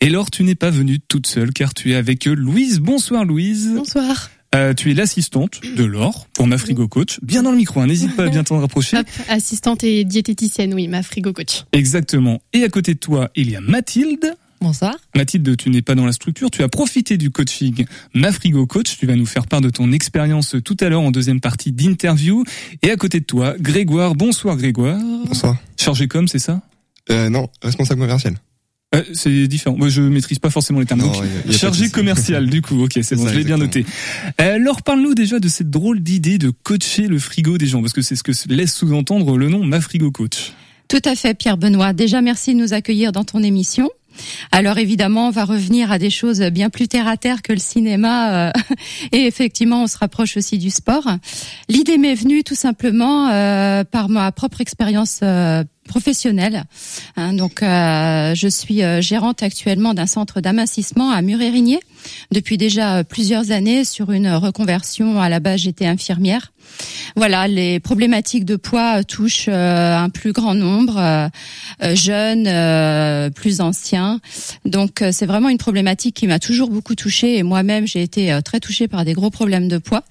Et 0.00 0.08
Laure, 0.08 0.30
tu 0.30 0.44
n'es 0.44 0.54
pas 0.54 0.70
venue 0.70 1.00
toute 1.00 1.26
seule 1.26 1.52
car 1.52 1.74
tu 1.74 1.92
es 1.92 1.94
avec 1.94 2.24
Louise. 2.24 2.80
Bonsoir 2.80 3.24
Louise. 3.24 3.72
Bonsoir. 3.74 4.30
Euh, 4.54 4.74
tu 4.74 4.90
es 4.90 4.94
l'assistante 4.94 5.60
de 5.76 5.84
Laure 5.84 6.26
pour 6.32 6.46
ma 6.46 6.58
frigo 6.58 6.88
coach. 6.88 7.20
Bien 7.22 7.42
dans 7.44 7.52
le 7.52 7.56
micro, 7.56 7.80
hein, 7.80 7.86
n'hésite 7.86 8.16
pas 8.16 8.24
à 8.24 8.28
bien 8.28 8.42
t'en 8.42 8.58
rapprocher. 8.58 8.98
Hop, 8.98 9.06
assistante 9.28 9.84
et 9.84 10.04
diététicienne, 10.04 10.74
oui, 10.74 10.88
ma 10.88 11.04
frigo 11.04 11.32
coach. 11.32 11.64
Exactement. 11.72 12.42
Et 12.52 12.64
à 12.64 12.68
côté 12.68 12.94
de 12.94 12.98
toi, 12.98 13.30
il 13.36 13.50
y 13.50 13.56
a 13.56 13.60
Mathilde. 13.60 14.34
Bonsoir. 14.60 14.94
Mathilde, 15.14 15.56
tu 15.56 15.70
n'es 15.70 15.82
pas 15.82 15.94
dans 15.94 16.04
la 16.04 16.12
structure, 16.12 16.50
tu 16.50 16.62
as 16.62 16.68
profité 16.68 17.16
du 17.16 17.30
coaching 17.30 17.86
Ma 18.12 18.30
Frigo 18.30 18.66
Coach, 18.66 18.98
tu 18.98 19.06
vas 19.06 19.16
nous 19.16 19.24
faire 19.24 19.46
part 19.46 19.62
de 19.62 19.70
ton 19.70 19.90
expérience 19.90 20.54
tout 20.62 20.76
à 20.80 20.90
l'heure 20.90 21.00
en 21.00 21.10
deuxième 21.10 21.40
partie 21.40 21.72
d'interview. 21.72 22.44
Et 22.82 22.90
à 22.90 22.96
côté 22.96 23.20
de 23.20 23.24
toi, 23.24 23.54
Grégoire. 23.58 24.14
Bonsoir 24.14 24.56
Grégoire. 24.56 24.98
Bonsoir. 25.26 25.56
Chargé 25.78 26.08
com, 26.08 26.28
c'est 26.28 26.38
ça? 26.38 26.60
Euh, 27.10 27.30
non, 27.30 27.48
responsable 27.62 28.00
commercial. 28.00 28.34
Euh, 28.94 29.02
c'est 29.14 29.46
différent. 29.46 29.76
Moi, 29.76 29.88
je 29.88 30.02
maîtrise 30.02 30.40
pas 30.40 30.50
forcément 30.50 30.80
les 30.80 30.86
termes. 30.86 31.00
Non, 31.00 31.06
Donc, 31.06 31.16
y 31.16 31.20
a- 31.20 31.24
y 31.24 31.28
a 31.38 31.42
pas 31.42 31.48
de 31.48 31.52
chargé 31.52 31.90
commercial, 31.90 32.50
du 32.50 32.60
coup. 32.60 32.82
Ok, 32.82 32.98
c'est 33.02 33.14
bon, 33.14 33.24
ça, 33.24 33.32
je 33.32 33.38
l'ai 33.38 33.44
bien 33.44 33.56
noté. 33.56 33.86
Euh, 34.40 34.56
alors, 34.56 34.82
parle-nous 34.82 35.14
déjà 35.14 35.38
de 35.38 35.48
cette 35.48 35.70
drôle 35.70 36.00
d'idée 36.00 36.38
de 36.38 36.50
coacher 36.50 37.06
le 37.06 37.20
frigo 37.20 37.56
des 37.56 37.66
gens, 37.66 37.80
parce 37.82 37.92
que 37.92 38.02
c'est 38.02 38.16
ce 38.16 38.24
que 38.24 38.32
laisse 38.52 38.74
sous-entendre 38.74 39.36
le 39.38 39.48
nom 39.48 39.62
Ma 39.64 39.80
Frigo 39.80 40.10
Coach. 40.10 40.52
Tout 40.88 41.02
à 41.04 41.14
fait, 41.14 41.34
Pierre 41.34 41.56
Benoît. 41.56 41.92
Déjà, 41.92 42.20
merci 42.20 42.52
de 42.52 42.58
nous 42.58 42.72
accueillir 42.72 43.12
dans 43.12 43.22
ton 43.22 43.44
émission. 43.44 43.88
Alors 44.50 44.76
évidemment, 44.78 45.28
on 45.28 45.30
va 45.30 45.44
revenir 45.44 45.92
à 45.92 45.98
des 46.00 46.10
choses 46.10 46.40
bien 46.40 46.68
plus 46.68 46.88
terre 46.88 47.06
à 47.06 47.16
terre 47.16 47.42
que 47.42 47.52
le 47.52 47.60
cinéma, 47.60 48.48
euh, 48.48 48.52
et 49.12 49.24
effectivement, 49.24 49.84
on 49.84 49.86
se 49.86 49.96
rapproche 49.96 50.36
aussi 50.36 50.58
du 50.58 50.68
sport. 50.70 51.06
L'idée 51.68 51.96
m'est 51.96 52.16
venue 52.16 52.42
tout 52.42 52.56
simplement 52.56 53.28
euh, 53.28 53.84
par 53.84 54.08
ma 54.08 54.32
propre 54.32 54.60
expérience 54.60 55.20
euh, 55.22 55.62
professionnelle. 55.90 56.62
Hein, 57.16 57.34
donc, 57.34 57.62
euh, 57.62 58.34
je 58.34 58.48
suis 58.48 58.82
euh, 58.82 59.00
gérante 59.00 59.42
actuellement 59.42 59.92
d'un 59.92 60.06
centre 60.06 60.40
d'amincissement 60.40 61.10
à 61.10 61.20
Murérigné 61.20 61.80
depuis 62.30 62.56
déjà 62.56 63.04
plusieurs 63.04 63.50
années 63.50 63.84
sur 63.84 64.12
une 64.12 64.30
reconversion. 64.30 65.20
À 65.20 65.28
la 65.28 65.40
base, 65.40 65.60
j'étais 65.60 65.86
infirmière. 65.86 66.52
Voilà, 67.16 67.48
les 67.48 67.80
problématiques 67.80 68.44
de 68.44 68.56
poids 68.56 69.02
touchent 69.04 69.48
euh, 69.48 69.96
un 69.96 70.10
plus 70.10 70.32
grand 70.32 70.54
nombre, 70.54 70.96
euh, 70.98 71.28
euh, 71.82 71.94
jeunes, 71.94 73.30
plus 73.32 73.60
anciens. 73.60 74.20
Donc, 74.64 75.02
c'est 75.12 75.26
vraiment 75.26 75.48
une 75.48 75.58
problématique 75.58 76.14
qui 76.14 76.26
m'a 76.26 76.38
toujours 76.38 76.70
beaucoup 76.70 76.94
touchée 76.94 77.36
et 77.36 77.42
moi-même, 77.42 77.86
j'ai 77.86 78.02
été 78.02 78.38
très 78.44 78.60
touchée 78.60 78.88
par 78.88 79.04
des 79.04 79.12
gros 79.12 79.30
problèmes 79.30 79.68
de 79.68 79.78
poids. 79.78 80.04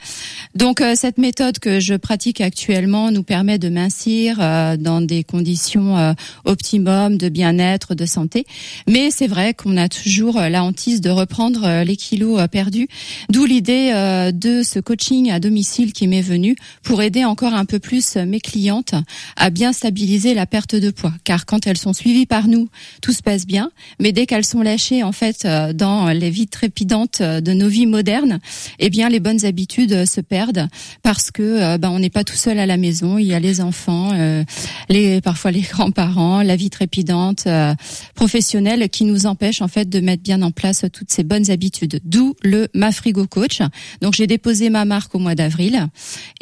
Donc, 0.55 0.83
cette 0.95 1.17
méthode 1.17 1.59
que 1.59 1.79
je 1.79 1.95
pratique 1.95 2.41
actuellement 2.41 3.11
nous 3.11 3.23
permet 3.23 3.57
de 3.57 3.69
mincir 3.69 4.37
dans 4.37 5.01
des 5.01 5.23
conditions 5.23 6.15
optimum 6.45 7.17
de 7.17 7.29
bien-être, 7.29 7.95
de 7.95 8.05
santé. 8.05 8.45
Mais 8.87 9.11
c'est 9.11 9.27
vrai 9.27 9.53
qu'on 9.53 9.77
a 9.77 9.89
toujours 9.89 10.39
la 10.39 10.63
hantise 10.63 11.01
de 11.01 11.09
reprendre 11.09 11.83
les 11.89 11.97
kilos 11.97 12.39
euh, 12.39 12.47
perdus. 12.47 12.87
D'où 13.29 13.45
l'idée 13.45 13.91
euh, 13.93 14.31
de 14.31 14.61
ce 14.61 14.79
coaching 14.79 15.31
à 15.31 15.39
domicile 15.39 15.91
qui 15.91 16.07
m'est 16.07 16.21
venu 16.21 16.55
pour 16.83 17.01
aider 17.01 17.25
encore 17.25 17.53
un 17.55 17.65
peu 17.65 17.79
plus 17.79 18.15
euh, 18.15 18.25
mes 18.25 18.39
clientes 18.39 18.93
à 19.35 19.49
bien 19.49 19.73
stabiliser 19.73 20.35
la 20.35 20.45
perte 20.45 20.75
de 20.75 20.91
poids. 20.91 21.13
Car 21.23 21.47
quand 21.47 21.65
elles 21.65 21.77
sont 21.77 21.93
suivies 21.93 22.27
par 22.27 22.47
nous, 22.47 22.69
tout 23.01 23.11
se 23.11 23.23
passe 23.23 23.47
bien. 23.47 23.71
Mais 23.99 24.11
dès 24.11 24.27
qu'elles 24.27 24.45
sont 24.45 24.61
lâchées 24.61 25.01
en 25.01 25.11
fait 25.11 25.47
dans 25.73 26.09
les 26.09 26.29
vies 26.29 26.47
trépidantes 26.47 27.21
de 27.21 27.53
nos 27.53 27.67
vies 27.67 27.87
modernes, 27.87 28.39
eh 28.77 28.89
bien 28.89 29.09
les 29.09 29.19
bonnes 29.19 29.45
habitudes 29.45 30.05
se 30.05 30.21
perdent 30.21 30.67
parce 31.01 31.31
que 31.31 31.77
ben, 31.77 31.89
on 31.89 31.99
n'est 31.99 32.09
pas 32.09 32.23
tout 32.23 32.35
seul 32.35 32.59
à 32.59 32.65
la 32.65 32.77
maison. 32.77 33.17
Il 33.17 33.25
y 33.25 33.33
a 33.33 33.39
les 33.39 33.61
enfants, 33.61 34.11
les 34.89 35.21
parfois 35.21 35.51
les 35.51 35.61
grands-parents, 35.73 36.43
la 36.43 36.55
vie 36.55 36.69
trépidante 36.69 37.47
professionnelle 38.15 38.89
qui 38.89 39.05
nous 39.05 39.25
empêche 39.25 39.61
en 39.61 39.67
fait 39.67 39.89
de 39.89 39.99
mettre 39.99 40.21
bien 40.21 40.41
en 40.41 40.51
place 40.51 40.85
toutes 40.93 41.11
ces 41.11 41.23
bonnes 41.23 41.49
habitudes. 41.49 41.68
D'où 42.03 42.35
le 42.43 42.67
Ma 42.73 42.91
Frigo 42.91 43.27
Coach. 43.27 43.61
Donc 44.01 44.13
j'ai 44.13 44.27
déposé 44.27 44.69
ma 44.69 44.85
marque 44.85 45.13
au 45.15 45.19
mois 45.19 45.35
d'avril 45.35 45.87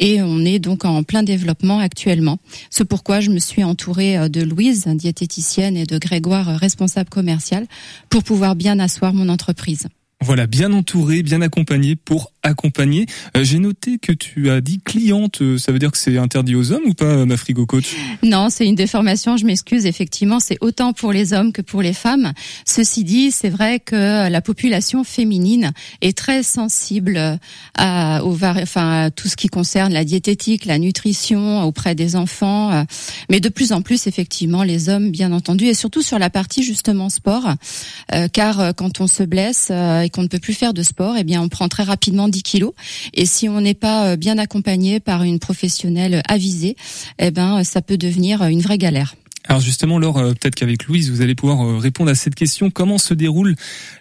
et 0.00 0.22
on 0.22 0.44
est 0.44 0.58
donc 0.58 0.84
en 0.84 1.02
plein 1.02 1.22
développement 1.22 1.78
actuellement. 1.78 2.38
C'est 2.70 2.84
pourquoi 2.84 3.20
je 3.20 3.30
me 3.30 3.38
suis 3.38 3.64
entourée 3.64 4.18
euh, 4.18 4.28
de 4.28 4.42
Louise, 4.42 4.86
diététicienne, 4.86 5.76
et 5.76 5.86
de 5.86 5.98
Grégoire, 5.98 6.48
euh, 6.48 6.56
responsable 6.56 7.10
commercial, 7.10 7.66
pour 8.10 8.22
pouvoir 8.22 8.56
bien 8.56 8.78
asseoir 8.78 9.14
mon 9.14 9.28
entreprise. 9.28 9.88
Voilà, 10.20 10.48
bien 10.48 10.72
entouré, 10.72 11.22
bien 11.22 11.42
accompagné 11.42 11.94
pour 11.94 12.32
accompagner. 12.48 13.06
Euh, 13.36 13.44
J'ai 13.44 13.58
noté 13.58 13.98
que 13.98 14.12
tu 14.12 14.50
as 14.50 14.60
dit 14.60 14.80
cliente, 14.84 15.42
euh, 15.42 15.58
ça 15.58 15.72
veut 15.72 15.78
dire 15.78 15.92
que 15.92 15.98
c'est 15.98 16.18
interdit 16.18 16.54
aux 16.54 16.72
hommes 16.72 16.82
ou 16.86 16.94
pas, 16.94 17.04
euh, 17.04 17.26
Ma 17.26 17.36
Frigo 17.36 17.66
Coach? 17.66 17.94
Non, 18.22 18.48
c'est 18.50 18.66
une 18.66 18.74
déformation, 18.74 19.36
je 19.36 19.44
m'excuse. 19.44 19.86
Effectivement, 19.86 20.40
c'est 20.40 20.58
autant 20.60 20.92
pour 20.92 21.12
les 21.12 21.32
hommes 21.32 21.52
que 21.52 21.62
pour 21.62 21.82
les 21.82 21.92
femmes. 21.92 22.32
Ceci 22.66 23.04
dit, 23.04 23.30
c'est 23.30 23.48
vrai 23.50 23.80
que 23.80 24.28
la 24.28 24.40
population 24.40 25.04
féminine 25.04 25.72
est 26.00 26.16
très 26.16 26.42
sensible 26.42 27.38
à, 27.76 28.24
au 28.24 28.32
vari- 28.32 28.62
enfin, 28.62 29.04
à 29.04 29.10
tout 29.10 29.28
ce 29.28 29.36
qui 29.36 29.48
concerne 29.48 29.92
la 29.92 30.04
diététique, 30.04 30.64
la 30.64 30.78
nutrition 30.78 31.62
auprès 31.62 31.94
des 31.94 32.16
enfants. 32.16 32.84
Mais 33.30 33.40
de 33.40 33.48
plus 33.48 33.72
en 33.72 33.82
plus, 33.82 34.06
effectivement, 34.06 34.62
les 34.62 34.88
hommes, 34.88 35.10
bien 35.10 35.32
entendu, 35.32 35.66
et 35.66 35.74
surtout 35.74 36.02
sur 36.02 36.18
la 36.18 36.30
partie 36.30 36.62
justement 36.62 37.08
sport, 37.08 37.54
euh, 38.14 38.28
car 38.28 38.74
quand 38.74 39.00
on 39.00 39.06
se 39.06 39.22
blesse 39.22 39.68
euh, 39.70 40.02
et 40.02 40.10
qu'on 40.10 40.22
ne 40.22 40.28
peut 40.28 40.38
plus 40.38 40.54
faire 40.54 40.72
de 40.74 40.82
sport, 40.82 41.16
eh 41.18 41.24
bien, 41.24 41.42
on 41.42 41.48
prend 41.48 41.68
très 41.68 41.82
rapidement 41.82 42.28
10 42.38 42.42
kilos. 42.42 42.72
Et 43.14 43.26
si 43.26 43.48
on 43.48 43.60
n'est 43.60 43.74
pas 43.74 44.12
euh, 44.12 44.16
bien 44.16 44.38
accompagné 44.38 45.00
par 45.00 45.22
une 45.24 45.38
professionnelle 45.38 46.22
avisée, 46.28 46.76
eh 47.18 47.30
ben, 47.30 47.64
ça 47.64 47.82
peut 47.82 47.98
devenir 47.98 48.44
une 48.44 48.60
vraie 48.60 48.78
galère. 48.78 49.14
Alors 49.44 49.62
justement, 49.62 49.98
Laure, 49.98 50.18
euh, 50.18 50.32
peut-être 50.32 50.54
qu'avec 50.54 50.84
Louise, 50.84 51.10
vous 51.10 51.22
allez 51.22 51.34
pouvoir 51.34 51.62
euh, 51.62 51.78
répondre 51.78 52.10
à 52.10 52.14
cette 52.14 52.34
question. 52.34 52.70
Comment 52.70 52.98
se 52.98 53.14
déroule 53.14 53.56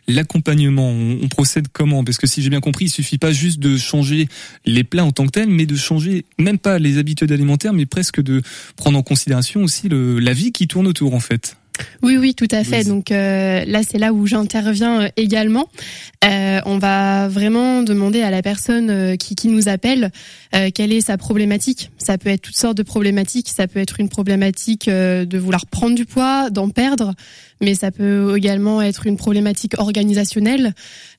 l'accompagnement? 0.07 0.89
On, 0.89 1.27
procède 1.29 1.67
comment? 1.71 2.03
Parce 2.03 2.17
que 2.17 2.27
si 2.27 2.41
j'ai 2.41 2.49
bien 2.49 2.59
compris, 2.59 2.85
il 2.85 2.89
suffit 2.89 3.17
pas 3.17 3.31
juste 3.31 3.59
de 3.59 3.77
changer 3.77 4.27
les 4.65 4.83
plats 4.83 5.05
en 5.05 5.11
tant 5.11 5.25
que 5.25 5.31
tels, 5.31 5.49
mais 5.49 5.65
de 5.65 5.75
changer 5.75 6.25
même 6.37 6.57
pas 6.57 6.79
les 6.79 6.97
habitudes 6.97 7.31
alimentaires, 7.31 7.73
mais 7.73 7.85
presque 7.85 8.21
de 8.21 8.41
prendre 8.75 8.97
en 8.97 9.03
considération 9.03 9.63
aussi 9.63 9.87
la 9.89 10.33
vie 10.33 10.51
qui 10.51 10.67
tourne 10.67 10.87
autour 10.87 11.13
en 11.13 11.21
fait. 11.21 11.55
Oui, 12.01 12.17
oui, 12.17 12.35
tout 12.35 12.47
à 12.51 12.63
fait. 12.63 12.83
Donc 12.83 13.11
euh, 13.11 13.63
là, 13.65 13.81
c'est 13.87 13.97
là 13.97 14.13
où 14.13 14.25
j'interviens 14.27 15.01
euh, 15.01 15.09
également. 15.17 15.67
Euh, 16.23 16.59
on 16.65 16.77
va 16.77 17.27
vraiment 17.27 17.83
demander 17.83 18.21
à 18.21 18.31
la 18.31 18.41
personne 18.41 18.89
euh, 18.89 19.15
qui, 19.15 19.35
qui 19.35 19.47
nous 19.47 19.67
appelle 19.67 20.11
euh, 20.55 20.69
quelle 20.73 20.93
est 20.93 21.01
sa 21.01 21.17
problématique. 21.17 21.91
Ça 21.97 22.17
peut 22.17 22.29
être 22.29 22.41
toutes 22.41 22.57
sortes 22.57 22.77
de 22.77 22.83
problématiques. 22.83 23.49
Ça 23.49 23.67
peut 23.67 23.79
être 23.79 23.99
une 23.99 24.09
problématique 24.09 24.87
euh, 24.87 25.25
de 25.25 25.37
vouloir 25.37 25.65
prendre 25.65 25.95
du 25.95 26.05
poids, 26.05 26.49
d'en 26.49 26.69
perdre, 26.69 27.13
mais 27.61 27.75
ça 27.75 27.91
peut 27.91 28.35
également 28.37 28.81
être 28.81 29.05
une 29.07 29.17
problématique 29.17 29.79
organisationnelle. 29.79 30.73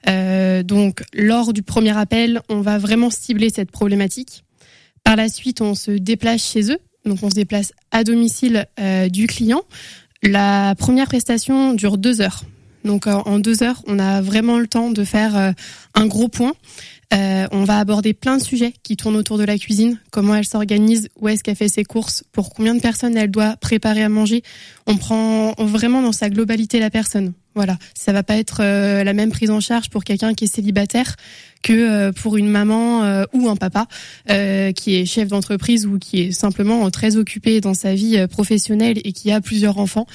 Euh, 0.09 0.63
donc, 0.63 1.03
lors 1.13 1.53
du 1.53 1.63
premier 1.63 1.97
appel, 1.97 2.41
on 2.49 2.61
va 2.61 2.79
vraiment 2.79 3.11
cibler 3.11 3.51
cette 3.55 3.71
problématique. 3.71 4.45
Par 5.05 5.17
la 5.17 5.29
suite, 5.29 5.61
on 5.61 5.75
se 5.75 5.91
déplace 5.91 6.43
chez 6.43 6.71
eux. 6.73 6.79
Donc, 7.05 7.23
on 7.23 7.31
se 7.31 7.35
déplace 7.35 7.73
à 7.91 8.05
domicile 8.05 8.67
euh, 8.81 9.09
du 9.09 9.27
client. 9.27 9.63
La 10.23 10.75
première 10.77 11.07
prestation 11.07 11.75
dure 11.75 11.97
deux 11.97 12.21
heures. 12.21 12.43
Donc 12.85 13.07
euh, 13.07 13.13
en 13.13 13.39
deux 13.39 13.63
heures, 13.63 13.83
on 13.87 13.99
a 13.99 14.21
vraiment 14.21 14.59
le 14.59 14.67
temps 14.67 14.91
de 14.91 15.05
faire 15.05 15.37
euh, 15.37 15.53
un 15.95 16.07
gros 16.07 16.29
point. 16.29 16.55
Euh, 17.15 17.47
on 17.53 17.65
va 17.65 17.79
aborder 17.79 18.13
plein 18.15 18.37
de 18.37 18.43
sujets 18.43 18.75
qui 18.83 18.97
tournent 18.97 19.17
autour 19.17 19.39
de 19.39 19.45
la 19.45 19.57
cuisine, 19.57 19.99
comment 20.11 20.35
elle 20.35 20.45
s'organise, 20.45 21.09
où 21.17 21.29
est-ce 21.29 21.43
qu'elle 21.43 21.57
fait 21.57 21.69
ses 21.69 21.85
courses, 21.85 22.23
pour 22.33 22.51
combien 22.51 22.75
de 22.75 22.81
personnes 22.81 23.17
elle 23.17 23.31
doit 23.31 23.57
préparer 23.57 24.03
à 24.03 24.09
manger. 24.11 24.43
On 24.87 24.97
prend 24.97 25.55
vraiment 25.59 26.03
dans 26.03 26.13
sa 26.13 26.29
globalité 26.29 26.81
la 26.81 26.91
personne. 26.91 27.33
Voilà, 27.59 27.77
ça 27.93 28.13
va 28.13 28.23
pas 28.23 28.37
être 28.37 28.61
euh, 28.61 29.03
la 29.03 29.13
même 29.15 29.33
prise 29.33 29.51
en 29.51 29.59
charge 29.59 29.91
pour 29.91 30.05
quelqu'un 30.05 30.33
qui 30.33 30.45
est 30.45 30.55
célibataire 30.55 31.17
que 31.61 31.73
euh, 31.73 32.13
pour 32.13 32.37
une 32.37 32.47
maman 32.47 33.03
euh, 33.03 33.25
ou 33.33 33.49
un 33.49 33.57
papa 33.57 33.89
qui 34.29 34.95
est 34.95 35.05
chef 35.07 35.27
d'entreprise 35.27 35.85
ou 35.85 35.99
qui 35.99 36.21
est 36.21 36.31
simplement 36.31 36.89
très 36.93 37.17
occupé 37.17 37.61
dans 37.61 37.75
sa 37.75 37.95
vie 37.95 38.25
professionnelle 38.29 39.01
et 39.03 39.11
qui 39.11 39.33
a 39.33 39.41
plusieurs 39.41 39.79
enfants. 39.79 40.07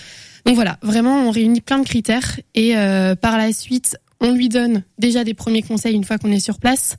Donc 0.46 0.56
voilà, 0.56 0.78
vraiment 0.82 1.28
on 1.28 1.32
réunit 1.32 1.60
plein 1.60 1.80
de 1.80 1.86
critères 1.86 2.40
et 2.56 2.76
par 3.20 3.38
la 3.38 3.52
suite 3.52 3.98
on 4.22 4.32
lui 4.32 4.48
donne 4.48 4.84
déjà 4.98 5.26
des 5.26 5.34
premiers 5.34 5.64
conseils 5.64 5.96
une 5.96 6.06
fois 6.06 6.18
qu'on 6.18 6.32
est 6.32 6.40
sur 6.40 6.60
place. 6.60 6.96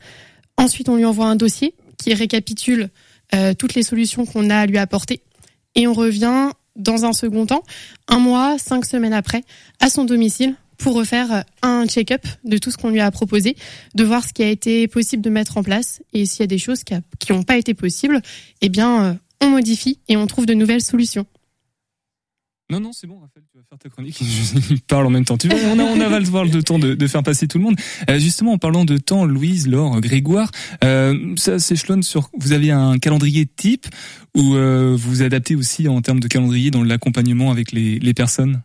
Ensuite 0.58 0.90
on 0.90 0.96
lui 0.96 1.06
envoie 1.06 1.24
un 1.24 1.36
dossier 1.36 1.74
qui 1.96 2.12
récapitule 2.12 2.90
toutes 3.56 3.74
les 3.74 3.82
solutions 3.82 4.26
qu'on 4.26 4.50
a 4.50 4.58
à 4.58 4.66
lui 4.66 4.76
apporter 4.76 5.22
et 5.74 5.86
on 5.86 5.94
revient 5.94 6.50
dans 6.76 7.04
un 7.04 7.12
second 7.12 7.46
temps, 7.46 7.62
un 8.08 8.18
mois, 8.18 8.56
cinq 8.58 8.84
semaines 8.84 9.12
après, 9.12 9.44
à 9.80 9.88
son 9.90 10.04
domicile 10.04 10.54
pour 10.76 10.94
refaire 10.94 11.44
un 11.62 11.86
check-up 11.86 12.26
de 12.44 12.58
tout 12.58 12.70
ce 12.70 12.76
qu'on 12.76 12.90
lui 12.90 13.00
a 13.00 13.10
proposé, 13.10 13.56
de 13.94 14.04
voir 14.04 14.24
ce 14.24 14.32
qui 14.32 14.42
a 14.42 14.48
été 14.48 14.88
possible 14.88 15.22
de 15.22 15.30
mettre 15.30 15.56
en 15.56 15.62
place 15.62 16.02
et 16.12 16.26
s'il 16.26 16.40
y 16.40 16.44
a 16.44 16.48
des 16.48 16.58
choses 16.58 16.82
qui 16.84 16.94
n'ont 17.30 17.42
pas 17.42 17.56
été 17.56 17.74
possibles, 17.74 18.20
eh 18.60 18.68
bien, 18.68 19.04
euh, 19.04 19.14
on 19.40 19.50
modifie 19.50 19.98
et 20.08 20.16
on 20.16 20.26
trouve 20.26 20.46
de 20.46 20.54
nouvelles 20.54 20.82
solutions. 20.82 21.26
Non, 22.70 22.80
non, 22.80 22.92
c'est 22.92 23.06
bon, 23.06 23.18
Raphaël, 23.20 23.44
tu 23.50 23.58
vas 23.58 23.64
faire 23.68 23.78
ta 23.78 23.90
chronique. 23.90 24.18
Je 24.22 24.74
parle 24.88 25.06
en 25.06 25.10
même 25.10 25.24
temps. 25.24 25.36
Tu 25.36 25.48
vois, 25.48 25.58
on, 25.66 25.78
a, 25.78 25.82
on 25.82 26.00
avale 26.00 26.24
voir 26.24 26.44
le 26.44 26.62
temps 26.62 26.78
de, 26.78 26.94
de 26.94 27.06
faire 27.06 27.22
passer 27.22 27.46
tout 27.46 27.58
le 27.58 27.64
monde. 27.64 27.76
Euh, 28.08 28.18
justement, 28.18 28.52
en 28.52 28.58
parlant 28.58 28.86
de 28.86 28.96
temps, 28.96 29.26
Louise, 29.26 29.68
Laure, 29.68 30.00
Grégoire, 30.00 30.50
euh, 30.82 31.34
ça 31.36 31.58
s'échelonne 31.58 32.02
sur. 32.02 32.30
Vous 32.38 32.52
avez 32.52 32.70
un 32.70 32.98
calendrier 32.98 33.44
type 33.46 33.86
ou 34.34 34.54
euh, 34.54 34.96
vous 34.96 35.10
vous 35.10 35.22
adaptez 35.22 35.56
aussi 35.56 35.88
en 35.88 36.00
termes 36.00 36.20
de 36.20 36.28
calendrier 36.28 36.70
dans 36.70 36.82
l'accompagnement 36.82 37.50
avec 37.50 37.70
les, 37.72 37.98
les 37.98 38.14
personnes? 38.14 38.62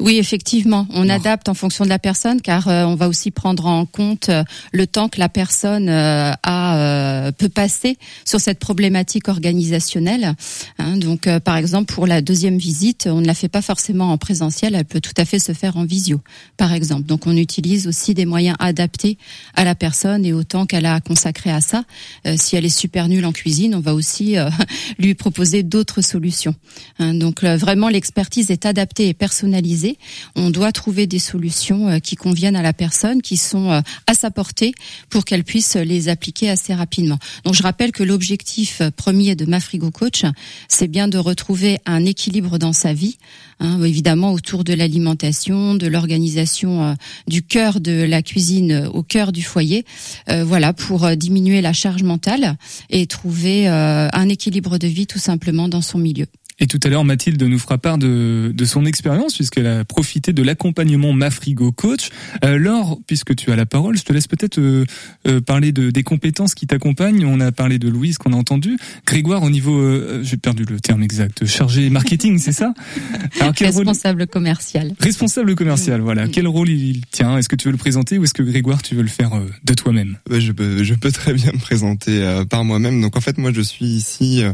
Oui, 0.00 0.18
effectivement, 0.18 0.86
on 0.94 1.08
adapte 1.08 1.48
en 1.48 1.54
fonction 1.54 1.84
de 1.84 1.88
la 1.88 1.98
personne, 1.98 2.40
car 2.40 2.68
euh, 2.68 2.84
on 2.84 2.94
va 2.94 3.08
aussi 3.08 3.32
prendre 3.32 3.66
en 3.66 3.84
compte 3.84 4.28
euh, 4.28 4.44
le 4.72 4.86
temps 4.86 5.08
que 5.08 5.18
la 5.18 5.28
personne 5.28 5.88
euh, 5.88 6.30
a 6.44 6.76
euh, 6.76 7.32
peut 7.32 7.48
passer 7.48 7.98
sur 8.24 8.40
cette 8.40 8.60
problématique 8.60 9.26
organisationnelle. 9.26 10.36
Hein, 10.78 10.98
donc, 10.98 11.26
euh, 11.26 11.40
par 11.40 11.56
exemple, 11.56 11.92
pour 11.92 12.06
la 12.06 12.20
deuxième 12.20 12.58
visite, 12.58 13.08
on 13.10 13.20
ne 13.20 13.26
la 13.26 13.34
fait 13.34 13.48
pas 13.48 13.60
forcément 13.60 14.12
en 14.12 14.18
présentiel, 14.18 14.76
elle 14.76 14.84
peut 14.84 15.00
tout 15.00 15.14
à 15.16 15.24
fait 15.24 15.40
se 15.40 15.50
faire 15.50 15.76
en 15.76 15.84
visio, 15.84 16.20
par 16.56 16.72
exemple. 16.72 17.02
Donc, 17.02 17.26
on 17.26 17.36
utilise 17.36 17.88
aussi 17.88 18.14
des 18.14 18.24
moyens 18.24 18.56
adaptés 18.60 19.18
à 19.54 19.64
la 19.64 19.74
personne 19.74 20.24
et 20.24 20.32
au 20.32 20.44
temps 20.44 20.66
qu'elle 20.66 20.86
a 20.86 21.00
consacré 21.00 21.50
à 21.50 21.60
ça. 21.60 21.82
Euh, 22.24 22.36
si 22.38 22.54
elle 22.54 22.64
est 22.64 22.68
super 22.68 23.08
nulle 23.08 23.26
en 23.26 23.32
cuisine, 23.32 23.74
on 23.74 23.80
va 23.80 23.94
aussi 23.94 24.38
euh, 24.38 24.48
lui 25.00 25.14
proposer 25.14 25.64
d'autres 25.64 26.02
solutions. 26.02 26.54
Hein, 27.00 27.14
donc, 27.14 27.42
vraiment, 27.42 27.88
l'expertise 27.88 28.52
est 28.52 28.64
adaptée 28.64 29.08
et 29.08 29.14
personnalisée. 29.14 29.87
On 30.34 30.50
doit 30.50 30.72
trouver 30.72 31.06
des 31.06 31.18
solutions 31.18 31.88
euh, 31.88 31.98
qui 31.98 32.16
conviennent 32.16 32.56
à 32.56 32.62
la 32.62 32.72
personne, 32.72 33.22
qui 33.22 33.36
sont 33.36 33.70
euh, 33.70 33.80
à 34.06 34.14
sa 34.14 34.30
portée 34.30 34.72
pour 35.08 35.24
qu'elle 35.24 35.44
puisse 35.44 35.76
les 35.76 36.08
appliquer 36.08 36.50
assez 36.50 36.74
rapidement. 36.74 37.18
Donc 37.44 37.54
je 37.54 37.62
rappelle 37.62 37.92
que 37.92 38.02
l'objectif 38.02 38.80
euh, 38.80 38.90
premier 38.90 39.36
de 39.36 39.44
Mafrigo 39.44 39.90
Coach, 39.90 40.24
c'est 40.68 40.88
bien 40.88 41.08
de 41.08 41.18
retrouver 41.18 41.78
un 41.86 42.04
équilibre 42.04 42.58
dans 42.58 42.72
sa 42.72 42.92
vie, 42.92 43.18
hein, 43.60 43.82
évidemment 43.82 44.32
autour 44.32 44.64
de 44.64 44.74
l'alimentation, 44.74 45.74
de 45.74 45.86
l'organisation 45.86 46.96
du 47.26 47.42
cœur 47.42 47.80
de 47.80 48.02
la 48.02 48.22
cuisine 48.22 48.88
au 48.92 49.02
cœur 49.02 49.32
du 49.32 49.42
foyer, 49.42 49.84
euh, 50.28 50.44
voilà 50.44 50.72
pour 50.72 51.16
diminuer 51.16 51.60
la 51.60 51.72
charge 51.72 52.02
mentale 52.02 52.56
et 52.90 53.06
trouver 53.06 53.68
un 53.68 54.28
équilibre 54.28 54.78
de 54.78 54.86
vie 54.86 55.06
tout 55.06 55.18
simplement 55.18 55.68
dans 55.68 55.82
son 55.82 55.98
milieu. 55.98 56.26
Et 56.60 56.66
tout 56.66 56.80
à 56.82 56.88
l'heure, 56.88 57.04
Mathilde 57.04 57.42
nous 57.42 57.58
fera 57.58 57.78
part 57.78 57.98
de, 57.98 58.52
de 58.54 58.64
son 58.64 58.84
expérience 58.84 59.34
puisqu'elle 59.34 59.66
a 59.66 59.84
profité 59.84 60.32
de 60.32 60.42
l'accompagnement 60.42 61.12
Mafrigo 61.12 61.72
Coach. 61.72 62.10
Euh, 62.44 62.58
Laure, 62.58 62.98
puisque 63.06 63.34
tu 63.36 63.52
as 63.52 63.56
la 63.56 63.66
parole, 63.66 63.96
je 63.96 64.02
te 64.02 64.12
laisse 64.12 64.26
peut-être 64.26 64.58
euh, 64.58 64.84
euh, 65.26 65.40
parler 65.40 65.72
de, 65.72 65.90
des 65.90 66.02
compétences 66.02 66.54
qui 66.54 66.66
t'accompagnent. 66.66 67.24
On 67.24 67.40
a 67.40 67.52
parlé 67.52 67.78
de 67.78 67.88
Louise 67.88 68.18
qu'on 68.18 68.32
a 68.32 68.36
entendu. 68.36 68.76
Grégoire, 69.06 69.42
au 69.42 69.50
niveau, 69.50 69.78
euh, 69.78 70.22
j'ai 70.22 70.36
perdu 70.36 70.64
le 70.64 70.80
terme 70.80 71.02
exact, 71.02 71.46
chargé 71.46 71.90
marketing, 71.90 72.38
c'est 72.38 72.52
ça 72.52 72.74
Alors, 73.40 73.54
quel 73.54 73.68
Responsable 73.68 74.22
rôle... 74.22 74.28
commercial. 74.28 74.94
Responsable 75.00 75.54
commercial, 75.54 76.00
voilà. 76.00 76.26
Mmh. 76.26 76.30
Quel 76.30 76.48
rôle 76.48 76.68
il 76.68 77.02
tient? 77.10 77.38
Est-ce 77.38 77.48
que 77.48 77.56
tu 77.56 77.68
veux 77.68 77.72
le 77.72 77.78
présenter 77.78 78.18
ou 78.18 78.24
est-ce 78.24 78.34
que 78.34 78.42
Grégoire, 78.42 78.82
tu 78.82 78.94
veux 78.94 79.02
le 79.02 79.08
faire 79.08 79.34
euh, 79.34 79.50
de 79.64 79.74
toi-même? 79.74 80.16
Je 80.30 80.52
peux, 80.52 80.82
je 80.82 80.94
peux 80.94 81.12
très 81.12 81.34
bien 81.34 81.52
me 81.52 81.58
présenter 81.58 82.22
euh, 82.22 82.44
par 82.44 82.64
moi-même. 82.64 83.00
Donc 83.00 83.16
en 83.16 83.20
fait, 83.20 83.38
moi, 83.38 83.52
je 83.52 83.60
suis 83.60 83.86
ici 83.86 84.42
euh, 84.42 84.52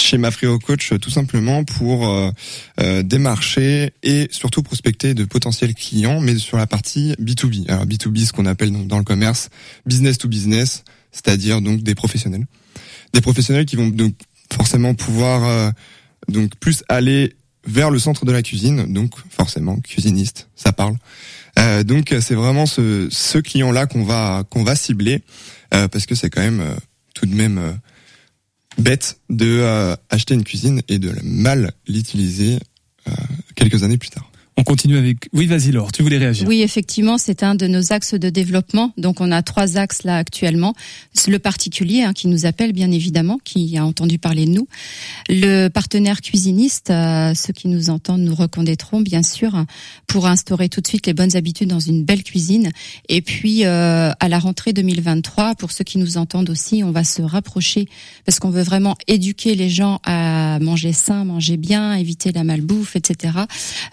chez 0.00 0.18
Mafrio 0.18 0.58
Coach 0.58 0.92
tout 1.00 1.10
simplement 1.10 1.64
pour 1.64 2.08
euh, 2.08 2.30
euh, 2.80 3.02
démarcher 3.02 3.92
et 4.02 4.28
surtout 4.30 4.62
prospecter 4.62 5.14
de 5.14 5.24
potentiels 5.24 5.74
clients, 5.74 6.20
mais 6.20 6.38
sur 6.38 6.56
la 6.56 6.66
partie 6.66 7.12
B2B. 7.20 7.70
Alors 7.70 7.86
B2B, 7.86 8.24
ce 8.24 8.32
qu'on 8.32 8.46
appelle 8.46 8.72
dans 8.86 8.98
le 8.98 9.04
commerce 9.04 9.50
business 9.86 10.18
to 10.18 10.28
business, 10.28 10.84
c'est-à-dire 11.12 11.60
donc 11.60 11.82
des 11.82 11.94
professionnels, 11.94 12.46
des 13.12 13.20
professionnels 13.20 13.66
qui 13.66 13.76
vont 13.76 13.88
donc 13.88 14.14
forcément 14.52 14.94
pouvoir 14.94 15.44
euh, 15.44 15.70
donc 16.28 16.56
plus 16.56 16.84
aller 16.88 17.34
vers 17.66 17.90
le 17.90 17.98
centre 17.98 18.24
de 18.24 18.32
la 18.32 18.42
cuisine, 18.42 18.92
donc 18.92 19.12
forcément 19.30 19.78
cuisiniste, 19.80 20.48
ça 20.56 20.72
parle. 20.72 20.96
Euh, 21.58 21.82
donc 21.82 22.14
c'est 22.20 22.34
vraiment 22.34 22.66
ce, 22.66 23.08
ce 23.10 23.38
client-là 23.38 23.86
qu'on 23.86 24.04
va 24.04 24.44
qu'on 24.48 24.62
va 24.62 24.76
cibler 24.76 25.22
euh, 25.74 25.88
parce 25.88 26.06
que 26.06 26.14
c'est 26.14 26.30
quand 26.30 26.40
même 26.40 26.60
euh, 26.60 26.74
tout 27.14 27.26
de 27.26 27.34
même 27.34 27.58
euh, 27.58 27.72
bête 28.78 29.20
de 29.28 29.60
euh, 29.60 29.96
acheter 30.10 30.34
une 30.34 30.44
cuisine 30.44 30.82
et 30.88 30.98
de 30.98 31.12
mal 31.22 31.72
l'utiliser 31.86 32.58
euh, 33.08 33.12
quelques 33.54 33.82
années 33.82 33.98
plus 33.98 34.10
tard. 34.10 34.27
On 34.58 34.64
continue 34.64 34.98
avec. 34.98 35.28
Oui, 35.32 35.46
vas-y, 35.46 35.70
Laure, 35.70 35.92
tu 35.92 36.02
voulais 36.02 36.18
réagir. 36.18 36.48
Oui, 36.48 36.62
effectivement, 36.62 37.16
c'est 37.16 37.44
un 37.44 37.54
de 37.54 37.68
nos 37.68 37.92
axes 37.92 38.14
de 38.14 38.28
développement. 38.28 38.92
Donc, 38.98 39.20
on 39.20 39.30
a 39.30 39.40
trois 39.40 39.76
axes 39.76 40.02
là 40.02 40.16
actuellement. 40.16 40.74
Le 41.28 41.38
particulier 41.38 42.02
hein, 42.02 42.12
qui 42.12 42.26
nous 42.26 42.44
appelle, 42.44 42.72
bien 42.72 42.90
évidemment, 42.90 43.38
qui 43.44 43.78
a 43.78 43.86
entendu 43.86 44.18
parler 44.18 44.46
de 44.46 44.50
nous. 44.50 44.66
Le 45.28 45.68
partenaire 45.68 46.20
cuisiniste, 46.20 46.90
euh, 46.90 47.34
ceux 47.34 47.52
qui 47.52 47.68
nous 47.68 47.88
entendent 47.88 48.22
nous 48.22 48.34
reconnaîtront, 48.34 49.00
bien 49.00 49.22
sûr, 49.22 49.64
pour 50.08 50.26
instaurer 50.26 50.68
tout 50.68 50.80
de 50.80 50.88
suite 50.88 51.06
les 51.06 51.14
bonnes 51.14 51.36
habitudes 51.36 51.68
dans 51.68 51.78
une 51.78 52.02
belle 52.02 52.24
cuisine. 52.24 52.72
Et 53.08 53.22
puis, 53.22 53.64
euh, 53.64 54.10
à 54.18 54.28
la 54.28 54.40
rentrée 54.40 54.72
2023, 54.72 55.54
pour 55.54 55.70
ceux 55.70 55.84
qui 55.84 55.98
nous 55.98 56.16
entendent 56.16 56.50
aussi, 56.50 56.82
on 56.82 56.90
va 56.90 57.04
se 57.04 57.22
rapprocher 57.22 57.86
parce 58.26 58.40
qu'on 58.40 58.50
veut 58.50 58.64
vraiment 58.64 58.96
éduquer 59.06 59.54
les 59.54 59.70
gens 59.70 60.00
à 60.04 60.58
manger 60.60 60.92
sain, 60.92 61.24
manger 61.24 61.56
bien, 61.56 61.94
éviter 61.94 62.32
la 62.32 62.42
malbouffe, 62.42 62.96
etc. 62.96 63.34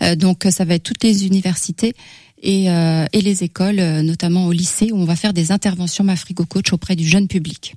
Euh, 0.02 0.16
donc, 0.16 0.48
ça 0.56 0.66
va 0.66 0.76
être 0.76 0.84
toutes 0.84 1.04
les 1.04 1.28
universités 1.28 1.94
et, 2.42 2.70
euh, 2.70 3.06
et 3.12 3.22
les 3.22 3.44
écoles, 3.44 3.80
euh, 3.80 4.02
notamment 4.02 4.48
au 4.48 4.52
lycée, 4.52 4.92
où 4.92 4.98
on 4.98 5.06
va 5.06 5.16
faire 5.16 5.34
des 5.34 5.52
interventions 5.52 6.04
Mafrigo 6.04 6.46
Coach 6.46 6.72
auprès 6.74 6.96
du 6.96 7.08
jeune 7.08 7.28
public. 7.28 7.76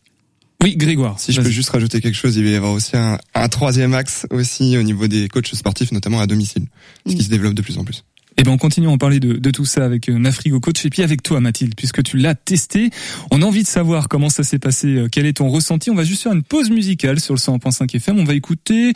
Oui, 0.62 0.76
Grégoire. 0.76 1.20
Si 1.20 1.32
je 1.32 1.40
peux 1.40 1.50
juste 1.50 1.70
rajouter 1.70 2.00
quelque 2.00 2.16
chose, 2.16 2.36
il 2.36 2.44
va 2.44 2.50
y 2.50 2.54
avoir 2.56 2.72
aussi 2.72 2.96
un, 2.96 3.18
un 3.34 3.48
troisième 3.48 3.94
axe 3.94 4.26
aussi 4.30 4.76
au 4.76 4.82
niveau 4.82 5.06
des 5.06 5.28
coachs 5.28 5.54
sportifs, 5.54 5.92
notamment 5.92 6.20
à 6.20 6.26
domicile, 6.26 6.66
ce 7.06 7.14
qui 7.14 7.22
se 7.22 7.30
développe 7.30 7.54
de 7.54 7.62
plus 7.62 7.78
en 7.78 7.84
plus. 7.84 8.02
Eh 8.36 8.42
ben, 8.44 8.52
on 8.52 8.56
continue 8.56 8.88
à 8.88 8.90
en 8.90 8.98
parler 8.98 9.20
de, 9.20 9.34
de 9.34 9.50
tout 9.50 9.64
ça 9.64 9.84
avec 9.84 10.08
euh, 10.08 10.18
Mafrigo 10.18 10.60
Coach 10.60 10.84
et 10.84 10.90
puis 10.90 11.02
avec 11.02 11.22
toi, 11.22 11.40
Mathilde, 11.40 11.74
puisque 11.76 12.02
tu 12.02 12.16
l'as 12.16 12.34
testé. 12.34 12.90
On 13.30 13.42
a 13.42 13.44
envie 13.44 13.62
de 13.62 13.68
savoir 13.68 14.08
comment 14.08 14.30
ça 14.30 14.42
s'est 14.44 14.58
passé, 14.58 15.06
quel 15.10 15.26
est 15.26 15.34
ton 15.34 15.48
ressenti. 15.48 15.90
On 15.90 15.94
va 15.94 16.04
juste 16.04 16.22
faire 16.22 16.32
une 16.32 16.44
pause 16.44 16.70
musicale 16.70 17.20
sur 17.20 17.34
le 17.34 17.40
100.5 17.40 17.96
FM. 17.96 18.18
On 18.18 18.24
va 18.24 18.34
écouter 18.34 18.92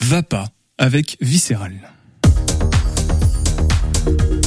Va 0.00 0.22
pas 0.22 0.48
avec 0.78 1.16
Viscéral. 1.20 1.95
thank 4.06 4.20
you 4.20 4.45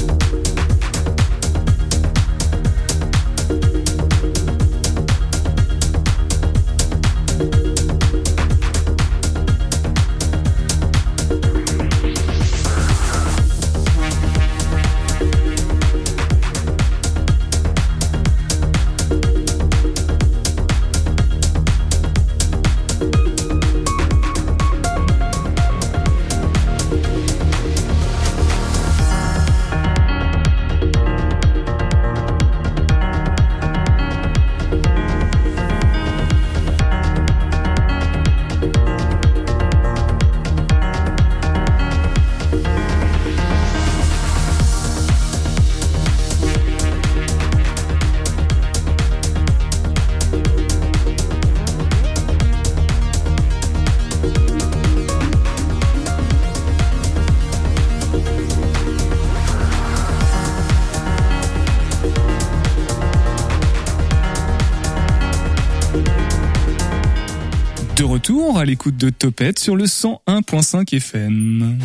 l'écoute 68.69 68.97
de 68.97 69.09
Topette 69.09 69.57
sur 69.57 69.75
le 69.75 69.85
101.5 69.85 70.95
FM. 70.95 71.79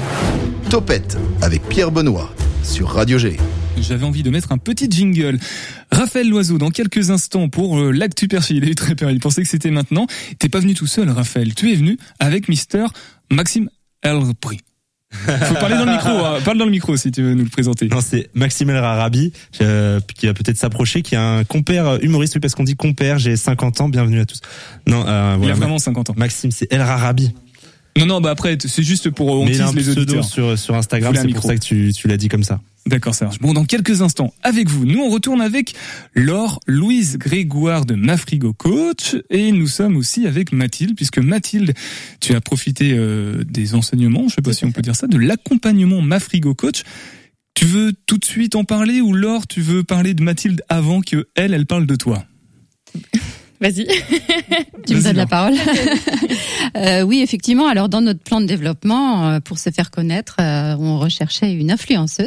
Topette 0.68 1.16
avec 1.40 1.66
Pierre 1.66 1.90
Benoît 1.90 2.30
sur 2.62 2.90
Radio 2.90 3.16
G. 3.16 3.38
J'avais 3.78 4.04
envie 4.04 4.22
de 4.22 4.28
mettre 4.28 4.52
un 4.52 4.58
petit 4.58 4.86
jingle. 4.90 5.38
Raphaël 5.90 6.28
Loiseau, 6.28 6.58
dans 6.58 6.68
quelques 6.68 7.10
instants 7.10 7.48
pour 7.48 7.78
euh, 7.78 7.90
l'actu 7.90 8.28
perché. 8.28 8.52
Il 8.52 8.64
a 8.64 8.68
eu 8.68 8.74
très 8.74 8.94
peur, 8.94 9.10
il 9.10 9.18
pensait 9.18 9.42
que 9.42 9.48
c'était 9.48 9.70
maintenant. 9.70 10.06
T'es 10.38 10.50
pas 10.50 10.60
venu 10.60 10.74
tout 10.74 10.86
seul, 10.86 11.08
Raphaël. 11.08 11.54
Tu 11.54 11.72
es 11.72 11.74
venu 11.74 11.96
avec 12.18 12.50
Mister 12.50 12.84
Maxime 13.30 13.70
Elpri. 14.02 14.60
Faut 15.42 15.54
parler 15.54 15.76
dans 15.76 15.84
le 15.84 15.92
micro, 15.92 16.10
hein. 16.10 16.38
parle 16.44 16.58
dans 16.58 16.64
le 16.64 16.70
micro 16.70 16.96
si 16.96 17.10
tu 17.10 17.22
veux 17.22 17.34
nous 17.34 17.44
le 17.44 17.50
présenter. 17.50 17.88
Non, 17.88 18.00
c'est 18.00 18.30
Maxime 18.34 18.70
El 18.70 18.76
Arabi, 18.76 19.32
euh, 19.60 20.00
qui 20.16 20.26
va 20.26 20.34
peut-être 20.34 20.56
s'approcher, 20.56 21.02
qui 21.02 21.14
est 21.14 21.18
un 21.18 21.44
compère 21.44 21.98
humoriste, 22.02 22.34
oui, 22.34 22.40
parce 22.40 22.54
qu'on 22.54 22.64
dit 22.64 22.76
compère, 22.76 23.18
j'ai 23.18 23.36
50 23.36 23.80
ans, 23.80 23.88
bienvenue 23.88 24.20
à 24.20 24.26
tous. 24.26 24.40
Non, 24.86 25.04
euh, 25.06 25.32
Il 25.34 25.38
voilà, 25.38 25.54
a 25.54 25.56
vraiment 25.56 25.78
50 25.78 26.10
ans. 26.10 26.14
Maxime, 26.16 26.50
c'est 26.50 26.72
El 26.72 26.80
Arabi. 26.80 27.32
Non, 27.96 28.06
non, 28.06 28.20
bah 28.20 28.30
après, 28.30 28.58
c'est 28.60 28.82
juste 28.82 29.10
pour 29.10 29.28
on 29.28 29.44
Mais 29.44 29.54
il 29.54 29.60
a 29.60 29.68
un 29.68 29.72
les 29.72 29.82
pseudo 29.82 30.02
auditeurs. 30.02 30.24
sur, 30.24 30.58
sur 30.58 30.74
Instagram, 30.74 31.14
c'est 31.14 31.28
pour 31.28 31.44
ça 31.44 31.54
que 31.54 31.60
tu, 31.60 31.92
tu 31.92 32.08
l'as 32.08 32.16
dit 32.16 32.28
comme 32.28 32.42
ça. 32.42 32.60
D'accord, 32.86 33.14
ça 33.14 33.26
marche. 33.26 33.38
Bon, 33.38 33.54
dans 33.54 33.64
quelques 33.64 34.02
instants, 34.02 34.34
avec 34.42 34.68
vous, 34.68 34.84
nous 34.84 35.00
on 35.00 35.08
retourne 35.08 35.40
avec 35.40 35.74
Laure 36.14 36.60
Louise 36.66 37.16
Grégoire 37.16 37.86
de 37.86 37.94
Mafrigo 37.94 38.52
Coach 38.52 39.16
et 39.30 39.52
nous 39.52 39.68
sommes 39.68 39.96
aussi 39.96 40.26
avec 40.26 40.52
Mathilde, 40.52 40.94
puisque 40.94 41.18
Mathilde, 41.18 41.72
tu 42.20 42.34
as 42.34 42.40
profité 42.40 42.92
euh, 42.92 43.42
des 43.44 43.74
enseignements, 43.74 44.28
je 44.28 44.34
sais 44.34 44.42
pas 44.42 44.52
si 44.52 44.64
on 44.66 44.72
peut 44.72 44.82
dire 44.82 44.96
ça, 44.96 45.06
de 45.06 45.16
l'accompagnement 45.16 46.02
Mafrigo 46.02 46.54
Coach. 46.54 46.82
Tu 47.54 47.64
veux 47.64 47.92
tout 48.06 48.18
de 48.18 48.24
suite 48.24 48.56
en 48.56 48.64
parler 48.64 49.00
ou 49.00 49.14
Laure, 49.14 49.46
tu 49.46 49.60
veux 49.60 49.84
parler 49.84 50.12
de 50.12 50.22
Mathilde 50.22 50.62
avant 50.68 51.00
que 51.00 51.28
elle, 51.36 51.54
elle 51.54 51.66
parle 51.66 51.86
de 51.86 51.94
toi? 51.94 52.24
Vas-y. 53.64 53.86
Tu 54.86 54.94
me 54.94 55.02
donnes 55.02 55.16
la 55.16 55.26
parole. 55.26 55.54
Euh, 56.76 57.02
oui, 57.02 57.20
effectivement. 57.20 57.68
Alors, 57.68 57.88
dans 57.88 58.00
notre 58.00 58.18
plan 58.18 58.40
de 58.40 58.46
développement, 58.46 59.28
euh, 59.28 59.38
pour 59.38 59.58
se 59.60 59.70
faire 59.70 59.92
connaître, 59.92 60.36
euh, 60.40 60.74
on 60.76 60.98
recherchait 60.98 61.52
une 61.52 61.70
influenceuse. 61.70 62.26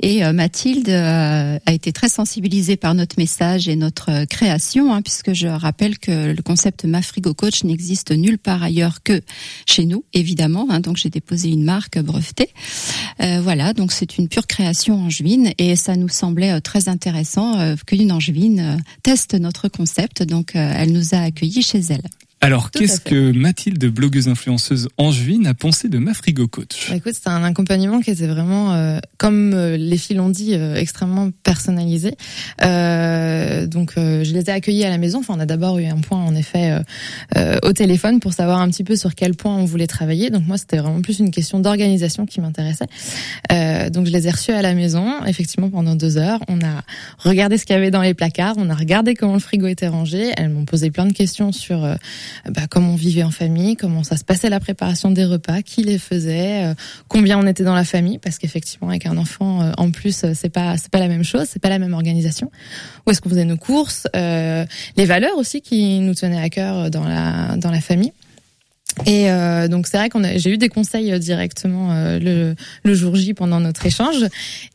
Et 0.00 0.24
euh, 0.24 0.32
Mathilde 0.32 0.88
a 0.88 1.72
été 1.72 1.92
très 1.92 2.08
sensibilisée 2.08 2.76
par 2.76 2.94
notre 2.94 3.16
message 3.18 3.66
et 3.68 3.74
notre 3.74 4.26
création, 4.26 4.94
hein, 4.94 5.02
puisque 5.02 5.32
je 5.32 5.48
rappelle 5.48 5.98
que 5.98 6.32
le 6.32 6.42
concept 6.42 6.84
Mafrigo 6.84 7.34
Coach 7.34 7.64
n'existe 7.64 8.12
nulle 8.12 8.38
part 8.38 8.62
ailleurs 8.62 9.02
que 9.02 9.20
chez 9.66 9.86
nous, 9.86 10.04
évidemment. 10.12 10.68
hein. 10.70 10.78
donc, 10.78 10.96
j'ai 10.96 11.10
déposé 11.10 11.48
une 11.48 11.64
marque 11.64 11.98
brevetée. 11.98 12.50
Euh, 13.20 13.40
voilà, 13.42 13.72
donc 13.72 13.90
c'est 13.90 14.18
une 14.18 14.28
pure 14.28 14.46
création 14.46 15.02
angevine 15.06 15.50
et 15.58 15.74
ça 15.74 15.96
nous 15.96 16.08
semblait 16.08 16.60
très 16.60 16.88
intéressant 16.88 17.74
qu'une 17.86 18.12
angevine 18.12 18.80
teste 19.02 19.34
notre 19.34 19.66
concept. 19.66 20.22
Donc, 20.22 20.37
euh, 20.56 20.72
elle 20.76 20.92
nous 20.92 21.14
a 21.14 21.18
accueillis 21.18 21.62
chez 21.62 21.80
elle. 21.90 22.02
Alors, 22.40 22.70
qu'est-ce 22.70 23.00
que 23.00 23.32
Mathilde, 23.32 23.84
blogueuse 23.86 24.28
influenceuse 24.28 24.88
angevine, 24.96 25.46
a 25.48 25.54
pensé 25.54 25.88
de 25.88 25.98
Mafrigo 25.98 26.46
Coach? 26.46 26.88
Bah, 26.88 26.96
écoute, 26.96 27.14
c'était 27.14 27.30
un 27.30 27.42
accompagnement 27.42 28.00
qui 28.00 28.10
était 28.10 28.28
vraiment, 28.28 28.74
euh, 28.74 29.00
comme 29.16 29.52
euh, 29.54 29.76
les 29.76 29.96
filles 29.96 30.16
l'ont 30.16 30.28
dit, 30.28 30.54
euh, 30.54 30.76
extrêmement 30.76 31.30
personnalisé. 31.42 32.14
Euh, 32.62 33.66
donc, 33.66 33.94
euh, 33.98 34.22
je 34.22 34.32
les 34.32 34.42
ai 34.42 34.50
accueillis 34.50 34.84
à 34.84 34.90
la 34.90 34.98
maison. 34.98 35.18
Enfin, 35.18 35.34
on 35.36 35.40
a 35.40 35.46
d'abord 35.46 35.78
eu 35.78 35.86
un 35.86 35.98
point, 35.98 36.18
en 36.18 36.34
effet, 36.36 36.78
euh, 37.36 37.58
au 37.64 37.72
téléphone 37.72 38.20
pour 38.20 38.32
savoir 38.32 38.60
un 38.60 38.68
petit 38.70 38.84
peu 38.84 38.94
sur 38.94 39.16
quel 39.16 39.34
point 39.34 39.56
on 39.56 39.64
voulait 39.64 39.88
travailler. 39.88 40.30
Donc, 40.30 40.46
moi, 40.46 40.58
c'était 40.58 40.78
vraiment 40.78 41.02
plus 41.02 41.18
une 41.18 41.32
question 41.32 41.58
d'organisation 41.58 42.24
qui 42.24 42.40
m'intéressait. 42.40 42.86
Euh, 43.50 43.90
donc, 43.90 44.06
je 44.06 44.12
les 44.12 44.28
ai 44.28 44.30
reçus 44.30 44.52
à 44.52 44.62
la 44.62 44.74
maison, 44.74 45.24
effectivement, 45.26 45.70
pendant 45.70 45.96
deux 45.96 46.18
heures. 46.18 46.40
On 46.48 46.60
a 46.60 46.82
regardé 47.18 47.58
ce 47.58 47.66
qu'il 47.66 47.74
y 47.74 47.78
avait 47.78 47.90
dans 47.90 48.02
les 48.02 48.14
placards. 48.14 48.54
On 48.58 48.70
a 48.70 48.74
regardé 48.76 49.14
comment 49.14 49.34
le 49.34 49.40
frigo 49.40 49.66
était 49.66 49.88
rangé. 49.88 50.30
Elles 50.36 50.50
m'ont 50.50 50.64
posé 50.66 50.92
plein 50.92 51.06
de 51.06 51.12
questions 51.12 51.50
sur 51.50 51.84
euh, 51.84 51.96
bah, 52.48 52.62
comment 52.68 52.92
on 52.92 52.96
vivait 52.96 53.22
en 53.22 53.30
famille, 53.30 53.76
comment 53.76 54.04
ça 54.04 54.16
se 54.16 54.24
passait 54.24 54.50
la 54.50 54.60
préparation 54.60 55.10
des 55.10 55.24
repas, 55.24 55.62
qui 55.62 55.82
les 55.82 55.98
faisait, 55.98 56.64
euh, 56.64 56.74
combien 57.08 57.38
on 57.38 57.46
était 57.46 57.64
dans 57.64 57.74
la 57.74 57.84
famille, 57.84 58.18
parce 58.18 58.38
qu'effectivement 58.38 58.88
avec 58.88 59.06
un 59.06 59.16
enfant 59.16 59.62
euh, 59.62 59.72
en 59.76 59.90
plus 59.90 60.24
euh, 60.24 60.32
c'est 60.34 60.48
pas 60.48 60.76
c'est 60.76 60.90
pas 60.90 61.00
la 61.00 61.08
même 61.08 61.24
chose, 61.24 61.46
c'est 61.50 61.60
pas 61.60 61.68
la 61.68 61.78
même 61.78 61.94
organisation. 61.94 62.50
Où 63.06 63.10
est-ce 63.10 63.20
qu'on 63.20 63.30
faisait 63.30 63.44
nos 63.44 63.56
courses, 63.56 64.06
euh, 64.16 64.64
les 64.96 65.04
valeurs 65.04 65.36
aussi 65.36 65.60
qui 65.60 66.00
nous 66.00 66.14
tenaient 66.14 66.40
à 66.40 66.50
cœur 66.50 66.90
dans 66.90 67.04
la 67.04 67.56
dans 67.56 67.70
la 67.70 67.80
famille. 67.80 68.12
Et 69.06 69.30
euh, 69.30 69.68
donc 69.68 69.86
c'est 69.86 69.96
vrai 69.96 70.08
qu'on 70.08 70.24
a, 70.24 70.36
j'ai 70.38 70.50
eu 70.50 70.58
des 70.58 70.68
conseils 70.68 71.12
euh, 71.12 71.18
directement 71.18 71.92
euh, 71.92 72.18
le, 72.18 72.54
le 72.82 72.94
jour 72.94 73.14
J 73.14 73.32
pendant 73.32 73.60
notre 73.60 73.86
échange 73.86 74.26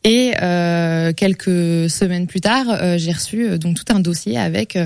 et 0.02 0.32
euh, 0.40 1.12
quelques 1.12 1.90
semaines 1.90 2.26
plus 2.26 2.40
tard 2.40 2.66
euh, 2.70 2.96
j'ai 2.96 3.12
reçu 3.12 3.46
euh, 3.46 3.58
donc 3.58 3.76
tout 3.76 3.92
un 3.94 4.00
dossier 4.00 4.38
avec 4.38 4.78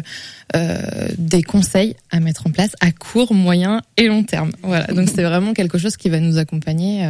des 1.18 1.42
conseils 1.42 1.94
à 2.10 2.20
mettre 2.20 2.46
en 2.46 2.50
place 2.50 2.74
à 2.80 2.90
court, 2.90 3.34
moyen 3.34 3.82
et 3.98 4.06
long 4.06 4.24
terme. 4.24 4.50
Voilà 4.62 4.86
donc 4.86 5.08
c'est 5.14 5.22
vraiment 5.22 5.52
quelque 5.52 5.78
chose 5.78 5.96
qui 5.96 6.08
va 6.08 6.20
nous 6.20 6.38
accompagner 6.38 7.06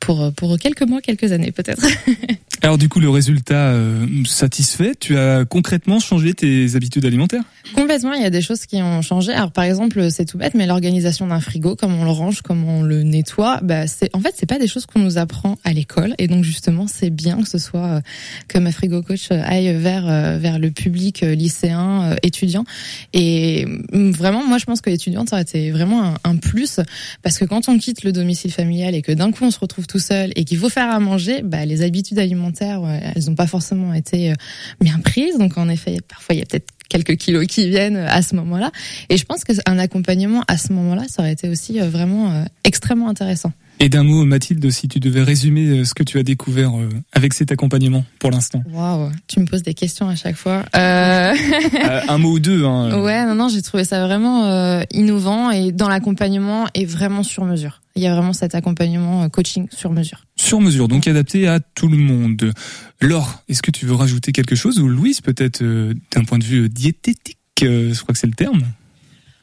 pour 0.00 0.32
pour 0.34 0.58
quelques 0.58 0.82
mois, 0.82 1.00
quelques 1.00 1.32
années 1.32 1.52
peut-être. 1.52 1.86
Alors 2.62 2.78
du 2.78 2.88
coup, 2.88 3.00
le 3.00 3.10
résultat 3.10 3.68
euh, 3.68 4.06
satisfait. 4.24 4.94
Tu 4.98 5.16
as 5.16 5.44
concrètement 5.44 6.00
changé 6.00 6.34
tes 6.34 6.74
habitudes 6.74 7.04
alimentaires? 7.04 7.42
Complètement, 7.74 8.12
il 8.14 8.22
y 8.22 8.24
a 8.24 8.30
des 8.30 8.40
choses 8.40 8.66
qui 8.66 8.82
ont 8.82 9.02
changé. 9.02 9.32
Alors 9.32 9.52
par 9.52 9.64
exemple, 9.64 10.10
c'est 10.10 10.24
tout 10.24 10.38
bête, 10.38 10.54
mais 10.54 10.66
l'organisation 10.66 11.26
d'un 11.26 11.40
frigo, 11.40 11.76
comment 11.76 12.00
on 12.00 12.04
le 12.04 12.10
range, 12.10 12.42
comment 12.42 12.78
on 12.78 12.82
le 12.82 13.02
nettoie, 13.02 13.60
bah 13.62 13.86
c'est 13.86 14.14
en 14.14 14.20
fait 14.20 14.34
c'est 14.36 14.46
pas 14.46 14.58
des 14.58 14.68
choses 14.68 14.86
qu'on 14.86 15.00
nous 15.00 15.18
apprend 15.18 15.58
à 15.64 15.72
l'école. 15.72 16.14
Et 16.18 16.28
donc 16.28 16.44
justement, 16.44 16.86
c'est 16.86 17.10
bien 17.10 17.42
que 17.42 17.48
ce 17.48 17.58
soit 17.58 17.86
euh, 17.86 18.00
que 18.48 18.58
ma 18.58 18.72
frigo 18.72 19.02
coach 19.02 19.28
euh, 19.30 19.40
aille 19.44 19.74
vers 19.74 20.08
euh, 20.08 20.38
vers 20.38 20.58
le 20.58 20.70
public 20.70 21.22
euh, 21.22 21.34
lycéen, 21.34 22.12
euh, 22.12 22.16
étudiant. 22.22 22.64
Et 23.12 23.66
mm, 23.92 24.10
vraiment, 24.10 24.44
moi 24.44 24.58
je 24.58 24.64
pense 24.64 24.80
que 24.80 24.90
l'étudiante 24.90 25.30
ça 25.30 25.36
aurait 25.36 25.42
été 25.42 25.70
vraiment 25.70 26.04
un, 26.04 26.14
un 26.24 26.36
plus 26.36 26.80
parce 27.22 27.38
que 27.38 27.44
quand 27.44 27.68
on 27.68 27.78
quitte 27.78 28.02
le 28.04 28.12
domicile 28.12 28.52
familial 28.52 28.94
et 28.94 29.02
que 29.02 29.12
d'un 29.12 29.30
coup 29.30 29.44
on 29.44 29.50
se 29.50 29.58
retrouve 29.58 29.85
tout 29.86 29.98
seul 29.98 30.32
et 30.36 30.44
qu'il 30.44 30.58
faut 30.58 30.68
faire 30.68 30.90
à 30.90 30.98
manger, 31.00 31.42
bah 31.42 31.64
les 31.64 31.82
habitudes 31.82 32.18
alimentaires, 32.18 32.82
ouais, 32.82 33.00
elles 33.14 33.24
n'ont 33.26 33.34
pas 33.34 33.46
forcément 33.46 33.94
été 33.94 34.30
euh, 34.30 34.34
bien 34.80 34.98
prises. 34.98 35.38
Donc 35.38 35.58
en 35.58 35.68
effet, 35.68 35.98
parfois 36.06 36.34
il 36.34 36.38
y 36.38 36.42
a 36.42 36.46
peut-être 36.46 36.68
quelques 36.88 37.16
kilos 37.16 37.46
qui 37.46 37.68
viennent 37.68 37.96
à 37.96 38.22
ce 38.22 38.34
moment-là. 38.36 38.70
Et 39.08 39.16
je 39.16 39.24
pense 39.24 39.44
qu'un 39.44 39.78
accompagnement 39.78 40.42
à 40.48 40.56
ce 40.56 40.72
moment-là, 40.72 41.04
ça 41.08 41.22
aurait 41.22 41.32
été 41.32 41.48
aussi 41.48 41.80
euh, 41.80 41.88
vraiment 41.88 42.32
euh, 42.32 42.44
extrêmement 42.64 43.08
intéressant. 43.08 43.52
Et 43.78 43.90
d'un 43.90 44.04
mot, 44.04 44.24
Mathilde, 44.24 44.70
si 44.70 44.88
tu 44.88 45.00
devais 45.00 45.22
résumer 45.22 45.66
euh, 45.66 45.84
ce 45.84 45.92
que 45.92 46.02
tu 46.02 46.18
as 46.18 46.22
découvert 46.22 46.74
euh, 46.78 46.88
avec 47.12 47.34
cet 47.34 47.52
accompagnement 47.52 48.06
pour 48.18 48.30
l'instant. 48.30 48.62
Waouh, 48.72 49.10
tu 49.28 49.38
me 49.38 49.44
poses 49.44 49.62
des 49.62 49.74
questions 49.74 50.08
à 50.08 50.16
chaque 50.16 50.36
fois. 50.36 50.64
Euh... 50.74 51.34
Euh, 51.34 52.00
un 52.08 52.18
mot 52.18 52.32
ou 52.32 52.38
deux. 52.38 52.64
Hein. 52.64 53.02
Ouais, 53.02 53.26
non, 53.26 53.34
non, 53.34 53.48
j'ai 53.48 53.60
trouvé 53.60 53.84
ça 53.84 54.06
vraiment 54.06 54.80
innovant 54.92 55.50
et 55.50 55.72
dans 55.72 55.88
l'accompagnement 55.88 56.66
et 56.74 56.86
vraiment 56.86 57.22
sur 57.22 57.44
mesure. 57.44 57.82
Il 57.96 58.02
y 58.02 58.06
a 58.06 58.14
vraiment 58.14 58.32
cet 58.32 58.54
accompagnement 58.54 59.28
coaching 59.28 59.68
sur 59.70 59.92
mesure. 59.92 60.24
Sur 60.36 60.60
mesure, 60.60 60.88
donc 60.88 61.06
adapté 61.06 61.46
à 61.46 61.60
tout 61.60 61.88
le 61.88 61.96
monde. 61.96 62.52
Laure, 63.00 63.42
est-ce 63.48 63.62
que 63.62 63.70
tu 63.70 63.84
veux 63.86 63.94
rajouter 63.94 64.32
quelque 64.32 64.54
chose 64.54 64.80
ou 64.80 64.88
Louise, 64.88 65.20
peut-être 65.20 65.62
d'un 65.62 66.24
point 66.24 66.38
de 66.38 66.44
vue 66.44 66.68
diététique, 66.68 67.38
je 67.60 67.98
crois 68.00 68.12
que 68.12 68.18
c'est 68.18 68.26
le 68.26 68.34
terme. 68.34 68.62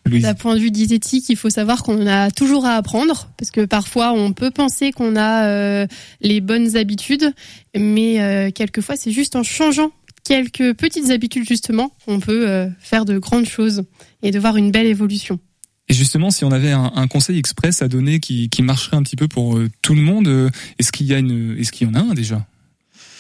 D'un 0.06 0.34
point 0.34 0.56
de 0.56 0.60
vue 0.60 0.72
diététique, 0.72 1.30
il 1.30 1.38
faut 1.38 1.50
savoir 1.50 1.82
qu'on 1.82 2.06
a 2.08 2.30
toujours 2.30 2.66
à 2.66 2.76
apprendre 2.76 3.30
parce 3.38 3.52
que 3.52 3.66
parfois 3.66 4.12
on 4.12 4.34
peut 4.34 4.52
penser 4.52 4.92
qu'on 4.92 5.16
a 5.16 5.48
euh, 5.48 5.88
les 6.20 6.42
bonnes 6.42 6.76
habitudes, 6.76 7.34
mais 7.74 8.22
euh, 8.22 8.52
quelquefois 8.52 8.98
c'est 8.98 9.12
juste 9.12 9.38
en 9.38 9.44
changeant 9.44 9.92
quelques 10.24 10.74
petites 10.74 11.10
habitudes 11.10 11.48
justement 11.48 11.96
qu'on 12.06 12.20
peut 12.20 12.50
euh, 12.50 12.68
faire 12.80 13.06
de 13.06 13.18
grandes 13.18 13.46
choses 13.46 13.84
et 14.22 14.32
de 14.32 14.40
voir 14.40 14.58
une 14.58 14.72
belle 14.72 14.88
évolution. 14.88 15.40
Et 15.90 15.94
justement, 15.94 16.32
si 16.32 16.46
on 16.46 16.52
avait 16.52 16.72
un, 16.72 16.92
un 16.96 17.08
conseil 17.08 17.38
express 17.38 17.82
à 17.82 17.88
donner 17.88 18.20
qui, 18.20 18.50
qui 18.50 18.62
marcherait 18.62 18.98
un 18.98 19.04
petit 19.04 19.18
peu 19.18 19.28
pour 19.28 19.58
euh, 19.58 19.70
tout 19.82 19.96
le 19.96 20.02
monde, 20.02 20.28
euh, 20.28 20.50
est-ce 20.80 20.92
qu'il 20.92 21.08
y 21.08 21.14
a 21.14 21.18
une, 21.18 21.58
est-ce 21.60 21.72
qu'il 21.72 21.88
y 21.88 21.90
en 21.90 21.94
a 21.94 22.00
un 22.00 22.14
déjà? 22.14 22.46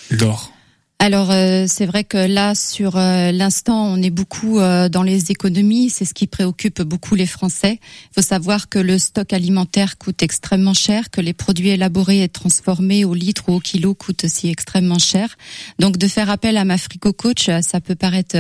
Laure. 0.10 0.53
Alors 1.00 1.32
euh, 1.32 1.66
c'est 1.68 1.86
vrai 1.86 2.06
que 2.06 2.18
là 2.18 2.56
sur 2.56 2.96
euh, 2.96 3.32
l'instant 3.34 3.88
on 3.88 4.02
est 4.02 4.10
beaucoup 4.10 4.60
euh, 4.60 4.88
dans 4.88 5.04
les 5.04 5.32
économies, 5.32 5.90
c'est 5.90 6.06
ce 6.06 6.14
qui 6.14 6.28
préoccupe 6.28 6.82
beaucoup 6.82 7.16
les 7.16 7.26
Français. 7.26 7.80
Il 7.82 8.14
faut 8.16 8.22
savoir 8.22 8.70
que 8.70 8.80
le 8.80 8.98
stock 8.98 9.34
alimentaire 9.34 9.98
coûte 9.98 10.24
extrêmement 10.24 10.74
cher, 10.74 11.10
que 11.10 11.20
les 11.20 11.34
produits 11.34 11.70
élaborés 11.70 12.24
et 12.24 12.30
transformés 12.30 13.04
au 13.04 13.14
litre 13.14 13.44
ou 13.50 13.56
au 13.56 13.60
kilo 13.60 13.96
coûtent 13.96 14.24
aussi 14.24 14.48
extrêmement 14.48 15.00
cher. 15.00 15.36
Donc 15.78 15.98
de 15.98 16.08
faire 16.08 16.30
appel 16.30 16.56
à 16.56 16.64
ma 16.64 16.78
frigo 16.78 17.12
coach, 17.12 17.50
ça 17.62 17.82
peut 17.82 17.96
paraître 17.96 18.38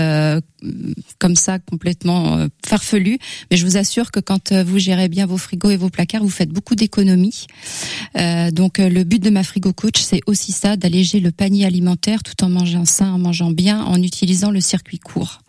euh, 0.63 0.93
comme 1.19 1.35
ça 1.35 1.59
complètement 1.59 2.37
euh, 2.37 2.47
farfelu, 2.65 3.17
mais 3.49 3.57
je 3.57 3.65
vous 3.65 3.77
assure 3.77 4.11
que 4.11 4.19
quand 4.19 4.51
euh, 4.51 4.63
vous 4.63 4.79
gérez 4.79 5.09
bien 5.09 5.25
vos 5.25 5.37
frigos 5.37 5.71
et 5.71 5.77
vos 5.77 5.89
placards, 5.89 6.23
vous 6.23 6.29
faites 6.29 6.49
beaucoup 6.49 6.75
d'économies. 6.75 7.47
Donc 8.51 8.77
le 8.77 9.03
but 9.03 9.21
de 9.21 9.29
ma 9.29 9.43
frigo 9.43 9.73
coach, 9.73 10.01
c'est 10.01 10.21
aussi 10.27 10.51
ça, 10.51 10.75
d'alléger 10.75 11.19
le 11.19 11.31
panier 11.31 11.65
alimentaire 11.65 12.23
tout 12.23 12.43
en 12.43 12.52
mangeant 12.53 12.85
sain, 12.85 13.11
en 13.11 13.19
mangeant 13.19 13.51
bien, 13.51 13.83
en 13.83 14.01
utilisant 14.01 14.51
le 14.51 14.61
circuit 14.61 14.99
court. 14.99 15.41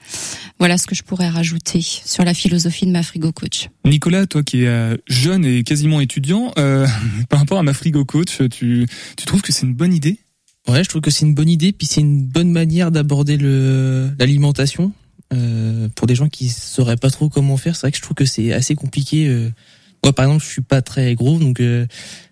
Voilà 0.59 0.79
ce 0.79 0.87
que 0.87 0.95
je 0.95 1.03
pourrais 1.03 1.29
rajouter 1.29 1.81
sur 1.81 2.25
la 2.25 2.35
philosophie 2.35 2.87
de 2.87 2.91
ma 2.91 3.03
frigo 3.03 3.33
coach. 3.33 3.69
Nicolas, 3.85 4.27
toi 4.27 4.43
qui 4.43 4.63
es 4.63 4.67
euh, 4.67 4.97
jeune 5.07 5.45
et 5.45 5.63
quasiment 5.63 6.01
étudiant, 6.01 6.53
euh, 6.59 6.87
par 7.29 7.39
rapport 7.41 7.59
à 7.59 7.63
ma 7.63 7.73
frigo 7.75 8.05
coach, 8.05 8.39
tu, 8.51 8.87
tu 9.17 9.27
trouves 9.27 9.43
que 9.43 9.53
c'est 9.53 9.67
une 9.67 9.75
bonne 9.75 9.93
idée? 9.93 10.19
Ouais, 10.67 10.83
je 10.83 10.89
trouve 10.89 11.03
que 11.03 11.11
c'est 11.11 11.27
une 11.27 11.35
bonne 11.35 11.51
idée, 11.51 11.73
puis 11.73 11.87
c'est 11.87 12.01
une 12.01 12.25
bonne 12.27 12.51
manière 12.51 12.91
d'aborder 12.91 13.37
le 13.37 14.11
l'alimentation. 14.19 14.93
Euh, 15.33 15.89
pour 15.95 16.07
des 16.07 16.15
gens 16.15 16.29
qui 16.29 16.49
sauraient 16.49 16.97
pas 16.97 17.11
trop 17.11 17.29
comment 17.29 17.57
faire, 17.57 17.75
c'est 17.77 17.83
vrai 17.83 17.91
que 17.93 17.97
je 17.99 18.03
trouve 18.03 18.15
que 18.15 18.25
c'est 18.25 18.53
assez 18.53 18.75
compliqué. 18.75 19.27
euh. 19.27 19.51
Moi, 20.05 20.13
par 20.13 20.27
exemple, 20.27 20.45
je 20.45 20.51
suis 20.51 20.63
pas 20.63 20.83
très 20.83 21.15
gros, 21.15 21.39
donc 21.39 21.61
euh, 21.61 21.87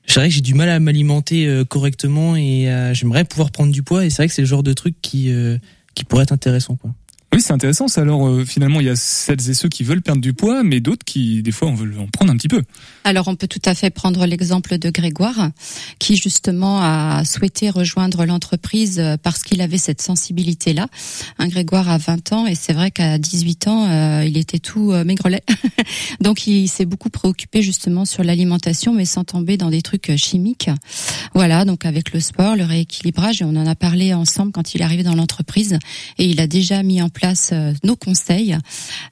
c'est 0.06 0.20
vrai 0.20 0.28
que 0.28 0.34
j'ai 0.34 0.42
du 0.42 0.52
mal 0.52 0.68
à 0.68 0.78
m'alimenter 0.78 1.46
euh, 1.46 1.64
correctement 1.64 2.36
et 2.36 2.70
euh, 2.70 2.92
j'aimerais 2.92 3.24
pouvoir 3.24 3.50
prendre 3.50 3.72
du 3.72 3.82
poids. 3.82 4.04
Et 4.04 4.10
c'est 4.10 4.18
vrai 4.18 4.28
que 4.28 4.34
c'est 4.34 4.42
le 4.42 4.46
genre 4.46 4.62
de 4.62 4.74
truc 4.74 4.94
qui 5.00 5.32
euh, 5.32 5.56
qui 5.94 6.04
pourrait 6.04 6.24
être 6.24 6.32
intéressant, 6.32 6.76
quoi. 6.76 6.90
Oui, 7.32 7.40
c'est 7.40 7.52
intéressant. 7.52 7.86
Alors 7.96 8.28
euh, 8.28 8.44
finalement, 8.44 8.80
il 8.80 8.86
y 8.86 8.90
a 8.90 8.96
celles 8.96 9.48
et 9.48 9.54
ceux 9.54 9.68
qui 9.70 9.84
veulent 9.84 10.02
perdre 10.02 10.20
du 10.20 10.34
poids, 10.34 10.62
mais 10.62 10.80
d'autres 10.80 11.04
qui, 11.04 11.42
des 11.42 11.50
fois, 11.50 11.68
en 11.68 11.74
veulent 11.74 11.98
en 11.98 12.06
prendre 12.06 12.30
un 12.30 12.36
petit 12.36 12.48
peu. 12.48 12.62
Alors 13.04 13.28
on 13.28 13.36
peut 13.36 13.48
tout 13.48 13.62
à 13.64 13.74
fait 13.74 13.88
prendre 13.88 14.26
l'exemple 14.26 14.76
de 14.76 14.90
Grégoire, 14.90 15.50
qui 15.98 16.16
justement 16.16 16.80
a 16.82 17.24
souhaité 17.24 17.70
rejoindre 17.70 18.26
l'entreprise 18.26 18.98
euh, 18.98 19.16
parce 19.16 19.42
qu'il 19.42 19.62
avait 19.62 19.78
cette 19.78 20.02
sensibilité-là. 20.02 20.88
Un 21.38 21.48
Grégoire 21.48 21.88
a 21.88 21.96
20 21.96 22.32
ans 22.32 22.46
et 22.46 22.54
c'est 22.54 22.74
vrai 22.74 22.90
qu'à 22.90 23.16
18 23.16 23.68
ans, 23.68 23.88
euh, 23.88 24.24
il 24.26 24.36
était 24.36 24.58
tout 24.58 24.92
euh, 24.92 25.02
maigrelet. 25.04 25.42
Donc 26.20 26.46
il 26.46 26.68
s'est 26.68 26.84
beaucoup 26.84 27.10
préoccupé 27.10 27.62
justement 27.62 28.04
sur 28.04 28.24
l'alimentation, 28.24 28.92
mais 28.92 29.06
sans 29.06 29.24
tomber 29.24 29.56
dans 29.56 29.70
des 29.70 29.82
trucs 29.82 30.10
euh, 30.10 30.16
chimiques. 30.16 30.68
Voilà, 31.34 31.64
donc 31.64 31.86
avec 31.86 32.12
le 32.12 32.20
sport, 32.20 32.56
le 32.56 32.64
rééquilibrage, 32.64 33.40
et 33.40 33.44
on 33.44 33.56
en 33.56 33.66
a 33.66 33.74
parlé 33.74 34.12
ensemble 34.12 34.52
quand 34.52 34.74
il 34.74 34.82
est 34.82 34.84
arrivé 34.84 35.02
dans 35.02 35.14
l'entreprise, 35.14 35.78
et 36.18 36.26
il 36.26 36.40
a 36.40 36.46
déjà 36.46 36.82
mis 36.82 37.00
en 37.00 37.08
place 37.08 37.21
euh, 37.52 37.72
nos 37.84 37.96
conseils. 37.96 38.56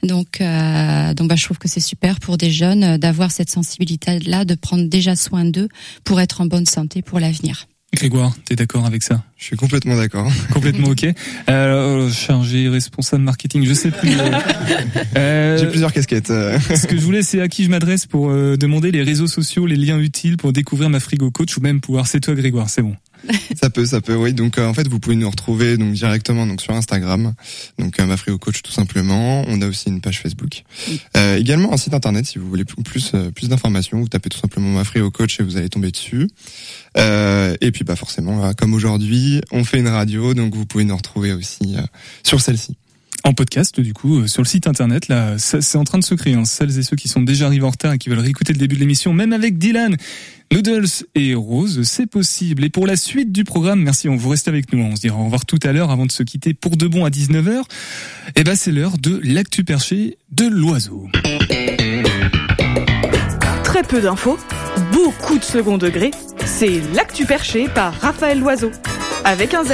Donc, 0.03 0.41
euh, 0.41 1.15
donc 1.15 1.29
bah, 1.29 1.37
je 1.37 1.45
trouve 1.45 1.59
que 1.59 1.69
c'est 1.69 1.81
super 1.81 2.19
pour 2.21 2.37
des 2.37 2.51
jeunes 2.51 2.85
euh, 2.85 2.99
d'avoir 2.99 3.31
cette 3.31 3.51
sensibilité-là, 3.51 4.45
de 4.45 4.55
prendre 4.55 4.85
déjà 4.89 5.17
soin 5.17 5.45
d'eux 5.45 5.69
pour 6.05 6.21
être 6.21 6.41
en 6.41 6.47
bonne 6.47 6.67
santé 6.67 7.03
pour 7.03 7.21
l'avenir. 7.21 7.67
Grégoire, 7.93 8.33
t'es 8.45 8.55
d'accord 8.55 8.87
avec 8.87 9.03
ça? 9.03 9.25
Je 9.37 9.45
suis 9.47 9.57
complètement 9.57 9.97
d'accord. 9.97 10.31
Complètement 10.53 10.91
ok. 10.91 11.07
Euh, 11.49 12.09
chargé, 12.13 12.69
responsable 12.69 13.25
marketing, 13.25 13.65
je 13.67 13.75
sais 13.75 13.91
plus. 13.91 14.13
euh, 14.17 14.31
euh, 15.17 15.59
J'ai 15.59 15.67
plusieurs 15.67 15.93
casquettes. 15.93 16.31
euh. 16.31 16.57
Ce 16.77 16.87
que 16.87 16.97
je 16.97 17.01
voulais, 17.03 17.23
c'est 17.23 17.41
à 17.41 17.49
qui 17.49 17.65
je 17.65 17.69
m'adresse 17.71 18.07
pour 18.07 18.31
euh, 18.31 18.57
demander 18.57 18.93
les 18.93 19.03
réseaux 19.03 19.27
sociaux, 19.27 19.67
les 19.67 19.75
liens 19.75 19.99
utiles 19.99 20.37
pour 20.37 20.53
découvrir 20.53 20.89
ma 20.89 21.01
frigo 21.01 21.33
coach 21.33 21.57
ou 21.57 21.63
même 21.63 21.81
pouvoir. 21.81 22.07
C'est 22.07 22.21
toi, 22.21 22.35
Grégoire, 22.35 22.71
c'est 22.71 22.83
bon. 22.83 22.95
Ça 23.61 23.71
peut, 23.71 23.85
ça 23.87 24.01
peut, 24.01 24.15
oui. 24.15 24.33
Donc 24.33 24.59
euh, 24.59 24.67
en 24.67 24.75
fait, 24.75 24.89
vous 24.89 24.99
pouvez 25.01 25.17
nous 25.17 25.29
retrouver 25.29 25.77
donc 25.77 25.93
directement 25.93 26.47
donc 26.47 26.61
sur 26.61 26.75
Instagram, 26.75 27.35
donc 27.79 27.99
euh, 28.01 28.07
Mafrio 28.07 28.39
Coach 28.39 28.63
tout 28.63 28.73
simplement. 28.73 29.45
On 29.49 29.61
a 29.63 29.67
aussi 29.67 29.89
une 29.89 30.01
page 30.01 30.21
Facebook, 30.21 30.65
Euh, 31.17 31.37
également 31.37 31.73
un 31.73 31.77
site 31.77 31.95
internet 31.95 32.27
si 32.27 32.39
vous 32.39 32.49
voulez 32.49 32.65
plus 32.65 32.83
plus, 32.83 33.13
euh, 33.15 33.31
plus 33.31 33.49
d'informations. 33.49 34.01
Vous 34.01 34.09
tapez 34.09 34.31
tout 34.31 34.39
simplement 34.39 34.71
Mafrio 34.71 35.11
Coach 35.11 35.41
et 35.41 35.43
vous 35.43 35.57
allez 35.57 35.69
tomber 35.69 35.91
dessus. 35.91 36.29
Euh, 36.97 37.57
et 37.61 37.71
puis 37.73 37.85
bah 37.85 37.97
forcément, 37.97 38.53
comme 38.55 38.75
aujourd'hui, 38.75 39.41
on 39.51 39.65
fait 39.65 39.79
une 39.79 39.89
radio, 39.89 40.35
donc 40.35 40.55
vous 40.55 40.67
pouvez 40.67 40.85
nous 40.85 40.97
retrouver 40.97 41.33
aussi 41.33 41.77
euh, 41.77 41.83
sur 42.23 42.41
celle-ci. 42.41 42.77
En 43.31 43.33
podcast, 43.33 43.79
du 43.79 43.93
coup, 43.93 44.23
euh, 44.23 44.27
sur 44.27 44.43
le 44.43 44.49
site 44.49 44.67
internet, 44.67 45.07
là, 45.07 45.39
c'est 45.39 45.77
en 45.77 45.85
train 45.85 45.99
de 46.01 46.05
se 46.05 46.17
créer. 46.17 46.35
Hein. 46.35 46.45
Celles 46.45 46.77
et 46.81 46.83
ceux 46.83 46.97
qui 46.97 47.07
sont 47.07 47.23
déjà 47.23 47.47
arrivés 47.47 47.65
en 47.65 47.71
retard 47.71 47.93
et 47.93 47.99
qui 47.99 48.09
veulent 48.09 48.19
réécouter 48.19 48.53
le 48.53 48.59
début 48.59 48.75
de 48.75 48.81
l'émission, 48.81 49.13
même 49.13 49.33
avec 49.33 49.57
Dylan, 49.57 49.97
Noodles 50.51 50.89
et 51.15 51.37
Rose, 51.37 51.83
c'est 51.85 52.07
possible. 52.07 52.65
Et 52.65 52.71
pour 52.71 52.89
la 52.89 52.97
suite 52.97 53.31
du 53.31 53.45
programme, 53.45 53.83
merci, 53.83 54.09
on 54.09 54.17
vous 54.17 54.31
reste 54.31 54.49
avec 54.49 54.73
nous. 54.73 54.83
hein. 54.85 54.89
On 54.91 54.97
se 54.97 55.03
dira 55.03 55.17
au 55.17 55.23
revoir 55.27 55.47
tout 55.47 55.61
à 55.63 55.71
l'heure 55.71 55.93
avant 55.93 56.07
de 56.07 56.11
se 56.11 56.25
quitter 56.25 56.55
pour 56.55 56.77
de 56.77 56.89
bon 56.89 57.05
à 57.05 57.09
19h. 57.11 57.63
Et 58.35 58.43
ben, 58.43 58.57
c'est 58.57 58.73
l'heure 58.73 58.99
de 58.99 59.21
l'actu 59.23 59.63
perché 59.63 60.19
de 60.33 60.47
l'oiseau. 60.49 61.07
Très 63.63 63.85
peu 63.85 64.01
d'infos, 64.01 64.41
beaucoup 64.93 65.39
de 65.39 65.45
second 65.45 65.79
degré. 65.79 66.11
C'est 66.47 66.81
l'actu 66.97 67.27
perché 67.27 67.69
par 67.69 67.95
Raphaël 68.01 68.41
Loiseau. 68.41 68.73
Avec 69.25 69.55
un 69.55 69.63
Z. 69.63 69.71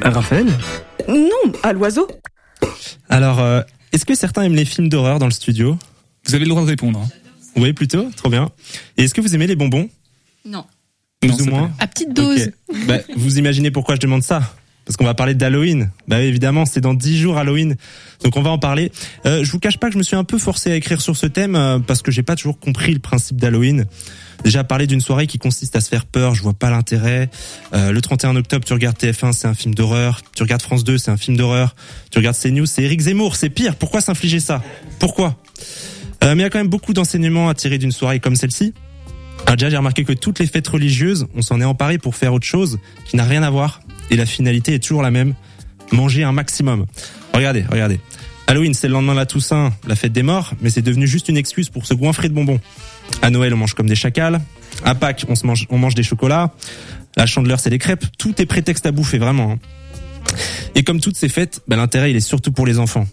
Raphaël? 0.00 0.46
Non, 1.08 1.52
à 1.62 1.74
l'oiseau. 1.74 2.08
Alors, 3.08 3.40
euh, 3.40 3.62
est-ce 3.92 4.04
que 4.04 4.14
certains 4.14 4.42
aiment 4.42 4.54
les 4.54 4.64
films 4.64 4.88
d'horreur 4.88 5.18
dans 5.18 5.26
le 5.26 5.32
studio? 5.32 5.78
Vous 6.26 6.34
avez 6.34 6.44
le 6.44 6.50
droit 6.50 6.62
de 6.62 6.66
répondre. 6.68 7.00
hein. 7.00 7.08
Oui, 7.56 7.72
plutôt, 7.72 8.10
trop 8.16 8.28
bien. 8.28 8.50
Et 8.96 9.04
est-ce 9.04 9.14
que 9.14 9.20
vous 9.20 9.34
aimez 9.34 9.46
les 9.46 9.56
bonbons? 9.56 9.88
Non. 10.44 10.64
Plus 11.20 11.30
Non, 11.30 11.34
ou 11.34 11.38
c'est 11.38 11.50
moins 11.50 11.72
À 11.78 11.86
petite 11.86 12.12
dose. 12.12 12.50
Ok. 12.68 12.86
Bah, 12.86 12.98
vous 13.16 13.38
imaginez 13.38 13.70
pourquoi 13.70 13.94
je 13.96 14.00
demande 14.00 14.22
ça? 14.22 14.54
Parce 14.88 14.96
qu'on 14.96 15.04
va 15.04 15.12
parler 15.12 15.34
d'Halloween. 15.34 15.90
Bah 16.08 16.22
évidemment, 16.22 16.64
c'est 16.64 16.80
dans 16.80 16.94
10 16.94 17.18
jours 17.18 17.36
Halloween. 17.36 17.76
Donc 18.24 18.38
on 18.38 18.40
va 18.40 18.48
en 18.48 18.58
parler. 18.58 18.90
Euh, 19.26 19.44
je 19.44 19.52
vous 19.52 19.58
cache 19.58 19.76
pas 19.76 19.88
que 19.88 19.92
je 19.92 19.98
me 19.98 20.02
suis 20.02 20.16
un 20.16 20.24
peu 20.24 20.38
forcé 20.38 20.72
à 20.72 20.76
écrire 20.76 21.02
sur 21.02 21.14
ce 21.14 21.26
thème 21.26 21.56
euh, 21.56 21.78
parce 21.78 22.00
que 22.00 22.10
j'ai 22.10 22.22
pas 22.22 22.36
toujours 22.36 22.58
compris 22.58 22.94
le 22.94 22.98
principe 22.98 23.36
d'Halloween. 23.36 23.84
Déjà 24.44 24.64
parler 24.64 24.86
d'une 24.86 25.02
soirée 25.02 25.26
qui 25.26 25.36
consiste 25.36 25.76
à 25.76 25.82
se 25.82 25.90
faire 25.90 26.06
peur, 26.06 26.34
je 26.34 26.42
vois 26.42 26.54
pas 26.54 26.70
l'intérêt. 26.70 27.28
Euh, 27.74 27.92
le 27.92 28.00
31 28.00 28.34
octobre, 28.36 28.64
tu 28.64 28.72
regardes 28.72 28.96
TF1, 28.96 29.32
c'est 29.32 29.46
un 29.46 29.52
film 29.52 29.74
d'horreur. 29.74 30.22
Tu 30.34 30.42
regardes 30.42 30.62
France 30.62 30.84
2, 30.84 30.96
c'est 30.96 31.10
un 31.10 31.18
film 31.18 31.36
d'horreur. 31.36 31.76
Tu 32.10 32.16
regardes 32.16 32.38
CNews, 32.38 32.64
c'est 32.64 32.82
Eric 32.82 33.00
Zemmour, 33.00 33.36
c'est 33.36 33.50
pire. 33.50 33.76
Pourquoi 33.76 34.00
s'infliger 34.00 34.40
ça? 34.40 34.62
Pourquoi? 34.98 35.36
Euh, 36.24 36.34
Mais 36.34 36.40
il 36.40 36.44
y 36.44 36.44
a 36.44 36.50
quand 36.50 36.60
même 36.60 36.68
beaucoup 36.68 36.94
d'enseignements 36.94 37.50
à 37.50 37.54
tirer 37.54 37.76
d'une 37.76 37.92
soirée 37.92 38.20
comme 38.20 38.36
celle-ci. 38.36 38.72
Alors 39.44 39.56
déjà, 39.56 39.68
j'ai 39.68 39.76
remarqué 39.76 40.04
que 40.04 40.14
toutes 40.14 40.38
les 40.38 40.46
fêtes 40.46 40.68
religieuses, 40.68 41.26
on 41.34 41.42
s'en 41.42 41.60
est 41.60 41.64
emparé 41.64 41.98
pour 41.98 42.16
faire 42.16 42.32
autre 42.32 42.46
chose 42.46 42.78
qui 43.04 43.16
n'a 43.16 43.24
rien 43.24 43.42
à 43.42 43.50
voir. 43.50 43.80
Et 44.10 44.16
la 44.16 44.26
finalité 44.26 44.74
est 44.74 44.78
toujours 44.78 45.02
la 45.02 45.10
même. 45.10 45.34
Manger 45.92 46.24
un 46.24 46.32
maximum. 46.32 46.86
Regardez, 47.32 47.64
regardez. 47.70 48.00
Halloween, 48.46 48.72
c'est 48.74 48.88
le 48.88 48.94
lendemain 48.94 49.12
de 49.12 49.18
la 49.18 49.26
Toussaint, 49.26 49.72
la 49.86 49.94
fête 49.94 50.12
des 50.12 50.22
morts, 50.22 50.54
mais 50.62 50.70
c'est 50.70 50.80
devenu 50.82 51.06
juste 51.06 51.28
une 51.28 51.36
excuse 51.36 51.68
pour 51.68 51.84
se 51.86 51.92
goinfrer 51.94 52.28
de 52.28 52.34
bonbons. 52.34 52.60
À 53.20 53.30
Noël, 53.30 53.52
on 53.52 53.58
mange 53.58 53.74
comme 53.74 53.88
des 53.88 53.94
chacals. 53.94 54.40
À 54.84 54.94
Pâques, 54.94 55.26
on 55.28 55.34
se 55.34 55.46
mange, 55.46 55.66
on 55.70 55.78
mange 55.78 55.94
des 55.94 56.02
chocolats. 56.02 56.52
La 57.16 57.26
chandeleur, 57.26 57.60
c'est 57.60 57.70
des 57.70 57.78
crêpes. 57.78 58.04
Tout 58.16 58.40
est 58.40 58.46
prétexte 58.46 58.86
à 58.86 58.92
bouffer, 58.92 59.18
vraiment. 59.18 59.52
hein. 59.52 59.58
Et 60.74 60.82
comme 60.84 61.00
toutes 61.00 61.16
ces 61.16 61.28
fêtes, 61.28 61.60
bah, 61.68 61.76
l'intérêt, 61.76 62.10
il 62.10 62.16
est 62.16 62.20
surtout 62.20 62.52
pour 62.52 62.66
les 62.66 62.78
enfants. 62.78 63.06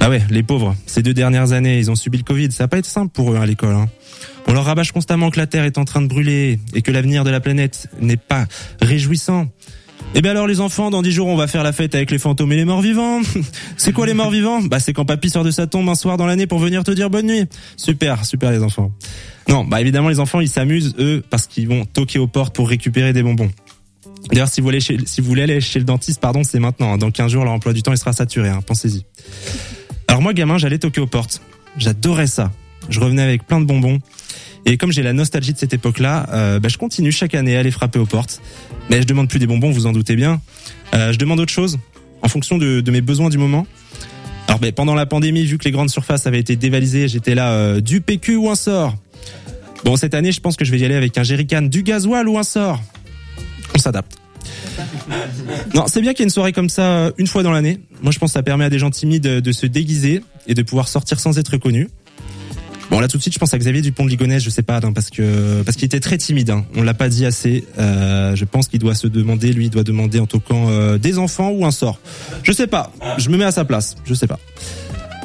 Bah 0.00 0.08
ouais, 0.08 0.22
les 0.30 0.42
pauvres. 0.42 0.74
Ces 0.86 1.02
deux 1.02 1.14
dernières 1.14 1.52
années, 1.52 1.78
ils 1.78 1.90
ont 1.90 1.94
subi 1.94 2.18
le 2.18 2.24
Covid. 2.24 2.50
Ça 2.52 2.64
va 2.64 2.68
pas 2.68 2.78
être 2.78 2.86
simple 2.86 3.12
pour 3.12 3.32
eux 3.32 3.36
à 3.36 3.46
l'école. 3.46 3.74
hein. 3.74 3.88
On 4.48 4.52
leur 4.52 4.64
rabâche 4.64 4.92
constamment 4.92 5.30
que 5.30 5.38
la 5.38 5.46
Terre 5.46 5.64
est 5.64 5.78
en 5.78 5.84
train 5.84 6.02
de 6.02 6.08
brûler 6.08 6.58
et 6.74 6.82
que 6.82 6.90
l'avenir 6.90 7.22
de 7.24 7.30
la 7.30 7.40
planète 7.40 7.88
n'est 8.00 8.16
pas 8.16 8.46
réjouissant. 8.80 9.48
Eh 10.14 10.20
bien 10.20 10.32
alors 10.32 10.46
les 10.46 10.60
enfants, 10.60 10.90
dans 10.90 11.00
dix 11.00 11.12
jours, 11.12 11.26
on 11.28 11.36
va 11.36 11.46
faire 11.46 11.62
la 11.62 11.72
fête 11.72 11.94
avec 11.94 12.10
les 12.10 12.18
fantômes 12.18 12.52
et 12.52 12.56
les 12.56 12.66
morts 12.66 12.82
vivants. 12.82 13.20
c'est 13.78 13.92
quoi 13.92 14.06
les 14.06 14.12
morts 14.12 14.30
vivants? 14.30 14.60
Bah 14.60 14.78
c'est 14.78 14.92
quand 14.92 15.06
papy 15.06 15.30
sort 15.30 15.42
de 15.42 15.50
sa 15.50 15.66
tombe 15.66 15.88
un 15.88 15.94
soir 15.94 16.18
dans 16.18 16.26
l'année 16.26 16.46
pour 16.46 16.58
venir 16.58 16.84
te 16.84 16.90
dire 16.90 17.08
bonne 17.08 17.26
nuit. 17.26 17.44
Super, 17.76 18.24
super 18.26 18.50
les 18.50 18.62
enfants. 18.62 18.92
Non, 19.48 19.64
bah 19.64 19.80
évidemment 19.80 20.10
les 20.10 20.20
enfants, 20.20 20.40
ils 20.40 20.50
s'amusent 20.50 20.94
eux 20.98 21.22
parce 21.30 21.46
qu'ils 21.46 21.66
vont 21.66 21.86
toquer 21.86 22.18
aux 22.18 22.26
portes 22.26 22.54
pour 22.54 22.68
récupérer 22.68 23.14
des 23.14 23.22
bonbons. 23.22 23.50
D'ailleurs, 24.30 24.48
si 24.48 24.60
vous 24.60 24.66
voulez 24.66 24.80
chez, 24.80 24.98
si 25.06 25.20
vous 25.20 25.26
voulez 25.28 25.42
aller 25.42 25.60
chez 25.60 25.78
le 25.78 25.84
dentiste, 25.84 26.20
pardon, 26.20 26.44
c'est 26.44 26.60
maintenant. 26.60 26.92
hein. 26.92 26.98
Dans 26.98 27.10
15 27.10 27.32
jours, 27.32 27.44
leur 27.44 27.52
emploi 27.54 27.72
du 27.72 27.82
temps, 27.82 27.92
il 27.92 27.98
sera 27.98 28.12
saturé. 28.12 28.50
Hein, 28.50 28.60
Pensez-y. 28.64 29.04
Alors 30.08 30.22
moi, 30.22 30.32
gamin, 30.32 30.58
j'allais 30.58 30.78
toquer 30.78 31.00
aux 31.00 31.06
portes. 31.06 31.40
J'adorais 31.78 32.26
ça. 32.26 32.52
Je 32.88 33.00
revenais 33.00 33.22
avec 33.22 33.46
plein 33.46 33.60
de 33.60 33.64
bonbons. 33.64 33.98
Et 34.64 34.76
comme 34.76 34.92
j'ai 34.92 35.02
la 35.02 35.12
nostalgie 35.12 35.52
de 35.52 35.58
cette 35.58 35.74
époque-là, 35.74 36.28
euh, 36.32 36.60
bah, 36.60 36.68
je 36.68 36.78
continue 36.78 37.10
chaque 37.10 37.34
année 37.34 37.56
à 37.56 37.60
aller 37.60 37.72
frapper 37.72 37.98
aux 37.98 38.06
portes. 38.06 38.40
Mais 38.90 39.00
je 39.00 39.06
demande 39.06 39.28
plus 39.28 39.38
des 39.38 39.46
bonbons, 39.46 39.70
vous 39.70 39.86
en 39.86 39.92
doutez 39.92 40.16
bien. 40.16 40.40
Euh, 40.94 41.12
je 41.12 41.18
demande 41.18 41.40
autre 41.40 41.52
chose, 41.52 41.78
en 42.22 42.28
fonction 42.28 42.58
de, 42.58 42.80
de 42.80 42.90
mes 42.90 43.00
besoins 43.00 43.30
du 43.30 43.38
moment. 43.38 43.66
Alors 44.48 44.60
ben, 44.60 44.72
pendant 44.72 44.94
la 44.94 45.06
pandémie, 45.06 45.44
vu 45.44 45.58
que 45.58 45.64
les 45.64 45.70
grandes 45.70 45.90
surfaces 45.90 46.26
avaient 46.26 46.40
été 46.40 46.56
dévalisées, 46.56 47.08
j'étais 47.08 47.34
là 47.34 47.52
euh, 47.52 47.80
du 47.80 48.00
PQ 48.00 48.36
ou 48.36 48.50
un 48.50 48.54
sort. 48.54 48.94
Bon, 49.84 49.96
cette 49.96 50.14
année, 50.14 50.30
je 50.30 50.40
pense 50.40 50.56
que 50.56 50.64
je 50.64 50.70
vais 50.70 50.78
y 50.78 50.84
aller 50.84 50.94
avec 50.94 51.16
un 51.18 51.22
jerrycan, 51.22 51.62
du 51.62 51.82
gasoil 51.82 52.28
ou 52.28 52.38
un 52.38 52.42
sort. 52.42 52.80
On 53.74 53.78
s'adapte. 53.78 54.18
Non, 55.74 55.84
c'est 55.86 56.00
bien 56.00 56.12
qu'il 56.12 56.20
y 56.20 56.22
ait 56.22 56.26
une 56.26 56.30
soirée 56.30 56.52
comme 56.52 56.68
ça 56.68 56.82
euh, 56.82 57.12
une 57.18 57.26
fois 57.26 57.42
dans 57.42 57.50
l'année. 57.50 57.80
Moi, 58.02 58.12
je 58.12 58.18
pense 58.18 58.30
que 58.30 58.34
ça 58.34 58.42
permet 58.42 58.64
à 58.64 58.70
des 58.70 58.78
gens 58.78 58.90
timides 58.90 59.22
de, 59.22 59.40
de 59.40 59.52
se 59.52 59.66
déguiser 59.66 60.22
et 60.46 60.54
de 60.54 60.62
pouvoir 60.62 60.88
sortir 60.88 61.18
sans 61.18 61.38
être 61.38 61.56
connus. 61.56 61.88
Bon, 62.90 63.00
là 63.00 63.08
tout 63.08 63.16
de 63.16 63.22
suite, 63.22 63.34
je 63.34 63.38
pense 63.38 63.54
à 63.54 63.58
Xavier 63.58 63.80
Dupont 63.80 64.04
de 64.04 64.10
Ligonnès, 64.10 64.42
je 64.42 64.50
sais 64.50 64.62
pas, 64.62 64.80
hein, 64.82 64.92
parce 64.92 65.10
que 65.10 65.62
parce 65.62 65.76
qu'il 65.76 65.86
était 65.86 66.00
très 66.00 66.18
timide. 66.18 66.50
Hein. 66.50 66.64
On 66.76 66.82
l'a 66.82 66.94
pas 66.94 67.08
dit 67.08 67.24
assez. 67.24 67.64
Euh, 67.78 68.36
je 68.36 68.44
pense 68.44 68.68
qu'il 68.68 68.80
doit 68.80 68.94
se 68.94 69.06
demander, 69.06 69.52
lui, 69.52 69.66
il 69.66 69.70
doit 69.70 69.84
demander 69.84 70.18
en 70.18 70.26
toquant 70.26 70.68
euh, 70.68 70.98
des 70.98 71.18
enfants 71.18 71.50
ou 71.50 71.64
un 71.64 71.70
sort. 71.70 72.00
Je 72.42 72.52
sais 72.52 72.66
pas. 72.66 72.92
Je 73.18 73.30
me 73.30 73.36
mets 73.36 73.44
à 73.44 73.52
sa 73.52 73.64
place. 73.64 73.96
Je 74.04 74.14
sais 74.14 74.26
pas. 74.26 74.38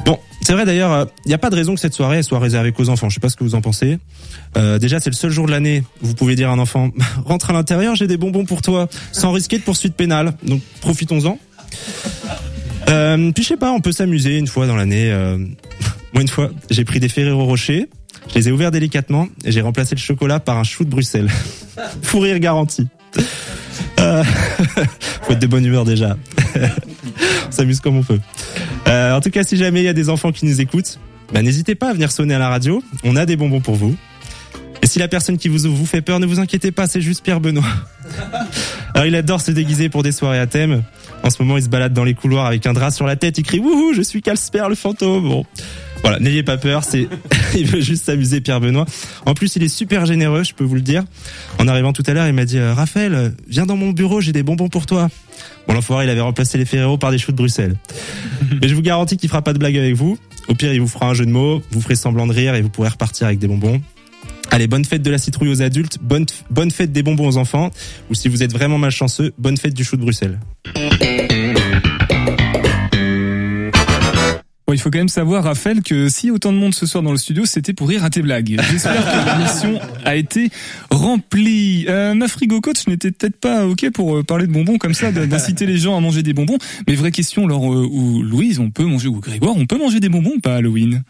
Bon, 0.04 0.18
c'est 0.40 0.54
vrai 0.54 0.64
d'ailleurs, 0.64 1.08
il 1.26 1.28
n'y 1.28 1.34
a 1.34 1.38
pas 1.38 1.50
de 1.50 1.56
raison 1.56 1.74
que 1.74 1.80
cette 1.80 1.94
soirée 1.94 2.22
soit 2.22 2.38
réservée 2.38 2.72
qu'aux 2.72 2.88
enfants. 2.88 3.08
Je 3.08 3.14
sais 3.14 3.20
pas 3.20 3.28
ce 3.28 3.36
que 3.36 3.44
vous 3.44 3.54
en 3.54 3.60
pensez. 3.60 3.98
Euh, 4.56 4.78
déjà, 4.78 5.00
c'est 5.00 5.10
le 5.10 5.16
seul 5.16 5.30
jour 5.30 5.46
de 5.46 5.50
l'année 5.50 5.84
où 6.02 6.06
vous 6.06 6.14
pouvez 6.14 6.36
dire 6.36 6.48
à 6.48 6.52
un 6.52 6.58
enfant 6.58 6.90
rentre 7.24 7.50
à 7.50 7.52
l'intérieur, 7.52 7.94
j'ai 7.94 8.06
des 8.06 8.16
bonbons 8.16 8.44
pour 8.44 8.62
toi, 8.62 8.88
sans 9.12 9.32
risquer 9.32 9.58
de 9.58 9.62
poursuite 9.64 9.94
pénale. 9.94 10.32
Donc 10.42 10.62
profitons-en. 10.80 11.38
Euh, 12.88 13.32
puis 13.32 13.42
je 13.42 13.48
sais 13.48 13.56
pas, 13.56 13.72
on 13.72 13.80
peut 13.80 13.92
s'amuser 13.92 14.38
une 14.38 14.46
fois 14.46 14.66
dans 14.66 14.76
l'année. 14.76 15.12
Moi 16.12 16.22
une 16.22 16.28
fois, 16.28 16.50
j'ai 16.70 16.84
pris 16.84 17.00
des 17.00 17.08
Ferrero 17.08 17.44
Rocher, 17.44 17.88
je 18.28 18.34
les 18.34 18.48
ai 18.48 18.52
ouverts 18.52 18.70
délicatement 18.70 19.28
et 19.44 19.52
j'ai 19.52 19.60
remplacé 19.60 19.94
le 19.94 20.00
chocolat 20.00 20.40
par 20.40 20.58
un 20.58 20.64
chou 20.64 20.84
de 20.84 20.90
Bruxelles. 20.90 21.30
Fou 22.02 22.20
rire 22.20 22.38
garanti. 22.38 22.86
Euh, 24.00 24.24
faut 25.22 25.32
être 25.32 25.38
de 25.38 25.46
bonne 25.46 25.64
humeur 25.64 25.84
déjà. 25.84 26.16
on 27.48 27.50
s'amuse 27.50 27.80
comme 27.80 27.96
on 27.96 28.02
peut. 28.02 28.20
Euh, 28.86 29.14
en 29.14 29.20
tout 29.20 29.30
cas, 29.30 29.42
si 29.42 29.56
jamais 29.56 29.80
il 29.80 29.84
y 29.84 29.88
a 29.88 29.92
des 29.92 30.08
enfants 30.08 30.32
qui 30.32 30.46
nous 30.46 30.60
écoutent, 30.60 30.98
bah, 31.32 31.42
n'hésitez 31.42 31.74
pas 31.74 31.90
à 31.90 31.92
venir 31.92 32.10
sonner 32.10 32.34
à 32.34 32.38
la 32.38 32.48
radio. 32.48 32.82
On 33.04 33.16
a 33.16 33.26
des 33.26 33.36
bonbons 33.36 33.60
pour 33.60 33.74
vous. 33.74 33.96
Et 34.82 34.86
si 34.86 34.98
la 34.98 35.08
personne 35.08 35.38
qui 35.38 35.48
vous, 35.48 35.68
vous 35.74 35.86
fait 35.86 36.02
peur, 36.02 36.20
ne 36.20 36.26
vous 36.26 36.38
inquiétez 36.38 36.70
pas, 36.70 36.86
c'est 36.86 37.00
juste 37.00 37.24
Pierre 37.24 37.40
Benoît. 37.40 37.64
Alors 38.94 39.06
il 39.06 39.14
adore 39.16 39.40
se 39.40 39.50
déguiser 39.50 39.88
pour 39.88 40.02
des 40.02 40.12
soirées 40.12 40.38
à 40.38 40.46
thème. 40.46 40.82
En 41.24 41.30
ce 41.30 41.42
moment, 41.42 41.56
il 41.56 41.62
se 41.64 41.68
balade 41.68 41.92
dans 41.92 42.04
les 42.04 42.14
couloirs 42.14 42.46
avec 42.46 42.64
un 42.66 42.72
drap 42.72 42.90
sur 42.90 43.06
la 43.06 43.16
tête. 43.16 43.38
Il 43.38 43.42
crie 43.42 43.58
Wouhou, 43.58 43.92
je 43.92 44.02
suis 44.02 44.22
Casper 44.22 44.64
le 44.68 44.74
fantôme. 44.74 45.28
Bon. 45.28 45.44
Voilà, 46.02 46.18
n'ayez 46.20 46.42
pas 46.42 46.56
peur, 46.56 46.84
c'est, 46.84 47.08
il 47.56 47.66
veut 47.66 47.80
juste 47.80 48.04
s'amuser, 48.04 48.40
Pierre 48.40 48.60
Benoît. 48.60 48.86
En 49.26 49.34
plus, 49.34 49.56
il 49.56 49.62
est 49.62 49.68
super 49.68 50.06
généreux, 50.06 50.44
je 50.44 50.54
peux 50.54 50.64
vous 50.64 50.74
le 50.74 50.80
dire. 50.80 51.04
En 51.58 51.68
arrivant 51.68 51.92
tout 51.92 52.02
à 52.06 52.12
l'heure, 52.12 52.26
il 52.26 52.32
m'a 52.32 52.44
dit, 52.44 52.58
euh, 52.58 52.74
Raphaël, 52.74 53.14
euh, 53.14 53.30
viens 53.48 53.66
dans 53.66 53.76
mon 53.76 53.90
bureau, 53.90 54.20
j'ai 54.20 54.32
des 54.32 54.42
bonbons 54.42 54.68
pour 54.68 54.86
toi. 54.86 55.08
Bon, 55.66 55.74
l'enfoiré, 55.74 56.04
il 56.04 56.10
avait 56.10 56.20
remplacé 56.20 56.56
les 56.58 56.64
Ferrero 56.64 56.98
par 56.98 57.10
des 57.10 57.18
choux 57.18 57.32
de 57.32 57.36
Bruxelles. 57.36 57.76
Mais 58.62 58.68
je 58.68 58.74
vous 58.74 58.82
garantis 58.82 59.16
qu'il 59.16 59.28
fera 59.28 59.42
pas 59.42 59.52
de 59.52 59.58
blague 59.58 59.76
avec 59.76 59.94
vous. 59.94 60.18
Au 60.48 60.54
pire, 60.54 60.72
il 60.72 60.80
vous 60.80 60.88
fera 60.88 61.06
un 61.06 61.14
jeu 61.14 61.26
de 61.26 61.30
mots, 61.30 61.62
vous 61.70 61.80
ferez 61.80 61.94
semblant 61.94 62.26
de 62.26 62.32
rire 62.32 62.54
et 62.54 62.62
vous 62.62 62.70
pourrez 62.70 62.88
repartir 62.88 63.26
avec 63.26 63.38
des 63.38 63.48
bonbons. 63.48 63.80
Allez, 64.50 64.66
bonne 64.66 64.84
fête 64.84 65.02
de 65.02 65.10
la 65.10 65.18
citrouille 65.18 65.50
aux 65.50 65.60
adultes, 65.60 65.98
bonne, 66.00 66.24
bonne 66.50 66.70
fête 66.70 66.90
des 66.90 67.02
bonbons 67.02 67.28
aux 67.28 67.36
enfants, 67.36 67.70
ou 68.08 68.14
si 68.14 68.28
vous 68.28 68.42
êtes 68.42 68.52
vraiment 68.52 68.78
malchanceux, 68.78 69.32
bonne 69.36 69.58
fête 69.58 69.74
du 69.74 69.84
chou 69.84 69.96
de 69.96 70.02
Bruxelles. 70.02 70.38
Bon, 74.68 74.74
il 74.74 74.78
faut 74.80 74.90
quand 74.90 74.98
même 74.98 75.08
savoir, 75.08 75.44
Raphaël, 75.44 75.80
que 75.82 76.10
si 76.10 76.30
autant 76.30 76.52
de 76.52 76.58
monde 76.58 76.74
ce 76.74 76.84
soir 76.84 77.02
dans 77.02 77.12
le 77.12 77.16
studio, 77.16 77.46
c'était 77.46 77.72
pour 77.72 77.88
rire 77.88 78.04
à 78.04 78.10
tes 78.10 78.20
blagues. 78.20 78.60
J'espère 78.70 79.02
que 79.02 79.26
la 79.26 79.38
mission 79.38 79.80
a 80.04 80.14
été 80.14 80.50
remplie. 80.90 81.86
Euh, 81.88 82.12
ma 82.12 82.28
frigo 82.28 82.60
coach 82.60 82.86
n'était 82.86 83.10
peut-être 83.10 83.40
pas 83.40 83.66
ok 83.66 83.88
pour 83.88 84.18
euh, 84.18 84.22
parler 84.22 84.46
de 84.46 84.52
bonbons 84.52 84.76
comme 84.76 84.92
ça, 84.92 85.10
d'inciter 85.10 85.64
les 85.64 85.78
gens 85.78 85.96
à 85.96 86.00
manger 86.00 86.22
des 86.22 86.34
bonbons. 86.34 86.58
Mais 86.86 86.96
vraie 86.96 87.12
question, 87.12 87.46
Laure 87.46 87.72
euh, 87.72 87.88
ou 87.90 88.22
Louise, 88.22 88.58
on 88.58 88.70
peut 88.70 88.84
manger, 88.84 89.08
ou 89.08 89.20
Grégoire, 89.20 89.56
on 89.56 89.64
peut 89.64 89.78
manger 89.78 90.00
des 90.00 90.10
bonbons 90.10 90.34
ou 90.36 90.40
pas 90.40 90.52
à 90.52 90.56
Halloween 90.56 91.02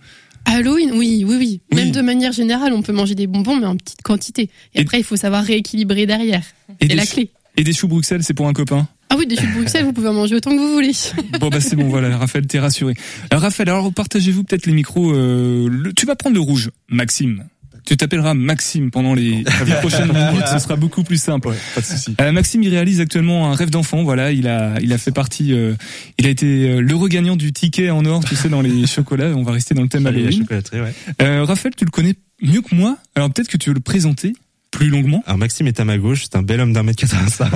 Halloween, 0.45 0.93
oui, 0.95 1.25
oui, 1.27 1.37
oui. 1.37 1.61
Même 1.75 1.91
de 1.91 2.01
manière 2.01 2.31
générale, 2.31 2.73
on 2.73 2.83
peut 2.83 2.93
manger 2.93 3.17
des 3.17 3.27
bonbons, 3.27 3.57
mais 3.57 3.67
en 3.67 3.77
petite 3.77 4.03
quantité. 4.03 4.51
Et, 4.77 4.83
après, 4.83 5.01
il 5.01 5.05
faut 5.05 5.17
savoir 5.17 5.43
rééquilibrer 5.43 6.07
derrière. 6.07 6.45
Et, 6.81 6.85
Et 6.85 6.89
des 6.89 6.95
la 6.95 7.07
clé. 7.07 7.29
Et 7.57 7.65
des 7.65 7.73
choux 7.73 7.89
Bruxelles, 7.89 8.23
c'est 8.23 8.35
pour 8.35 8.47
un 8.47 8.53
copain? 8.53 8.87
Ah 9.11 9.17
oui, 9.19 9.27
des 9.27 9.37
de 9.37 9.55
Bruxelles, 9.55 9.85
vous 9.85 9.93
pouvez 9.93 10.09
en 10.09 10.13
manger 10.15 10.35
autant 10.37 10.51
que 10.51 10.57
vous 10.59 10.73
voulez. 10.73 10.93
Bon 11.41 11.49
bah 11.49 11.61
c'est 11.61 11.77
bon 11.77 11.89
voilà 11.89 12.17
Raphaël 12.19 12.47
t'es 12.47 12.59
rassuré. 12.59 12.95
Alors 13.31 13.43
Raphaël 13.43 13.69
alors 13.71 13.93
partagez-vous 13.93 14.45
peut-être 14.45 14.67
les 14.67 14.73
micros. 14.73 15.13
euh, 15.13 15.69
le- 15.71 15.93
tu 15.95 16.05
vas 16.07 16.15
prendre 16.17 16.35
le 16.35 16.41
rouge 16.43 16.71
Maxime. 16.91 17.45
Tu 17.87 17.97
t'appelleras 17.97 18.35
Maxime 18.35 18.91
pendant 18.91 19.15
les, 19.15 19.45
les 19.67 19.75
prochaines 19.81 20.09
minutes, 20.13 20.47
ce 20.53 20.59
sera 20.59 20.77
beaucoup 20.77 21.05
plus 21.05 21.17
simple. 21.19 21.49
pas 21.75 21.81
de 21.81 21.87
souci. 21.87 22.15
Euh, 22.21 22.33
Maxime 22.33 22.63
il 22.63 22.69
réalise 22.69 23.01
actuellement 23.01 23.51
un 23.51 23.55
rêve 23.55 23.71
d'enfant. 23.71 24.03
Voilà, 24.03 24.31
il 24.31 24.47
a 24.47 24.75
il 24.83 24.93
a 24.93 24.99
fait 24.99 25.11
partie, 25.13 25.55
euh, 25.55 25.73
il 26.19 26.27
a 26.27 26.29
été 26.29 26.69
euh, 26.69 26.81
l'heureux 26.81 27.09
gagnant 27.09 27.37
du 27.37 27.51
ticket 27.53 27.89
en 27.89 28.05
or, 28.05 28.23
tu 28.25 28.37
sais 28.37 28.51
dans 28.51 28.61
les 28.61 28.87
chocolats. 28.95 29.33
On 29.35 29.43
va 29.43 29.53
rester 29.53 29.75
dans 29.75 29.81
le 29.83 29.89
thème 29.89 30.07
Halloween. 30.07 30.45
ouais. 30.51 30.93
Euh, 31.23 31.45
Raphaël 31.45 31.73
tu 31.75 31.87
le 31.87 31.91
connais 31.91 32.15
mieux 32.43 32.61
que 32.61 32.75
moi. 32.75 32.99
Alors 33.15 33.31
peut-être 33.33 33.49
que 33.49 33.57
tu 33.57 33.71
veux 33.71 33.75
le 33.75 33.81
présenter 33.81 34.35
plus 34.71 34.91
longuement. 34.91 35.23
Alors 35.27 35.39
Maxime 35.39 35.67
est 35.67 35.81
à 35.81 35.85
ma 35.85 35.97
gauche, 35.99 36.25
c'est 36.25 36.37
un 36.37 36.43
bel 36.43 36.61
homme 36.61 36.73
d'un 36.73 36.83
mètre 36.83 36.99
85. 37.01 37.51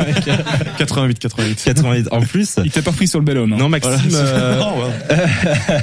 88, 0.78 1.18
88. 1.18 1.62
88. 1.64 2.08
En 2.10 2.20
plus. 2.22 2.56
Il 2.64 2.70
t'a 2.70 2.82
pas 2.82 2.92
pris 2.92 3.06
sur 3.06 3.18
le 3.18 3.24
bel 3.24 3.36
homme. 3.38 3.52
hein. 3.52 3.56
Non, 3.58 3.68
Maxime. 3.68 3.92
Voilà. 4.08 4.26
euh, 4.28 4.58
Non, 4.60 4.78
ouais. 4.82 5.16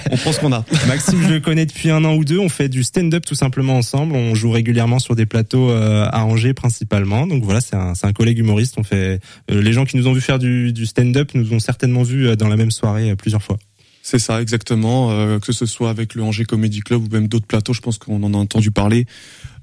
On 0.11 0.17
prend 0.17 0.31
ce 0.33 0.39
qu'on 0.39 0.51
a. 0.51 0.65
Maxime, 0.87 1.21
je 1.21 1.29
le 1.33 1.39
connais 1.39 1.65
depuis 1.65 1.91
un 1.91 2.03
an 2.03 2.15
ou 2.15 2.25
deux. 2.25 2.39
On 2.39 2.49
fait 2.49 2.67
du 2.69 2.83
stand-up 2.83 3.25
tout 3.25 3.35
simplement 3.35 3.77
ensemble. 3.77 4.15
On 4.15 4.33
joue 4.35 4.49
régulièrement 4.51 4.99
sur 4.99 5.15
des 5.15 5.25
plateaux 5.25 5.69
euh, 5.69 6.07
à 6.11 6.25
Angers 6.25 6.53
principalement. 6.53 7.27
Donc 7.27 7.43
voilà, 7.43 7.61
c'est 7.61 7.75
un, 7.75 7.93
c'est 7.95 8.07
un 8.07 8.13
collègue 8.13 8.39
humoriste. 8.39 8.75
On 8.77 8.83
fait 8.83 9.19
euh, 9.51 9.61
les 9.61 9.73
gens 9.73 9.85
qui 9.85 9.97
nous 9.97 10.07
ont 10.07 10.13
vu 10.13 10.21
faire 10.21 10.39
du, 10.39 10.73
du 10.73 10.85
stand-up 10.85 11.31
nous 11.35 11.53
ont 11.53 11.59
certainement 11.59 12.03
vu 12.03 12.27
euh, 12.27 12.35
dans 12.35 12.47
la 12.47 12.55
même 12.57 12.71
soirée 12.71 13.11
euh, 13.11 13.15
plusieurs 13.15 13.43
fois. 13.43 13.57
C'est 14.01 14.17
ça, 14.19 14.41
exactement. 14.41 15.11
Euh, 15.11 15.37
que 15.39 15.51
ce 15.51 15.67
soit 15.67 15.89
avec 15.91 16.15
le 16.15 16.23
Angers 16.23 16.45
Comedy 16.45 16.79
Club 16.79 17.03
ou 17.03 17.13
même 17.13 17.27
d'autres 17.27 17.45
plateaux, 17.45 17.73
je 17.73 17.81
pense 17.81 17.99
qu'on 17.99 18.23
en 18.23 18.33
a 18.33 18.37
entendu 18.37 18.71
parler. 18.71 19.05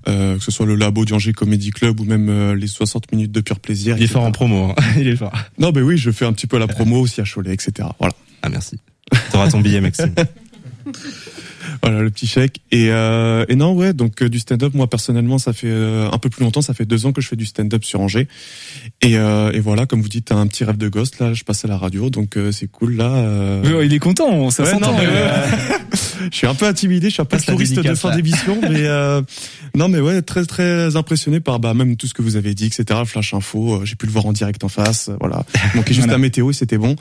Euh, 0.08 0.38
que 0.38 0.44
ce 0.44 0.52
soit 0.52 0.66
le 0.66 0.76
labo 0.76 1.04
du 1.04 1.12
Angers 1.14 1.32
Comedy 1.32 1.70
Club 1.70 1.98
ou 1.98 2.04
même 2.04 2.28
euh, 2.28 2.54
les 2.54 2.68
60 2.68 3.10
minutes 3.10 3.32
de 3.32 3.40
pur 3.40 3.58
plaisir. 3.58 3.96
Il 3.98 4.04
est 4.04 4.06
fort 4.06 4.22
en 4.22 4.30
promo. 4.30 4.70
hein. 4.70 4.74
Il 4.98 5.08
est 5.08 5.16
fort. 5.16 5.32
Non, 5.58 5.72
mais 5.74 5.80
oui, 5.82 5.98
je 5.98 6.12
fais 6.12 6.24
un 6.24 6.32
petit 6.32 6.46
peu 6.46 6.58
la 6.58 6.68
promo 6.68 7.00
aussi 7.00 7.20
à 7.20 7.24
Cholet, 7.24 7.52
etc. 7.52 7.88
Voilà. 7.98 8.14
Ah 8.42 8.48
merci. 8.48 8.78
T'auras 9.32 9.48
ton 9.50 9.60
billet, 9.60 9.80
Maxime. 9.80 10.14
Voilà 11.82 12.00
le 12.00 12.10
petit 12.10 12.26
chèque. 12.26 12.60
Et, 12.72 12.90
euh, 12.90 13.44
et 13.48 13.54
non, 13.56 13.72
ouais, 13.74 13.92
donc 13.92 14.22
euh, 14.22 14.28
du 14.28 14.38
stand-up, 14.38 14.74
moi 14.74 14.88
personnellement, 14.88 15.38
ça 15.38 15.52
fait 15.52 15.68
euh, 15.68 16.08
un 16.10 16.18
peu 16.18 16.28
plus 16.30 16.42
longtemps, 16.44 16.62
ça 16.62 16.74
fait 16.74 16.84
deux 16.84 17.06
ans 17.06 17.12
que 17.12 17.20
je 17.20 17.28
fais 17.28 17.36
du 17.36 17.46
stand-up 17.46 17.84
sur 17.84 18.00
Angers. 18.00 18.28
Et, 19.02 19.16
euh, 19.16 19.52
et 19.52 19.60
voilà, 19.60 19.86
comme 19.86 20.00
vous 20.02 20.08
dites, 20.08 20.26
t'as 20.26 20.36
un 20.36 20.46
petit 20.46 20.64
rêve 20.64 20.76
de 20.76 20.88
gosse. 20.88 21.18
Là, 21.18 21.34
je 21.34 21.44
passe 21.44 21.64
à 21.64 21.68
la 21.68 21.76
radio, 21.78 22.10
donc 22.10 22.36
euh, 22.36 22.52
c'est 22.52 22.66
cool. 22.68 22.96
Là, 22.96 23.10
euh... 23.12 23.78
Ouais, 23.78 23.86
il 23.86 23.92
est 23.94 23.98
content, 23.98 24.50
ça 24.50 24.64
Ouais, 24.64 24.70
s'entend. 24.70 24.92
non, 24.92 24.98
je 26.30 26.36
suis 26.36 26.46
un 26.46 26.54
peu 26.54 26.66
intimidé, 26.66 27.08
je 27.08 27.14
suis 27.14 27.22
un 27.22 27.26
peu 27.26 27.38
touriste 27.38 27.76
de 27.78 27.94
fin 27.94 28.14
d'émission, 28.14 28.58
mais 28.62 28.84
euh, 28.86 29.22
non, 29.74 29.88
mais 29.88 30.00
ouais, 30.00 30.22
très 30.22 30.44
très 30.44 30.96
impressionné 30.96 31.40
par 31.40 31.60
bah 31.60 31.74
même 31.74 31.96
tout 31.96 32.06
ce 32.06 32.14
que 32.14 32.22
vous 32.22 32.36
avez 32.36 32.54
dit, 32.54 32.66
etc. 32.66 33.00
Flash 33.04 33.34
info, 33.34 33.80
j'ai 33.84 33.94
pu 33.96 34.06
le 34.06 34.12
voir 34.12 34.26
en 34.26 34.32
direct 34.32 34.64
en 34.64 34.68
face, 34.68 35.10
voilà. 35.20 35.44
Il 35.54 35.60
manquait 35.76 35.88
juste 35.94 36.06
Voilà. 36.06 36.14
la 36.14 36.18
météo 36.18 36.50
et 36.50 36.54
c'était 36.54 36.78
bon. 36.78 36.96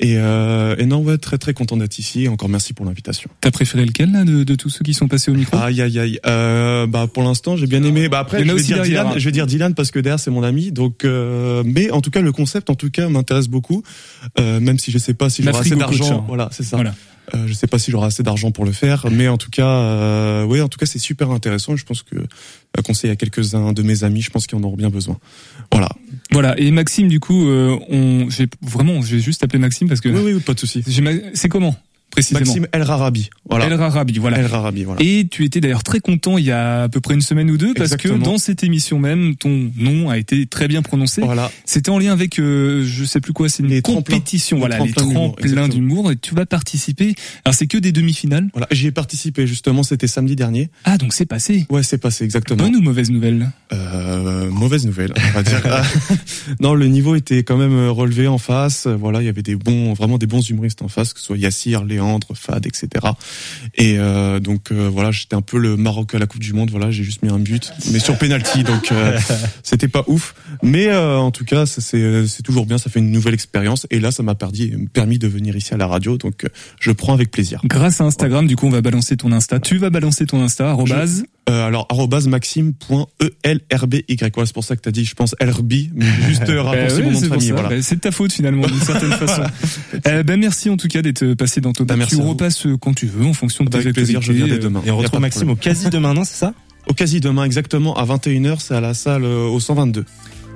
Et, 0.00 0.16
euh, 0.18 0.74
et 0.78 0.86
non, 0.86 1.02
ouais, 1.02 1.18
très 1.18 1.38
très 1.38 1.54
content 1.54 1.76
d'être 1.76 1.98
ici. 1.98 2.24
Et 2.24 2.28
encore 2.28 2.48
merci 2.48 2.72
pour 2.72 2.84
l'invitation. 2.84 3.30
T'as 3.40 3.52
préféré 3.52 3.86
lequel 3.86 4.10
là 4.12 4.24
de, 4.24 4.42
de 4.42 4.54
tous 4.56 4.68
ceux 4.68 4.82
qui 4.82 4.92
sont 4.92 5.06
passés 5.06 5.30
au 5.30 5.34
micro? 5.34 5.56
Aïe 5.56 5.80
aïe 5.80 5.98
aïe. 5.98 6.18
Euh, 6.26 6.86
bah 6.88 7.06
pour 7.06 7.22
l'instant 7.22 7.56
j'ai 7.56 7.66
bien 7.68 7.82
aimé. 7.84 8.08
Bah 8.08 8.18
après 8.18 8.44
je 8.44 8.52
vais 8.52 8.62
dire 8.62 8.82
Dylan. 8.82 9.06
hein. 9.06 9.12
Je 9.16 9.24
vais 9.24 9.32
dire 9.32 9.46
Dylan 9.46 9.72
parce 9.74 9.90
que 9.92 10.00
derrière 10.00 10.18
c'est 10.18 10.32
mon 10.32 10.42
ami. 10.42 10.72
Donc 10.72 11.04
euh, 11.04 11.62
mais 11.64 11.90
en 11.92 12.00
tout 12.00 12.10
cas 12.10 12.20
le 12.22 12.32
concept 12.32 12.70
en 12.70 12.74
tout 12.74 12.90
cas 12.90 13.08
m'intéresse 13.08 13.46
beaucoup. 13.48 13.82
Euh, 14.40 14.58
même 14.58 14.78
si 14.78 14.90
je 14.90 14.98
sais 14.98 15.14
pas 15.14 15.30
si 15.30 15.42
j'aurai 15.44 15.58
assez 15.60 15.76
d'argent. 15.76 16.18
hein. 16.20 16.24
Voilà 16.26 16.48
c'est 16.52 16.64
ça. 16.64 16.76
Voilà. 16.76 16.94
Euh, 17.34 17.46
je 17.46 17.52
sais 17.54 17.66
pas 17.66 17.78
si 17.78 17.90
j'aurai 17.90 18.08
assez 18.08 18.22
d'argent 18.22 18.50
pour 18.50 18.64
le 18.64 18.72
faire, 18.72 19.06
mais 19.10 19.28
en 19.28 19.38
tout 19.38 19.50
cas, 19.50 19.66
euh, 19.66 20.44
oui, 20.44 20.60
en 20.60 20.68
tout 20.68 20.78
cas, 20.78 20.86
c'est 20.86 20.98
super 20.98 21.30
intéressant. 21.30 21.76
Je 21.76 21.84
pense 21.84 22.02
que 22.02 22.16
à 22.76 22.82
conseiller 22.82 23.12
à 23.12 23.16
quelques-uns 23.16 23.72
de 23.72 23.82
mes 23.82 24.04
amis, 24.04 24.20
je 24.20 24.30
pense 24.30 24.46
qu'ils 24.46 24.58
en 24.58 24.62
auront 24.62 24.76
bien 24.76 24.90
besoin. 24.90 25.18
Voilà. 25.72 25.88
Voilà. 26.32 26.58
Et 26.58 26.70
Maxime, 26.70 27.08
du 27.08 27.20
coup, 27.20 27.48
euh, 27.48 27.78
on, 27.88 28.28
j'ai 28.28 28.48
vraiment, 28.60 29.00
j'ai 29.00 29.20
juste 29.20 29.42
appelé 29.44 29.58
Maxime 29.58 29.88
parce 29.88 30.00
que. 30.00 30.08
Oui, 30.08 30.34
oui, 30.34 30.40
pas 30.40 30.54
de 30.54 30.60
souci. 30.60 30.84
C'est 31.34 31.48
comment? 31.48 31.76
Précisément 32.14 32.40
Maxime 32.40 32.66
El 32.72 32.82
Rarabi. 32.82 33.30
Voilà. 33.48 33.66
El 33.66 33.74
Rarabi, 33.74 34.18
voilà. 34.18 34.38
El 34.38 34.46
Rarabi, 34.46 34.84
voilà. 34.84 35.02
Et 35.02 35.26
tu 35.30 35.44
étais 35.44 35.60
d'ailleurs 35.60 35.82
très 35.82 36.00
content 36.00 36.38
il 36.38 36.44
y 36.44 36.50
a 36.50 36.84
à 36.84 36.88
peu 36.88 37.00
près 37.00 37.14
une 37.14 37.20
semaine 37.20 37.50
ou 37.50 37.56
deux 37.56 37.74
parce 37.74 37.96
que 37.96 38.08
dans 38.08 38.38
cette 38.38 38.64
émission 38.64 38.98
même, 38.98 39.36
ton 39.36 39.70
nom 39.76 40.10
a 40.10 40.18
été 40.18 40.46
très 40.46 40.68
bien 40.68 40.82
prononcé. 40.82 41.22
Voilà. 41.22 41.50
C'était 41.64 41.90
en 41.90 41.98
lien 41.98 42.12
avec, 42.12 42.38
euh, 42.38 42.84
je 42.84 43.04
sais 43.04 43.20
plus 43.20 43.32
quoi, 43.32 43.48
c'est 43.48 43.62
une 43.62 43.68
Les 43.68 43.82
compétition, 43.82 44.58
voilà, 44.58 44.78
les 44.78 44.92
tremplins 44.92 45.68
d'humour. 45.68 46.12
Et 46.12 46.16
tu 46.16 46.34
vas 46.34 46.46
participer. 46.46 47.14
Alors 47.44 47.54
c'est 47.54 47.66
que 47.66 47.78
des 47.78 47.92
demi-finales. 47.92 48.48
Voilà. 48.52 48.66
J'y 48.70 48.86
ai 48.86 48.92
participé 48.92 49.46
justement. 49.46 49.82
C'était 49.82 50.06
samedi 50.06 50.36
dernier. 50.36 50.70
Ah 50.84 50.98
donc 50.98 51.12
c'est 51.12 51.26
passé. 51.26 51.66
Ouais, 51.70 51.82
c'est 51.82 51.98
passé 51.98 52.24
exactement. 52.24 52.64
Bonne 52.64 52.76
ou 52.76 52.80
mauvaise 52.80 53.10
nouvelle? 53.10 53.50
Euh, 53.72 54.50
mauvaise 54.50 54.86
nouvelle, 54.86 55.12
on 55.16 55.32
va 55.32 55.42
dire. 55.42 55.62
Non, 56.60 56.74
le 56.74 56.86
niveau 56.86 57.14
était 57.14 57.42
quand 57.42 57.56
même 57.56 57.76
euh, 57.76 57.90
relevé 57.90 58.28
en 58.28 58.38
face. 58.38 58.86
Voilà, 58.86 59.22
il 59.22 59.26
y 59.26 59.28
avait 59.28 59.42
des 59.42 59.56
bons, 59.56 59.92
vraiment 59.92 60.18
des 60.18 60.26
bons 60.26 60.48
humoristes 60.48 60.82
en 60.82 60.88
face, 60.88 61.12
que 61.12 61.20
ce 61.20 61.26
soit 61.26 61.36
Yassir, 61.36 61.84
Léandre, 62.04 62.28
Fad, 62.34 62.66
etc. 62.66 62.88
Et 63.74 63.96
euh, 63.98 64.40
donc 64.40 64.70
euh, 64.70 64.88
voilà, 64.92 65.10
j'étais 65.10 65.34
un 65.34 65.42
peu 65.42 65.58
le 65.58 65.76
Maroc 65.76 66.14
à 66.14 66.18
la 66.18 66.26
Coupe 66.26 66.40
du 66.40 66.52
Monde. 66.52 66.70
Voilà, 66.70 66.90
j'ai 66.90 67.02
juste 67.02 67.22
mis 67.22 67.30
un 67.30 67.38
but, 67.38 67.72
mais 67.92 67.98
sur 67.98 68.16
penalty, 68.18 68.62
donc 68.62 68.92
euh, 68.92 69.18
c'était 69.62 69.88
pas 69.88 70.04
ouf. 70.06 70.34
Mais 70.62 70.88
euh, 70.88 71.16
en 71.18 71.30
tout 71.30 71.44
cas, 71.44 71.66
c'est 71.66 72.26
c'est 72.26 72.42
toujours 72.42 72.66
bien. 72.66 72.78
Ça 72.78 72.90
fait 72.90 73.00
une 73.00 73.10
nouvelle 73.10 73.34
expérience. 73.34 73.86
Et 73.90 74.00
là, 74.00 74.10
ça 74.10 74.22
m'a 74.22 74.34
permis, 74.34 74.72
permis 74.92 75.18
de 75.18 75.28
venir 75.28 75.56
ici 75.56 75.74
à 75.74 75.76
la 75.76 75.86
radio, 75.86 76.18
donc 76.18 76.44
euh, 76.44 76.48
je 76.80 76.92
prends 76.92 77.14
avec 77.14 77.30
plaisir. 77.30 77.60
Grâce 77.64 78.00
à 78.00 78.04
Instagram, 78.04 78.46
du 78.46 78.56
coup, 78.56 78.66
on 78.66 78.70
va 78.70 78.82
balancer 78.82 79.16
ton 79.16 79.32
Insta. 79.32 79.60
Tu 79.60 79.78
vas 79.78 79.90
balancer 79.90 80.26
ton 80.26 80.42
Insta, 80.42 80.70
arrobase. 80.70 81.24
Euh, 81.48 81.66
alors 81.66 81.86
arrobase 81.90 82.26
maxime.elrby. 82.26 84.04
Voilà, 84.34 84.46
c'est 84.46 84.52
pour 84.54 84.64
ça 84.64 84.76
que 84.76 84.80
t'as 84.80 84.90
dit, 84.90 85.04
je 85.04 85.14
pense 85.14 85.34
LRB, 85.40 85.72
mais 85.94 86.06
juste 86.26 86.48
euh, 86.48 86.62
raccourci 86.62 86.96
Eh 86.98 87.02
oui, 87.02 87.04
mon 87.04 87.10
nom 87.12 87.18
c'est 87.18 87.24
de 87.24 87.28
famille. 87.28 87.50
Voilà. 87.50 87.68
Bah, 87.68 87.82
c'est 87.82 87.96
de 87.96 88.00
ta 88.00 88.10
faute 88.10 88.32
finalement, 88.32 88.66
d'une 88.66 88.80
certaine 88.80 89.12
façon. 89.12 89.42
Euh, 90.06 90.22
ben 90.22 90.38
merci 90.40 90.70
en 90.70 90.76
tout 90.76 90.88
cas 90.88 91.02
d'être 91.02 91.34
passé 91.34 91.60
dans 91.60 91.72
ton. 91.72 91.84
Bah, 91.84 91.96
merci 91.96 92.16
tu 92.16 92.22
repasses 92.22 92.66
euh, 92.66 92.76
quand 92.78 92.94
tu 92.94 93.06
veux, 93.06 93.26
en 93.26 93.34
fonction 93.34 93.64
de 93.64 93.70
Bah, 93.70 93.78
tes 93.78 93.84
avec 93.84 93.94
plaisir, 93.94 94.22
je 94.22 94.32
viens 94.32 94.46
dès 94.46 94.58
demain. 94.58 94.82
Et 94.86 94.90
on 94.90 94.96
retrouve 94.96 95.20
Maxime 95.20 95.50
au 95.50 95.56
quasi 95.56 95.90
demain, 95.90 96.14
non, 96.14 96.24
c'est 96.24 96.36
ça? 96.36 96.54
Au 96.88 96.94
quasi 96.94 97.20
demain, 97.20 97.44
exactement, 97.44 97.96
à 97.96 98.04
21h, 98.04 98.56
c'est 98.60 98.74
à 98.74 98.80
la 98.80 98.94
salle 98.94 99.24
euh, 99.24 99.46
au 99.46 99.60
122. 99.60 100.04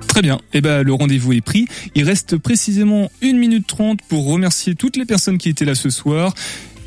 Très 0.07 0.21
bien. 0.21 0.39
Eh 0.53 0.61
ben, 0.61 0.81
le 0.81 0.93
rendez-vous 0.93 1.33
est 1.33 1.41
pris. 1.41 1.67
Il 1.93 2.03
reste 2.03 2.37
précisément 2.37 3.11
1 3.21 3.33
minute 3.33 3.67
30 3.67 3.99
pour 4.07 4.25
remercier 4.25 4.73
toutes 4.73 4.97
les 4.97 5.05
personnes 5.05 5.37
qui 5.37 5.49
étaient 5.49 5.65
là 5.65 5.75
ce 5.75 5.89
soir. 5.89 6.33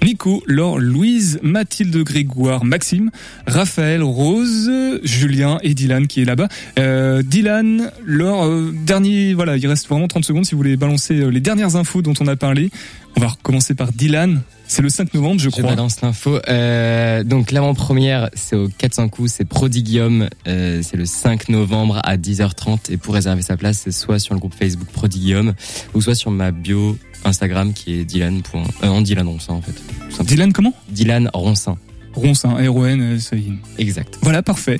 Nico, 0.02 0.42
Laure, 0.46 0.78
Louise, 0.78 1.38
Mathilde, 1.42 1.96
Grégoire, 2.02 2.64
Maxime, 2.64 3.10
Raphaël, 3.46 4.02
Rose, 4.02 4.70
Julien 5.04 5.58
et 5.62 5.74
Dylan 5.74 6.06
qui 6.06 6.22
est 6.22 6.24
là-bas. 6.24 6.48
Euh, 6.78 7.22
Dylan, 7.22 7.90
Laure, 8.04 8.44
euh, 8.46 8.72
dernier, 8.84 9.34
voilà, 9.34 9.56
il 9.56 9.66
reste 9.66 9.88
vraiment 9.88 10.08
30 10.08 10.24
secondes 10.24 10.44
si 10.44 10.52
vous 10.52 10.58
voulez 10.58 10.76
balancer 10.76 11.14
euh, 11.20 11.28
les 11.28 11.40
dernières 11.40 11.76
infos 11.76 12.02
dont 12.02 12.14
on 12.20 12.26
a 12.26 12.36
parlé. 12.36 12.70
On 13.16 13.20
va 13.20 13.28
recommencer 13.28 13.74
par 13.74 13.92
Dylan. 13.92 14.40
C'est 14.66 14.80
le 14.80 14.88
5 14.88 15.12
novembre, 15.12 15.38
je 15.38 15.44
Je 15.44 15.50
crois. 15.50 15.64
balance 15.68 16.00
l'info. 16.00 16.38
Euh, 16.48 17.22
donc 17.24 17.50
l'avant-première, 17.52 18.30
c'est 18.32 18.56
au 18.56 18.68
400 18.78 19.10
coups, 19.10 19.30
c'est 19.30 19.44
Prodigium. 19.44 20.28
Euh, 20.48 20.80
c'est 20.82 20.96
le 20.96 21.04
5 21.04 21.50
novembre 21.50 22.00
à 22.04 22.16
10h30. 22.16 22.90
Et 22.90 22.96
pour 22.96 23.12
réserver 23.12 23.42
sa 23.42 23.58
place, 23.58 23.82
c'est 23.84 23.92
soit 23.92 24.18
sur 24.18 24.32
le 24.32 24.40
groupe 24.40 24.54
Facebook 24.54 24.88
Prodigium, 24.88 25.52
ou 25.92 26.00
soit 26.00 26.14
sur 26.14 26.30
ma 26.30 26.52
bio 26.52 26.96
Instagram 27.24 27.72
qui 27.72 27.94
est 27.94 28.04
Dylan. 28.04 28.42
Euh, 28.54 28.88
en 28.88 29.00
Dylan 29.00 29.26
Ronsin 29.26 29.54
en 29.54 29.62
fait. 29.62 30.24
Dylan 30.24 30.52
comment? 30.52 30.74
Dylan 30.88 31.30
Ronsin. 31.32 31.76
Ronsin, 32.14 32.50
R-O-N, 32.50 33.18
ça 33.18 33.36
y 33.36 33.48
est. 33.48 33.82
Exact. 33.82 34.18
Voilà, 34.22 34.42
parfait. 34.42 34.78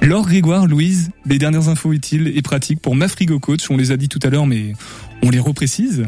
Laure 0.00 0.26
Grégoire, 0.26 0.66
Louise, 0.66 1.10
les 1.26 1.38
dernières 1.38 1.68
infos 1.68 1.92
utiles 1.92 2.32
et 2.34 2.42
pratiques 2.42 2.80
pour 2.80 2.96
ma 2.96 3.08
frigo 3.08 3.38
coach. 3.38 3.70
On 3.70 3.76
les 3.76 3.92
a 3.92 3.96
dit 3.96 4.08
tout 4.08 4.18
à 4.22 4.30
l'heure, 4.30 4.46
mais 4.46 4.72
on 5.22 5.30
les 5.30 5.38
reprécise. 5.38 6.06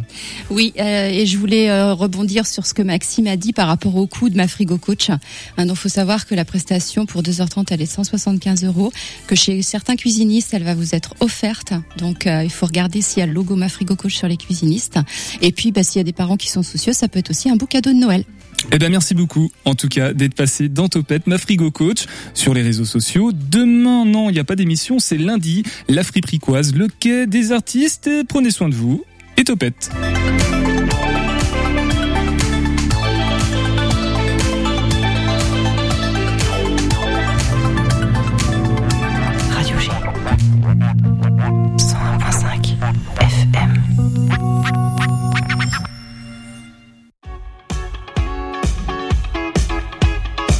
Oui, 0.50 0.72
euh, 0.78 1.08
et 1.08 1.26
je 1.26 1.38
voulais 1.38 1.70
euh, 1.70 1.94
rebondir 1.94 2.46
sur 2.46 2.66
ce 2.66 2.74
que 2.74 2.82
Maxime 2.82 3.26
a 3.26 3.36
dit 3.36 3.52
par 3.52 3.68
rapport 3.68 3.96
au 3.96 4.06
coût 4.06 4.28
de 4.28 4.36
ma 4.36 4.48
frigo 4.48 4.76
coach. 4.78 5.10
Hein, 5.56 5.74
faut 5.74 5.88
savoir 5.88 6.26
que 6.26 6.34
la 6.34 6.44
prestation 6.44 7.06
pour 7.06 7.22
2h30, 7.22 7.66
elle 7.70 7.82
est 7.82 7.86
de 7.86 7.90
175 7.90 8.64
euros. 8.64 8.92
Que 9.26 9.36
chez 9.36 9.62
certains 9.62 9.96
cuisinistes, 9.96 10.54
elle 10.54 10.64
va 10.64 10.74
vous 10.74 10.94
être 10.94 11.14
offerte. 11.20 11.72
Donc, 11.98 12.26
euh, 12.26 12.42
il 12.42 12.50
faut 12.50 12.66
regarder 12.66 13.02
s'il 13.02 13.20
y 13.20 13.22
a 13.22 13.26
le 13.26 13.32
logo 13.32 13.56
ma 13.56 13.68
frigo 13.68 13.96
coach 13.96 14.14
sur 14.14 14.28
les 14.28 14.36
cuisinistes. 14.36 14.98
Et 15.40 15.52
puis, 15.52 15.72
bah, 15.72 15.82
s'il 15.82 15.98
y 15.98 16.00
a 16.00 16.04
des 16.04 16.12
parents 16.12 16.36
qui 16.36 16.50
sont 16.50 16.62
soucieux, 16.62 16.92
ça 16.92 17.08
peut 17.08 17.18
être 17.18 17.30
aussi 17.30 17.50
un 17.50 17.56
beau 17.56 17.66
cadeau 17.66 17.92
de 17.92 17.98
Noël. 17.98 18.24
Eh 18.72 18.78
ben 18.78 18.90
merci 18.90 19.14
beaucoup, 19.14 19.50
en 19.64 19.74
tout 19.74 19.88
cas, 19.88 20.12
d'être 20.12 20.34
passé 20.34 20.68
dans 20.68 20.88
Topette, 20.88 21.26
ma 21.26 21.38
frigo 21.38 21.70
coach, 21.70 22.06
sur 22.34 22.54
les 22.54 22.62
réseaux 22.62 22.84
sociaux. 22.84 23.32
Demain, 23.32 24.04
non, 24.04 24.30
il 24.30 24.34
n'y 24.34 24.38
a 24.38 24.44
pas 24.44 24.56
d'émission, 24.56 24.98
c'est 24.98 25.18
lundi, 25.18 25.62
la 25.88 26.02
friperie 26.02 26.40
le 26.74 26.88
quai 26.88 27.26
des 27.26 27.52
artistes. 27.52 28.10
Prenez 28.28 28.50
soin 28.50 28.68
de 28.68 28.74
vous 28.74 29.04
et 29.36 29.44
Topette. 29.44 29.90